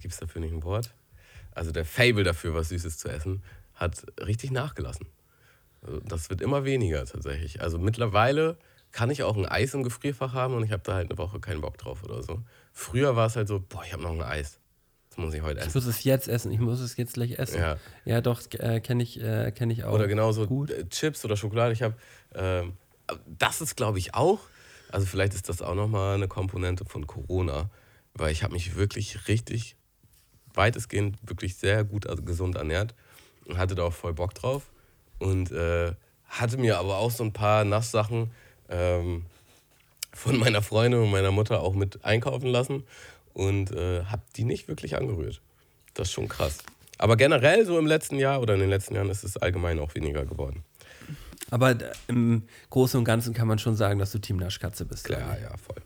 [0.00, 0.94] Gibt es dafür nicht ein Wort?
[1.52, 3.42] Also der Fable dafür, was Süßes zu essen,
[3.74, 5.06] hat richtig nachgelassen.
[5.82, 7.60] Also das wird immer weniger tatsächlich.
[7.60, 8.56] Also mittlerweile
[8.92, 11.40] kann ich auch ein Eis im Gefrierfach haben und ich habe da halt eine Woche
[11.40, 12.40] keinen Bock drauf oder so.
[12.72, 14.58] Früher war es halt so, boah, ich habe noch ein Eis.
[15.10, 15.78] Das muss ich heute Ich essen.
[15.78, 17.60] muss es jetzt essen, ich muss es jetzt gleich essen.
[17.60, 17.76] Ja.
[18.04, 19.92] Ja, doch, äh, kenne ich, äh, kenn ich auch.
[19.92, 20.70] Oder genauso Gut.
[20.70, 21.72] äh, Chips oder Schokolade.
[21.72, 21.94] Ich habe,
[22.34, 22.74] ähm,
[23.26, 24.40] das ist glaube ich auch,
[24.90, 27.70] also vielleicht ist das auch nochmal eine Komponente von Corona,
[28.14, 29.76] weil ich habe mich wirklich richtig,
[30.54, 32.94] weitestgehend wirklich sehr gut, also gesund ernährt
[33.46, 34.70] und hatte da auch voll Bock drauf
[35.18, 35.92] und äh,
[36.24, 38.30] hatte mir aber auch so ein paar Nasssachen
[38.68, 39.26] ähm,
[40.12, 42.84] von meiner Freundin und meiner Mutter auch mit einkaufen lassen
[43.34, 45.40] und äh, habe die nicht wirklich angerührt.
[45.94, 46.58] Das ist schon krass.
[46.98, 49.94] Aber generell so im letzten Jahr oder in den letzten Jahren ist es allgemein auch
[49.94, 50.64] weniger geworden.
[51.50, 55.04] Aber äh, im Großen und Ganzen kann man schon sagen, dass du Team Naschkatze bist.
[55.04, 55.82] Klar, ja, voll.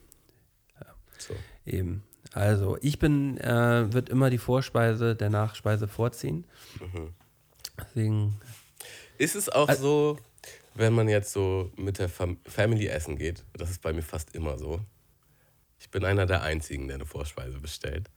[1.18, 1.34] So.
[1.64, 2.02] Eben.
[2.32, 6.44] Also, ich bin, äh, wird immer die Vorspeise der Nachspeise vorziehen.
[7.78, 8.40] Deswegen,
[9.18, 10.18] Ist es auch so,
[10.74, 14.34] wenn man jetzt so mit der Fam Family essen geht, das ist bei mir fast
[14.34, 14.80] immer so.
[15.78, 18.08] Ich bin einer der einzigen, der eine Vorspeise bestellt.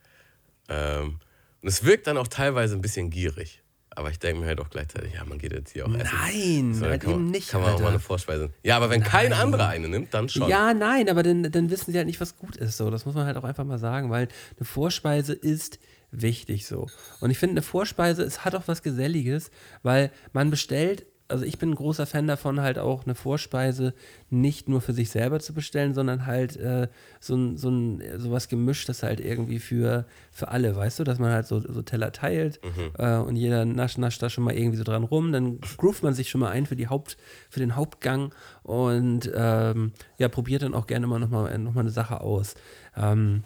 [0.69, 1.19] Ähm,
[1.61, 3.61] und es wirkt dann auch teilweise ein bisschen gierig.
[3.97, 6.15] Aber ich denke mir halt auch gleichzeitig, ja, man geht jetzt hier auch essen.
[6.21, 7.83] Nein, So, halt kann man, eben nicht, Kann man auch Alter.
[7.85, 8.49] mal eine Vorspeise.
[8.61, 10.49] Ja, aber wenn kein anderer eine nimmt, dann schon.
[10.49, 12.75] Ja, nein, aber dann, dann wissen sie halt nicht, was gut ist.
[12.75, 12.89] So.
[12.89, 14.27] Das muss man halt auch einfach mal sagen, weil
[14.57, 15.79] eine Vorspeise ist
[16.11, 16.87] wichtig so.
[17.21, 19.49] Und ich finde, eine Vorspeise, es hat auch was Geselliges,
[19.81, 23.93] weil man bestellt, also ich bin ein großer Fan davon, halt auch eine Vorspeise
[24.29, 26.87] nicht nur für sich selber zu bestellen, sondern halt äh,
[27.19, 31.17] so, ein, so, ein, so was Gemischtes halt irgendwie für, für alle, weißt du, dass
[31.17, 32.59] man halt so, so Teller teilt
[32.97, 36.13] äh, und jeder nascht, nascht da schon mal irgendwie so dran rum, dann groovt man
[36.13, 37.17] sich schon mal ein für, die Haupt,
[37.49, 41.89] für den Hauptgang und ähm, ja, probiert dann auch gerne mal nochmal noch mal eine
[41.89, 42.55] Sache aus.
[42.95, 43.43] Ähm,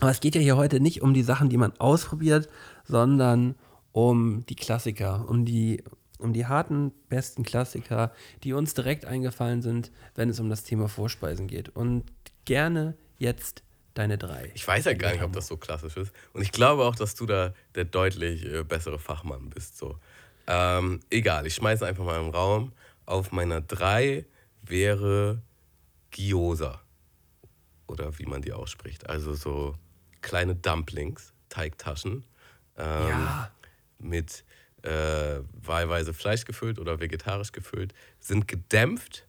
[0.00, 2.48] aber es geht ja hier heute nicht um die Sachen, die man ausprobiert,
[2.84, 3.54] sondern
[3.92, 5.82] um die Klassiker, um die,
[6.18, 8.12] um die harten, besten Klassiker,
[8.42, 11.68] die uns direkt eingefallen sind, wenn es um das Thema Vorspeisen geht.
[11.70, 12.04] Und
[12.44, 13.62] gerne jetzt
[13.94, 14.50] deine drei.
[14.54, 16.12] Ich weiß ja gar nicht, ob das so klassisch ist.
[16.32, 19.76] Und ich glaube auch, dass du da der deutlich äh, bessere Fachmann bist.
[19.76, 19.98] So.
[20.46, 22.72] Ähm, egal, ich schmeiße einfach mal im Raum.
[23.06, 24.24] Auf meiner 3
[24.62, 25.42] wäre
[26.10, 26.80] Gyoza.
[27.86, 29.08] Oder wie man die ausspricht.
[29.08, 29.74] Also so
[30.20, 32.24] kleine Dumplings, Teigtaschen.
[32.76, 33.50] Ähm, Ja.
[34.00, 34.44] Mit
[34.82, 37.94] äh, wahlweise Fleisch gefüllt oder vegetarisch gefüllt.
[38.20, 39.26] Sind gedämpft.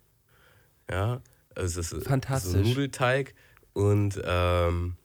[0.90, 1.22] Ja.
[1.56, 2.52] Es ist Fantastisch.
[2.52, 3.34] So ein Nudelteig.
[3.74, 4.96] Und ähm,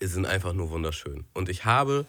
[0.00, 1.24] sind einfach nur wunderschön.
[1.34, 2.06] Und ich habe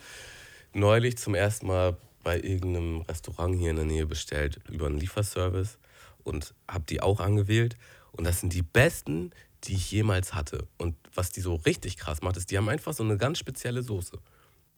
[0.73, 5.77] neulich zum ersten Mal bei irgendeinem Restaurant hier in der Nähe bestellt über einen Lieferservice
[6.23, 7.77] und habe die auch angewählt.
[8.11, 9.31] Und das sind die besten,
[9.65, 10.67] die ich jemals hatte.
[10.77, 13.83] Und was die so richtig krass macht, ist, die haben einfach so eine ganz spezielle
[13.83, 14.17] Soße.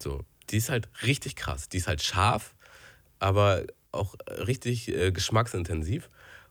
[0.02, 1.70] So, die ist halt richtig krass.
[1.70, 2.56] Die ist halt scharf,
[3.20, 4.16] aber auch
[4.48, 6.10] richtig äh, geschmacksintensiv.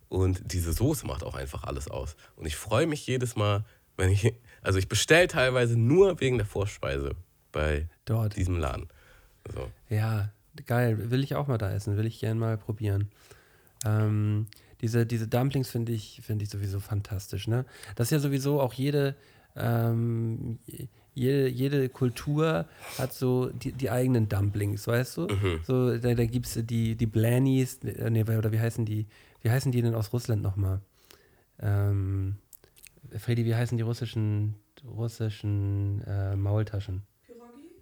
[0.09, 2.16] Und diese Soße macht auch einfach alles aus.
[2.36, 3.64] Und ich freue mich jedes Mal,
[3.97, 4.34] wenn ich.
[4.64, 7.11] Also ich bestelle teilweise nur wegen der Vorspeise
[7.53, 8.34] bei Dort.
[8.34, 8.88] diesem Laden.
[9.53, 9.70] So.
[9.90, 10.30] Ja,
[10.64, 11.11] geil.
[11.11, 11.99] Will ich auch mal da essen.
[11.99, 13.11] Will ich gerne mal probieren.
[13.84, 14.47] Ähm,
[14.80, 17.47] diese, diese Dumplings finde ich, find ich sowieso fantastisch.
[17.47, 17.66] Ne?
[17.95, 19.16] Das ist ja sowieso auch jede,
[19.55, 20.59] ähm,
[21.14, 22.66] jede, jede Kultur
[22.98, 25.28] hat so die, die eigenen Dumplings, weißt du?
[25.62, 29.06] So, da, da gibt es die, die Blannies, äh, nee, oder wie heißen die,
[29.42, 30.80] wie heißen die denn aus Russland nochmal?
[31.60, 32.36] Ähm,
[33.16, 37.02] Freddy, wie heißen die russischen, russischen äh, Maultaschen?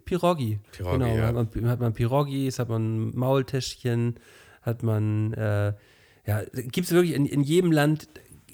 [0.05, 0.59] Pirogi.
[0.71, 1.27] Pirogi, genau, ja.
[1.27, 4.19] hat, man, hat man Pirogis, hat man Maultäschchen,
[4.61, 5.73] hat man, äh,
[6.25, 8.07] ja, gibt es wirklich in, in jedem Land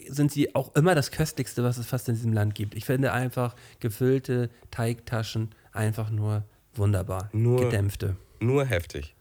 [0.08, 2.76] sind sie auch immer das Köstlichste, was es fast in diesem Land gibt.
[2.76, 6.44] Ich finde einfach gefüllte Teigtaschen einfach nur
[6.76, 7.30] wunderbar.
[7.34, 8.16] Nur- Gedämpfte.
[8.40, 9.16] Nur heftig.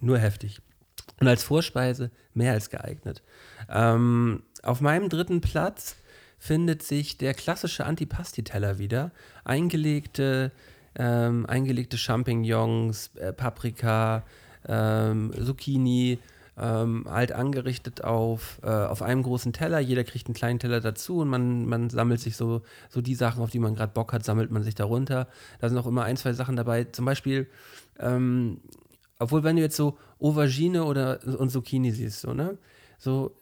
[0.00, 0.60] Nur heftig.
[1.20, 3.22] Und als Vorspeise mehr als geeignet.
[3.68, 5.96] Ähm, auf meinem dritten Platz
[6.38, 9.12] findet sich der klassische Antipasti-Teller wieder.
[9.44, 10.50] Eingelegte,
[10.96, 14.24] ähm, eingelegte Champignons, äh, Paprika,
[14.66, 16.18] ähm, Zucchini,
[16.58, 19.80] ähm, halt angerichtet auf, äh, auf einem großen Teller.
[19.80, 23.42] Jeder kriegt einen kleinen Teller dazu und man, man sammelt sich so, so die Sachen,
[23.42, 25.28] auf die man gerade Bock hat, sammelt man sich darunter.
[25.60, 26.84] Da sind auch immer ein, zwei Sachen dabei.
[26.84, 27.48] Zum Beispiel
[27.98, 28.60] ähm,
[29.18, 32.58] obwohl, wenn du jetzt so Aubergine oder und Zucchini siehst, so, ne?
[32.98, 33.36] So,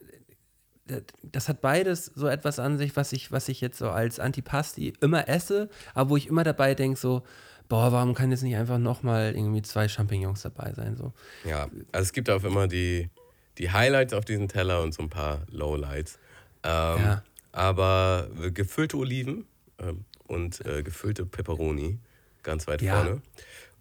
[1.22, 4.93] das- hat beides so etwas an sich, was ich, was ich jetzt so als Antipasti
[5.01, 7.22] immer esse, aber wo ich immer dabei denke, so,
[7.70, 10.97] boah, warum kann jetzt nicht einfach nochmal irgendwie zwei Champignons dabei sein?
[10.97, 11.14] So.
[11.44, 13.09] Ja, also es gibt auch immer die,
[13.56, 16.18] die Highlights auf diesem Teller und so ein paar Lowlights.
[16.62, 17.22] Ähm, Ja.
[17.52, 19.47] Aber äh, gefüllte Oliven
[19.78, 21.98] ähm, und äh, gefüllte Peperoni
[22.42, 22.97] ganz weit Ja.
[22.97, 23.22] vorne.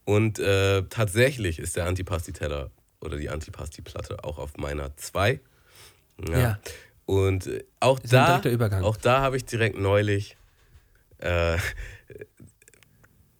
[0.05, 2.71] Und äh, tatsächlich ist der Antipasti-Teller
[3.01, 5.39] oder die Antipasti-Platte auch auf meiner 2.
[6.31, 6.59] Ja.
[7.05, 8.41] Und äh, auch Ist da,
[8.81, 10.35] auch da habe ich direkt neulich
[11.19, 11.57] äh,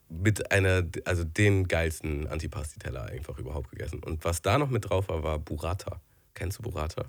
[0.10, 4.03] mit einer, also den geilsten Antipasti-Teller einfach überhaupt gegessen.
[4.03, 6.02] Und was da noch mit drauf war, war Burrata.
[6.34, 7.06] Kennst du Burrata?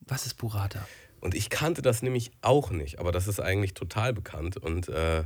[0.00, 0.86] Was ist Burrata?
[1.20, 4.56] Und ich kannte das nämlich auch nicht, aber das ist eigentlich total bekannt.
[4.56, 5.24] Und äh,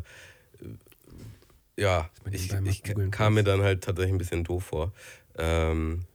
[1.77, 4.93] ja, ich, ich kam mir dann halt tatsächlich ein bisschen doof vor.
[5.37, 6.07] Ähm,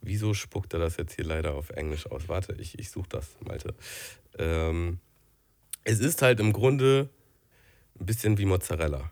[0.00, 2.28] wieso spuckt er das jetzt hier leider auf Englisch aus?
[2.28, 3.74] Warte, ich, ich suche das, Malte.
[4.38, 5.00] Ähm,
[5.84, 7.08] es ist halt im Grunde
[7.98, 9.10] ein bisschen wie Mozzarella.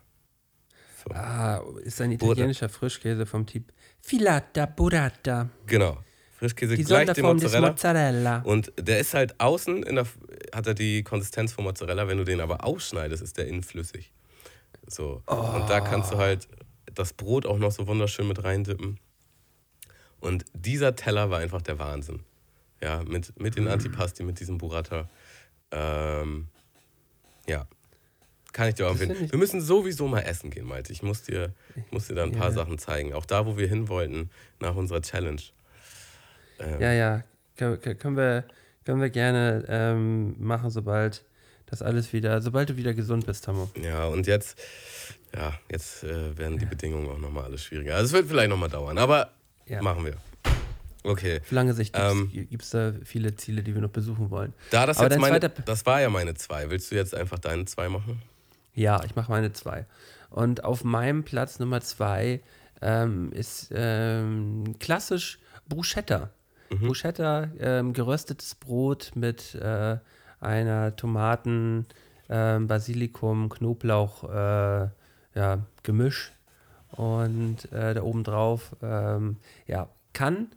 [1.07, 1.13] So.
[1.13, 3.71] Ah, ist ein italienischer Frischkäse vom Typ
[4.01, 5.49] Filata Burrata.
[5.67, 5.97] Genau.
[6.37, 7.69] Frischkäse Die gleich dem Mozzarella.
[7.69, 8.41] Mozzarella.
[8.41, 10.05] Und der ist halt außen, in der,
[10.53, 12.07] hat er die Konsistenz von Mozzarella.
[12.07, 14.11] Wenn du den aber ausschneidest, ist der innen flüssig.
[14.87, 15.23] So.
[15.25, 16.47] Und da kannst du halt
[16.93, 18.99] das Brot auch noch so wunderschön mit reindippen.
[20.19, 22.21] Und dieser Teller war einfach der Wahnsinn.
[22.81, 25.09] Ja, mit, mit den Antipasti, mit diesem Burrata.
[25.71, 26.47] Ähm,
[27.47, 27.67] ja.
[28.55, 29.29] Kann ich dir auch empfehlen.
[29.29, 30.93] Wir müssen sowieso mal essen gehen, Malte.
[30.93, 32.53] Ich muss dir, ich muss dir da ein paar Ja.
[32.53, 33.13] Sachen zeigen.
[33.13, 34.29] Auch da, wo wir hin wollten,
[34.61, 35.41] nach unserer Challenge.
[36.59, 37.23] Ähm, Ja, ja,
[37.57, 38.45] können, können, wir,
[38.85, 41.25] können wir gerne ähm, machen, sobald
[41.65, 43.69] das alles wieder, sobald du wieder gesund bist, Tammo.
[43.83, 44.57] Ja, und jetzt,
[45.35, 47.95] ja, jetzt äh, werden die Bedingungen auch nochmal alles schwieriger.
[47.95, 49.33] Also es wird vielleicht nochmal dauern, aber
[49.67, 49.81] Ja.
[49.81, 50.15] machen wir.
[51.03, 51.41] Okay.
[51.41, 54.53] Auf lange Sicht Ähm, gibt es da viele Ziele, die wir noch besuchen wollen.
[54.71, 56.69] Da das Aber jetzt dein meine, das war ja meine zwei.
[56.69, 58.21] Willst du jetzt einfach deine zwei machen?
[58.75, 59.85] Ja, ich mache meine zwei.
[60.29, 62.41] Und auf meinem Platz Nummer zwei
[62.81, 66.29] ähm, ist ähm, klassisch Bruschetta.
[66.69, 69.97] Bruschetta, ähm, geröstetes Brot mit äh,
[70.39, 71.85] einer Tomaten,
[72.29, 74.89] ähm, Basilikum, Knoblauch, äh,
[75.35, 76.33] ja, Gemisch.
[76.91, 79.37] Und äh, da oben drauf, ähm,
[79.67, 80.47] ja, kann,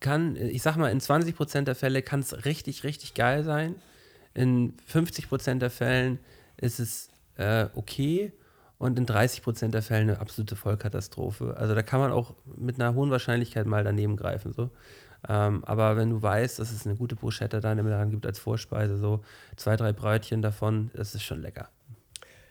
[0.00, 3.74] kann, ich sag mal, in 20% der Fälle kann es richtig, richtig geil sein.
[4.34, 6.18] In 50% der Fällen
[6.60, 8.32] ist es äh, okay
[8.78, 11.56] und in 30% der Fälle eine absolute Vollkatastrophe.
[11.56, 14.52] Also da kann man auch mit einer hohen Wahrscheinlichkeit mal daneben greifen.
[14.52, 14.70] So.
[15.28, 18.38] Ähm, aber wenn du weißt, dass es eine gute Bruschetta da im Laden gibt als
[18.38, 19.24] Vorspeise, so
[19.56, 21.68] zwei, drei Brötchen davon, das ist schon lecker.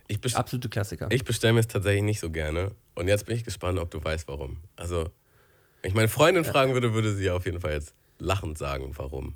[0.09, 1.07] Ich, Absolute Klassiker.
[1.11, 2.71] ich bestelle mir es tatsächlich nicht so gerne.
[2.95, 4.57] Und jetzt bin ich gespannt, ob du weißt, warum.
[4.77, 5.09] Also,
[5.81, 9.35] wenn ich meine Freundin fragen würde, würde sie auf jeden Fall jetzt lachend sagen, warum.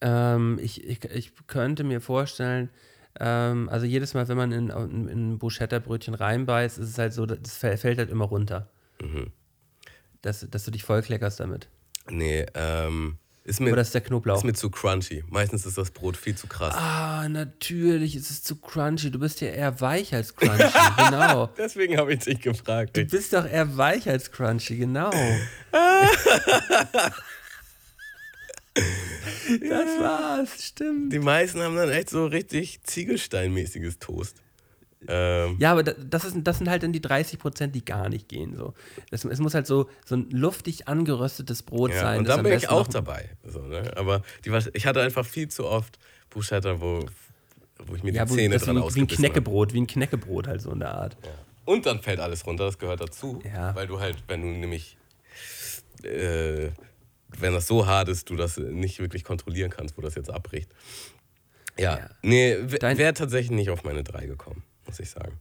[0.00, 2.70] Ähm, ich, ich, ich könnte mir vorstellen,
[3.18, 7.12] ähm, also jedes Mal, wenn man in, in, in ein Bruschetta-Brötchen reinbeißt, ist es halt
[7.12, 8.68] so, das fäll- fällt halt immer runter.
[9.02, 9.30] Mhm.
[10.22, 11.68] Dass, dass du dich vollkleckerst damit.
[12.08, 14.36] Nee, ähm, ist mir, Oder ist der Knoblauch?
[14.36, 15.24] ist mir zu crunchy.
[15.28, 16.74] Meistens ist das Brot viel zu krass.
[16.76, 19.10] ah, natürlich, es ist zu crunchy.
[19.10, 20.68] Du bist ja eher weich als crunchy,
[20.98, 21.46] genau.
[21.56, 22.96] Deswegen habe ich dich gefragt.
[22.96, 25.10] Du bist doch eher weich als crunchy, genau.
[28.74, 31.12] das war's, stimmt.
[31.12, 34.36] Die meisten haben dann echt so richtig Ziegelsteinmäßiges Toast.
[35.08, 38.08] Ähm, Ja, aber da- das, ist, das sind halt dann die 30 Prozent, die gar
[38.08, 38.54] nicht gehen.
[38.56, 38.74] So.
[39.10, 42.18] Das, es muss halt so, so ein luftig angeröstetes Brot ja, sein.
[42.20, 43.30] und da bin ich auch dabei.
[43.44, 43.90] So, ne?
[43.96, 45.98] Aber die, ich hatte einfach viel zu oft
[46.28, 47.06] Bruschetta, wo,
[47.86, 49.32] wo ich mir Ja, die Zähne dran wie, wie ein ausgebissen habe.
[49.32, 51.16] Knäckebrot, wie ein Knäckebrot halt so in der Art.
[51.64, 53.40] Und dann fällt alles runter, das gehört dazu.
[53.44, 53.74] Ja.
[53.74, 54.96] Weil du halt, wenn du nämlich,
[56.02, 56.68] äh,
[57.38, 60.70] wenn das so hart ist, du das nicht wirklich kontrollieren kannst, wo das jetzt abbricht.
[61.78, 62.10] Ja, Ja.
[62.22, 65.38] nee, wäre tatsächlich nicht auf meine drei gekommen, muss ich sagen.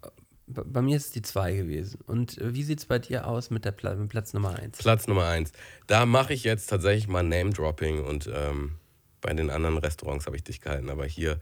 [0.48, 2.00] Bei, bei mir ist es die 2 gewesen.
[2.08, 4.78] Und äh, wie sieht es bei dir aus mit, der Pla mit Platz Nummer 1?
[4.78, 5.52] Platz Nummer eins.
[5.88, 8.76] Da mache ich jetzt tatsächlich mal Name-Dropping und ähm,
[9.22, 11.40] bei den anderen Restaurants habe ich dich gehalten, aber hier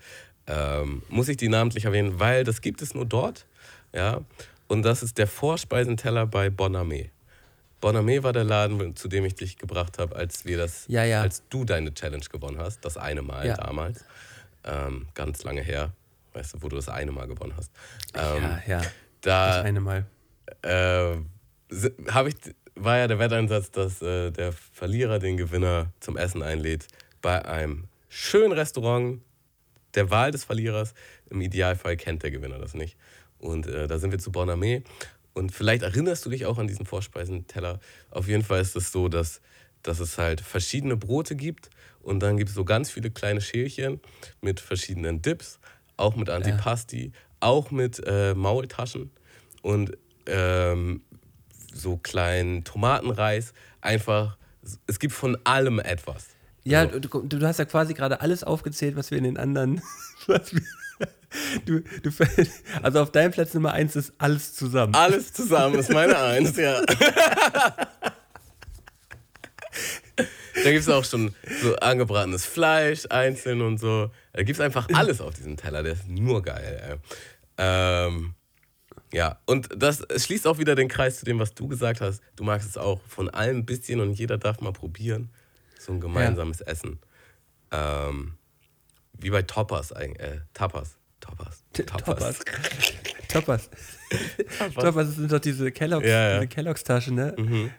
[0.47, 3.45] ähm, muss ich die namentlich erwähnen, weil das gibt es nur dort.
[3.93, 4.21] Ja,
[4.67, 7.09] und das ist der Vorspeisenteller bei Bonamé.
[7.81, 11.21] Bonamé war der Laden, zu dem ich dich gebracht habe, als wir das, Ja, ja.
[11.21, 13.55] als du deine Challenge gewonnen hast, das eine Mal Ja.
[13.55, 14.03] damals,
[14.63, 15.91] ähm, ganz lange her,
[16.33, 17.71] weißt du, wo du das eine Mal gewonnen hast.
[18.15, 18.81] Ähm, ja, ja.
[19.21, 20.05] da, Das eine Mal.
[20.63, 21.15] äh,
[22.29, 22.35] ich,
[22.75, 26.87] war ja der Wetteinsatz, dass äh, der Verlierer den Gewinner zum Essen einlädt
[27.21, 29.21] bei einem schönen Restaurant
[29.95, 30.93] der Wahl des Verlierers.
[31.29, 32.95] Im Idealfall kennt der Gewinner das nicht.
[33.39, 34.83] Und äh, da sind wir zu Bonamé.
[35.37, 37.79] Und vielleicht erinnerst du dich auch an diesen Vorspeisenteller.
[38.09, 39.39] Auf jeden Fall ist es so, dass,
[39.83, 41.69] dass es halt verschiedene Brote gibt
[42.01, 44.01] und dann gibt es so ganz viele kleine Schälchen
[44.41, 45.59] mit verschiedenen Dips,
[45.95, 49.11] auch mit Antipasti, auch mit äh, Maultaschen
[49.61, 49.95] und
[50.25, 51.01] ähm,
[51.71, 53.53] so kleinen Tomatenreis.
[53.79, 54.37] Einfach,
[54.87, 56.29] es gibt von allem etwas.
[56.63, 56.99] Ja, So.
[56.99, 59.83] du, du, du hast ja quasi gerade alles aufgezählt, was wir in den anderen.
[60.25, 60.61] Was wir,
[61.65, 62.11] du, du,
[62.81, 64.95] also auf deinem Platz Nummer 1 ist alles zusammen.
[64.95, 66.81] Alles zusammen ist meine Eins, ja.
[70.63, 74.09] Da gibt es auch schon so angebratenes Fleisch einzeln und so.
[74.33, 75.83] Da gibt es einfach alles auf diesem Teller.
[75.83, 76.99] Der ist nur geil.
[77.57, 78.33] Ähm,
[79.13, 82.21] ja, und das schließt auch wieder den Kreis zu dem, was du gesagt hast.
[82.35, 85.29] Du magst es auch von allem ein bisschen und jeder darf mal probieren.
[85.79, 86.99] So ein gemeinsames Essen.
[87.71, 88.33] Ähm,
[89.13, 90.27] wie bei Toppers eigentlich.
[90.27, 90.97] Äh, Tapas.
[91.19, 91.63] Toppers.
[91.87, 92.39] Toppers.
[93.27, 93.69] Toppers.
[94.75, 96.35] Toppers sind doch diese Kellogg's, Ja, ja.
[96.39, 97.35] diese Kellogg's Tasche, ne?
[97.37, 97.71] Mhm.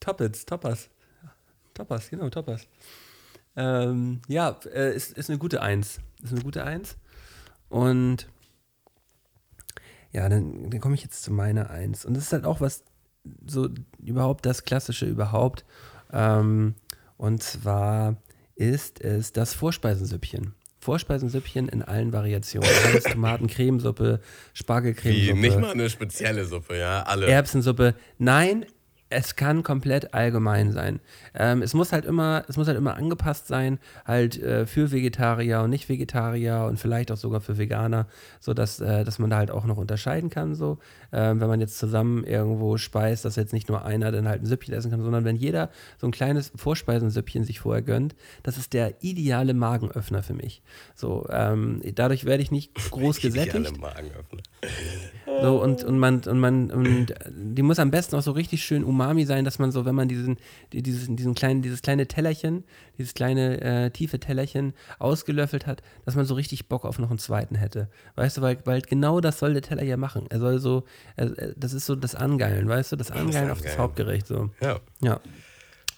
[0.00, 0.90] Toppets, Toppers.
[1.72, 2.66] Toppers, genau, Toppers.
[3.56, 5.98] Ähm, ja, äh, ist, ist eine gute Eins.
[6.22, 6.96] Ist eine gute Eins.
[7.68, 8.28] Und
[10.12, 12.04] ja, dann, dann komme ich jetzt zu meiner Eins.
[12.04, 12.84] Und das ist halt auch was,
[13.46, 13.68] so
[13.98, 15.64] überhaupt das Klassische überhaupt.
[16.12, 16.74] Ähm,
[17.16, 18.16] und zwar
[18.54, 22.68] ist es das Vorspeisensüppchen Vorspeisensüppchen in allen Variationen.
[22.86, 25.40] Alles Tomaten, Cremesuppe, Wie, Spargelcremesuppe.
[25.40, 27.26] nicht mal eine spezielle Suppe, ja, alle.
[27.26, 27.94] Erbsensuppe.
[28.18, 28.66] Nein,
[29.10, 31.00] es kann komplett allgemein sein.
[31.34, 35.60] Ähm, es muss halt immer, es muss halt immer angepasst sein, halt äh, für Vegetarier
[35.60, 38.06] und Nicht-Vegetarier und vielleicht auch sogar für Veganer,
[38.40, 40.54] so dass, äh, dass man da halt auch noch unterscheiden kann.
[40.54, 40.78] So,
[41.12, 44.46] ähm, wenn man jetzt zusammen irgendwo speist, dass jetzt nicht nur einer dann halt ein
[44.46, 48.72] Süppchen essen kann, sondern wenn jeder so ein kleines Vorspeisensüppchen sich vorher gönnt, das ist
[48.72, 50.62] der ideale Magenöffner für mich.
[50.94, 53.80] So, ähm, dadurch werde ich nicht groß gesättigt.
[53.80, 54.42] Magen öffnen.
[55.42, 58.84] So, und, und man, und man, und die muss am besten auch so richtig schön
[58.94, 60.36] umami sein, dass man so, wenn man diesen,
[60.72, 62.64] die- diesen, diesen kleinen, dieses kleine Tellerchen,
[62.96, 67.18] dieses kleine äh, tiefe Tellerchen ausgelöffelt hat, dass man so richtig Bock auf noch einen
[67.18, 67.88] zweiten hätte.
[68.14, 70.26] Weißt du, weil, weil genau das soll der Teller ja machen.
[70.30, 70.84] Er soll so,
[71.16, 71.26] er,
[71.56, 73.76] das ist so das Angeilen, weißt du, das Angeilen auf das.
[73.76, 74.26] Hauptgericht.
[74.26, 74.50] So.
[74.60, 74.78] Ja.
[75.00, 75.20] Ja.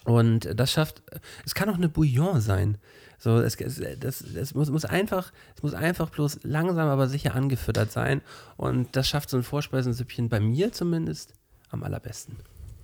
[0.04, 1.02] Und das schafft,
[1.44, 2.78] es kann auch eine Bouillon sein.
[3.18, 7.34] So, es, es, das, es muss, muss einfach, es muss einfach bloß langsam, aber sicher
[7.34, 8.20] angefüttert sein.
[8.56, 11.32] Und das schafft so ein Vorspeisensüppchen bei mir zumindest
[11.70, 12.36] am allerbesten.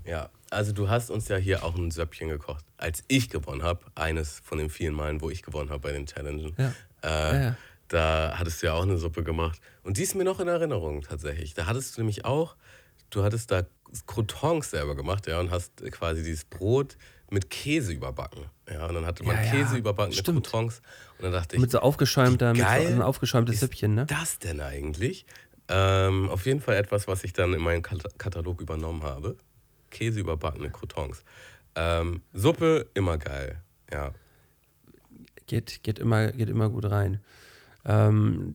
[0.05, 3.81] Ja, also du hast uns ja hier auch ein Söppchen gekocht, als ich gewonnen habe.
[3.95, 6.55] Eines von den vielen Malen, wo ich gewonnen habe bei den Challengen.
[6.59, 6.73] Ja.
[7.03, 7.57] Äh, Ja, ja.
[7.89, 9.61] Da hattest du ja auch eine Suppe gemacht.
[9.83, 11.53] Und die ist mir noch in Erinnerung tatsächlich.
[11.53, 12.57] Da hattest du nämlich auch,
[13.11, 13.65] du hattest da
[14.07, 16.97] Croutons selber gemacht, ja, und hast quasi dieses Brot
[17.29, 18.47] mit Käse überbacken.
[18.71, 20.37] Ja, und dann hatte man Ja, ja, Käse überbacken stimmt.
[20.37, 20.81] mit Croutons.
[21.19, 24.07] Und dann dachte ich, Mit so aufgeschäumter, mit so ein aufgeschäumtes Süppchen, ne?
[24.07, 25.27] das denn eigentlich?
[25.69, 29.37] Ähm, auf jeden Fall etwas, was ich dann in meinen Kat Katalog übernommen habe.
[29.93, 31.23] Käse überbackene Croutons.
[31.77, 33.63] Ähm, Suppe, immer geil.
[33.93, 34.13] Ja.
[35.47, 37.21] Geht, geht, immer, geht immer gut rein.
[37.85, 38.55] Ähm,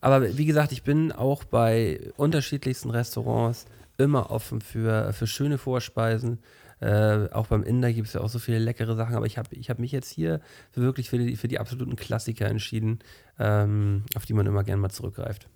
[0.00, 3.66] aber wie gesagt, ich bin auch bei unterschiedlichsten Restaurants
[3.98, 6.38] immer offen für, für schöne Vorspeisen.
[6.80, 9.48] Äh, auch beim Inder gibt es ja auch so viele leckere Sachen, aber ich habe
[9.56, 10.40] ich hab mich jetzt hier
[10.70, 12.98] für wirklich für die, für die absoluten Klassiker entschieden,
[13.38, 15.48] ähm, auf die man immer gern mal zurückgreift.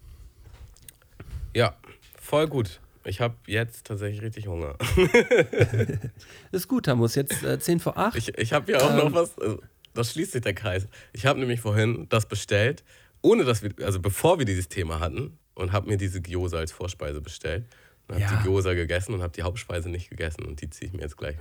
[1.55, 1.75] Ja,
[2.19, 2.81] voll gut.
[3.05, 4.77] Ich habe jetzt tatsächlich richtig Hunger.
[6.53, 7.15] Ist gut, Tamus.
[7.15, 8.17] Jetzt äh, 10 vor 8.
[8.17, 8.97] Ich, ich habe hier auch Ähm.
[8.99, 9.57] noch was, äh,
[9.95, 10.87] das schließt sich der Kreis.
[11.13, 12.85] Ich habe nämlich vorhin das bestellt,
[13.23, 16.73] ohne dass wir, also bevor wir dieses Thema hatten, und habe mir diese Gyoza als
[16.73, 17.65] Vorspeise bestellt.
[18.09, 18.41] Und habe Ja.
[18.43, 20.45] die Gyoza gegessen und habe die Hauptspeise nicht gegessen.
[20.47, 21.37] Und die ziehe ich mir jetzt gleich,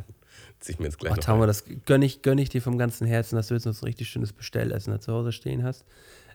[0.60, 1.48] ziehe ich mir jetzt gleich Oh, rein.
[1.48, 3.88] das gönne ich, gönn ich dir vom ganzen Herzen, dass du jetzt noch so ein
[3.88, 5.86] richtig schönes Bestellessen da zu Hause stehen hast.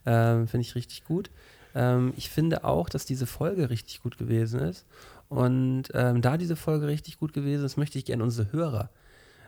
[0.07, 1.31] Ähm, finde ich richtig gut.
[1.75, 4.87] Ähm, ich finde auch, dass diese Folge richtig gut gewesen ist.
[5.35, 8.91] Und ähm, da diese Folge richtig gut gewesen ist, möchte ich gerne unsere Hörer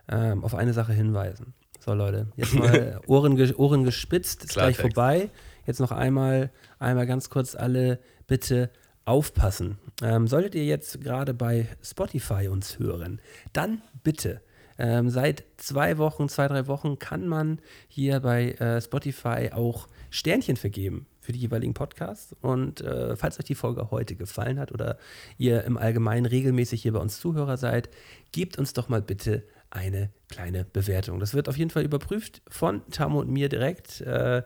[0.08, 1.54] ähm, auf eine Sache hinweisen.
[1.78, 4.96] So, Leute, jetzt mal Ohren, ge Ohren gespitzt, ist gleich Klartext.
[4.96, 5.30] vorbei.
[5.64, 6.50] Jetzt noch einmal,
[6.80, 8.70] einmal ganz kurz alle bitte
[9.04, 9.78] aufpassen.
[10.02, 13.20] Ähm, solltet ihr jetzt gerade bei Spotify uns hören,
[13.52, 14.40] dann bitte.
[14.78, 20.56] Ähm, seit zwei Wochen, zwei, drei Wochen kann man hier bei äh, Spotify auch Sternchen
[20.56, 22.34] vergeben für die jeweiligen Podcasts.
[22.40, 24.96] Und äh, falls euch die Folge heute gefallen hat oder
[25.36, 27.90] ihr im Allgemeinen regelmäßig hier bei uns Zuhörer seid,
[28.30, 31.18] gebt uns doch mal bitte eine kleine Bewertung.
[31.18, 34.00] Das wird auf jeden Fall überprüft von Tamo und mir direkt.
[34.02, 34.44] Äh,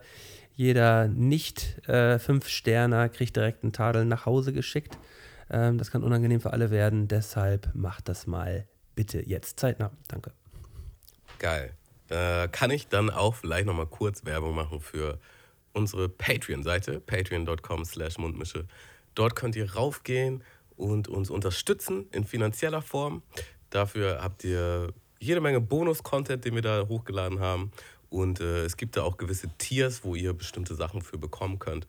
[0.55, 4.97] jeder Nicht-Fünf-Sterner kriegt direkt einen Tadel nach Hause geschickt.
[5.51, 7.07] Ähm, das kann unangenehm für alle werden.
[7.07, 9.91] Deshalb macht das mal bitte jetzt zeitnah.
[10.07, 10.31] Danke.
[11.37, 11.73] Geil.
[12.09, 15.19] Äh, kann ich dann auch vielleicht nochmal kurz Werbung machen für
[15.73, 18.65] unsere Patreon-Seite, patreon.com slash mundmische.
[19.15, 20.43] Dort könnt ihr raufgehen
[20.75, 23.21] und uns unterstützen in finanzieller Form.
[23.69, 27.71] Dafür habt ihr jede Menge Bonus-Content, den wir da hochgeladen haben.
[28.09, 31.87] Und äh, es gibt da auch gewisse Tiers, wo ihr bestimmte Sachen für bekommen könnt.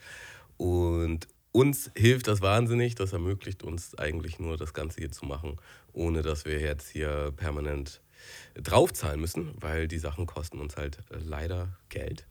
[0.57, 2.95] Und uns hilft das wahnsinnig.
[2.95, 5.57] Das ermöglicht uns eigentlich nur, das Ganze hier zu machen,
[5.93, 8.01] ohne dass wir jetzt hier permanent
[8.55, 12.27] draufzahlen müssen, weil die Sachen kosten uns halt äh, leider Geld.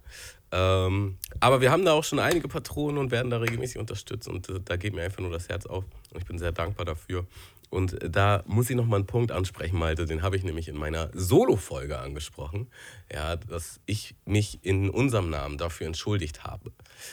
[0.52, 4.50] Ähm, aber wir haben da auch schon einige Patronen und werden da regelmäßig unterstützt und
[4.50, 7.26] äh, da geht mir einfach nur das Herz auf und ich bin sehr dankbar dafür.
[7.70, 10.78] Und äh, da muss ich nochmal einen Punkt ansprechen, Malte, den habe ich nämlich in
[10.78, 12.70] meiner Solo-Folge angesprochen,
[13.12, 16.72] ja, dass ich mich in unserem Namen dafür entschuldigt habe,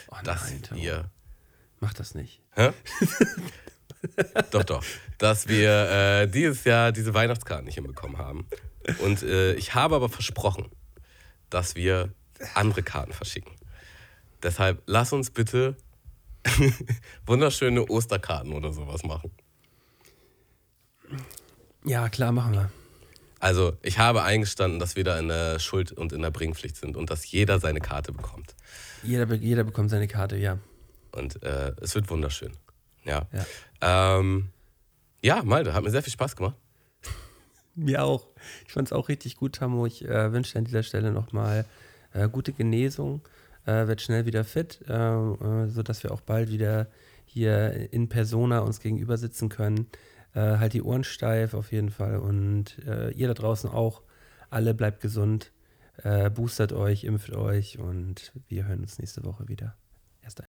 [0.09, 0.81] Oh dass nein, Tamo.
[0.81, 1.09] wir
[1.79, 2.41] Mach das nicht.
[2.55, 2.71] Hä?
[4.51, 4.83] doch, doch.
[5.17, 8.47] Dass wir äh, dieses Jahr diese Weihnachtskarten nicht hinbekommen haben.
[8.99, 10.69] Und äh, ich habe aber versprochen,
[11.49, 12.13] dass wir
[12.53, 13.51] andere Karten verschicken.
[14.41, 15.75] Deshalb lass uns bitte
[17.25, 19.31] wunderschöne Osterkarten oder sowas machen.
[21.83, 22.71] Ja, klar, machen wir.
[23.39, 26.97] Also, ich habe eingestanden, dass wir da in der Schuld und in der Bringpflicht sind
[26.97, 28.53] und dass jeder seine Karte bekommt.
[29.01, 30.59] Jeder, jeder bekommt seine Karte, ja.
[31.11, 32.51] Und äh, es wird wunderschön.
[33.05, 33.27] Ja.
[33.31, 34.19] Ja.
[34.19, 34.49] Ähm,
[35.21, 36.55] ja, Malte, hat mir sehr viel Spaß gemacht.
[37.75, 38.27] Mir auch.
[38.67, 39.85] Ich fand es auch richtig gut, Tamo.
[39.85, 41.65] Ich äh, wünsche dir an dieser Stelle nochmal
[42.13, 43.21] äh, gute Genesung.
[43.65, 46.87] äh, wird schnell wieder fit, äh, äh, sodass wir auch bald wieder
[47.25, 49.87] hier in Persona uns gegenüber sitzen können.
[50.33, 54.01] Äh, halt die Ohren steif auf jeden Fall und äh, ihr da draußen auch.
[54.49, 55.51] Alle bleibt gesund,
[56.33, 59.75] boostert euch, impft euch und wir hören uns nächste Woche wieder.
[60.23, 60.58] Erst ein.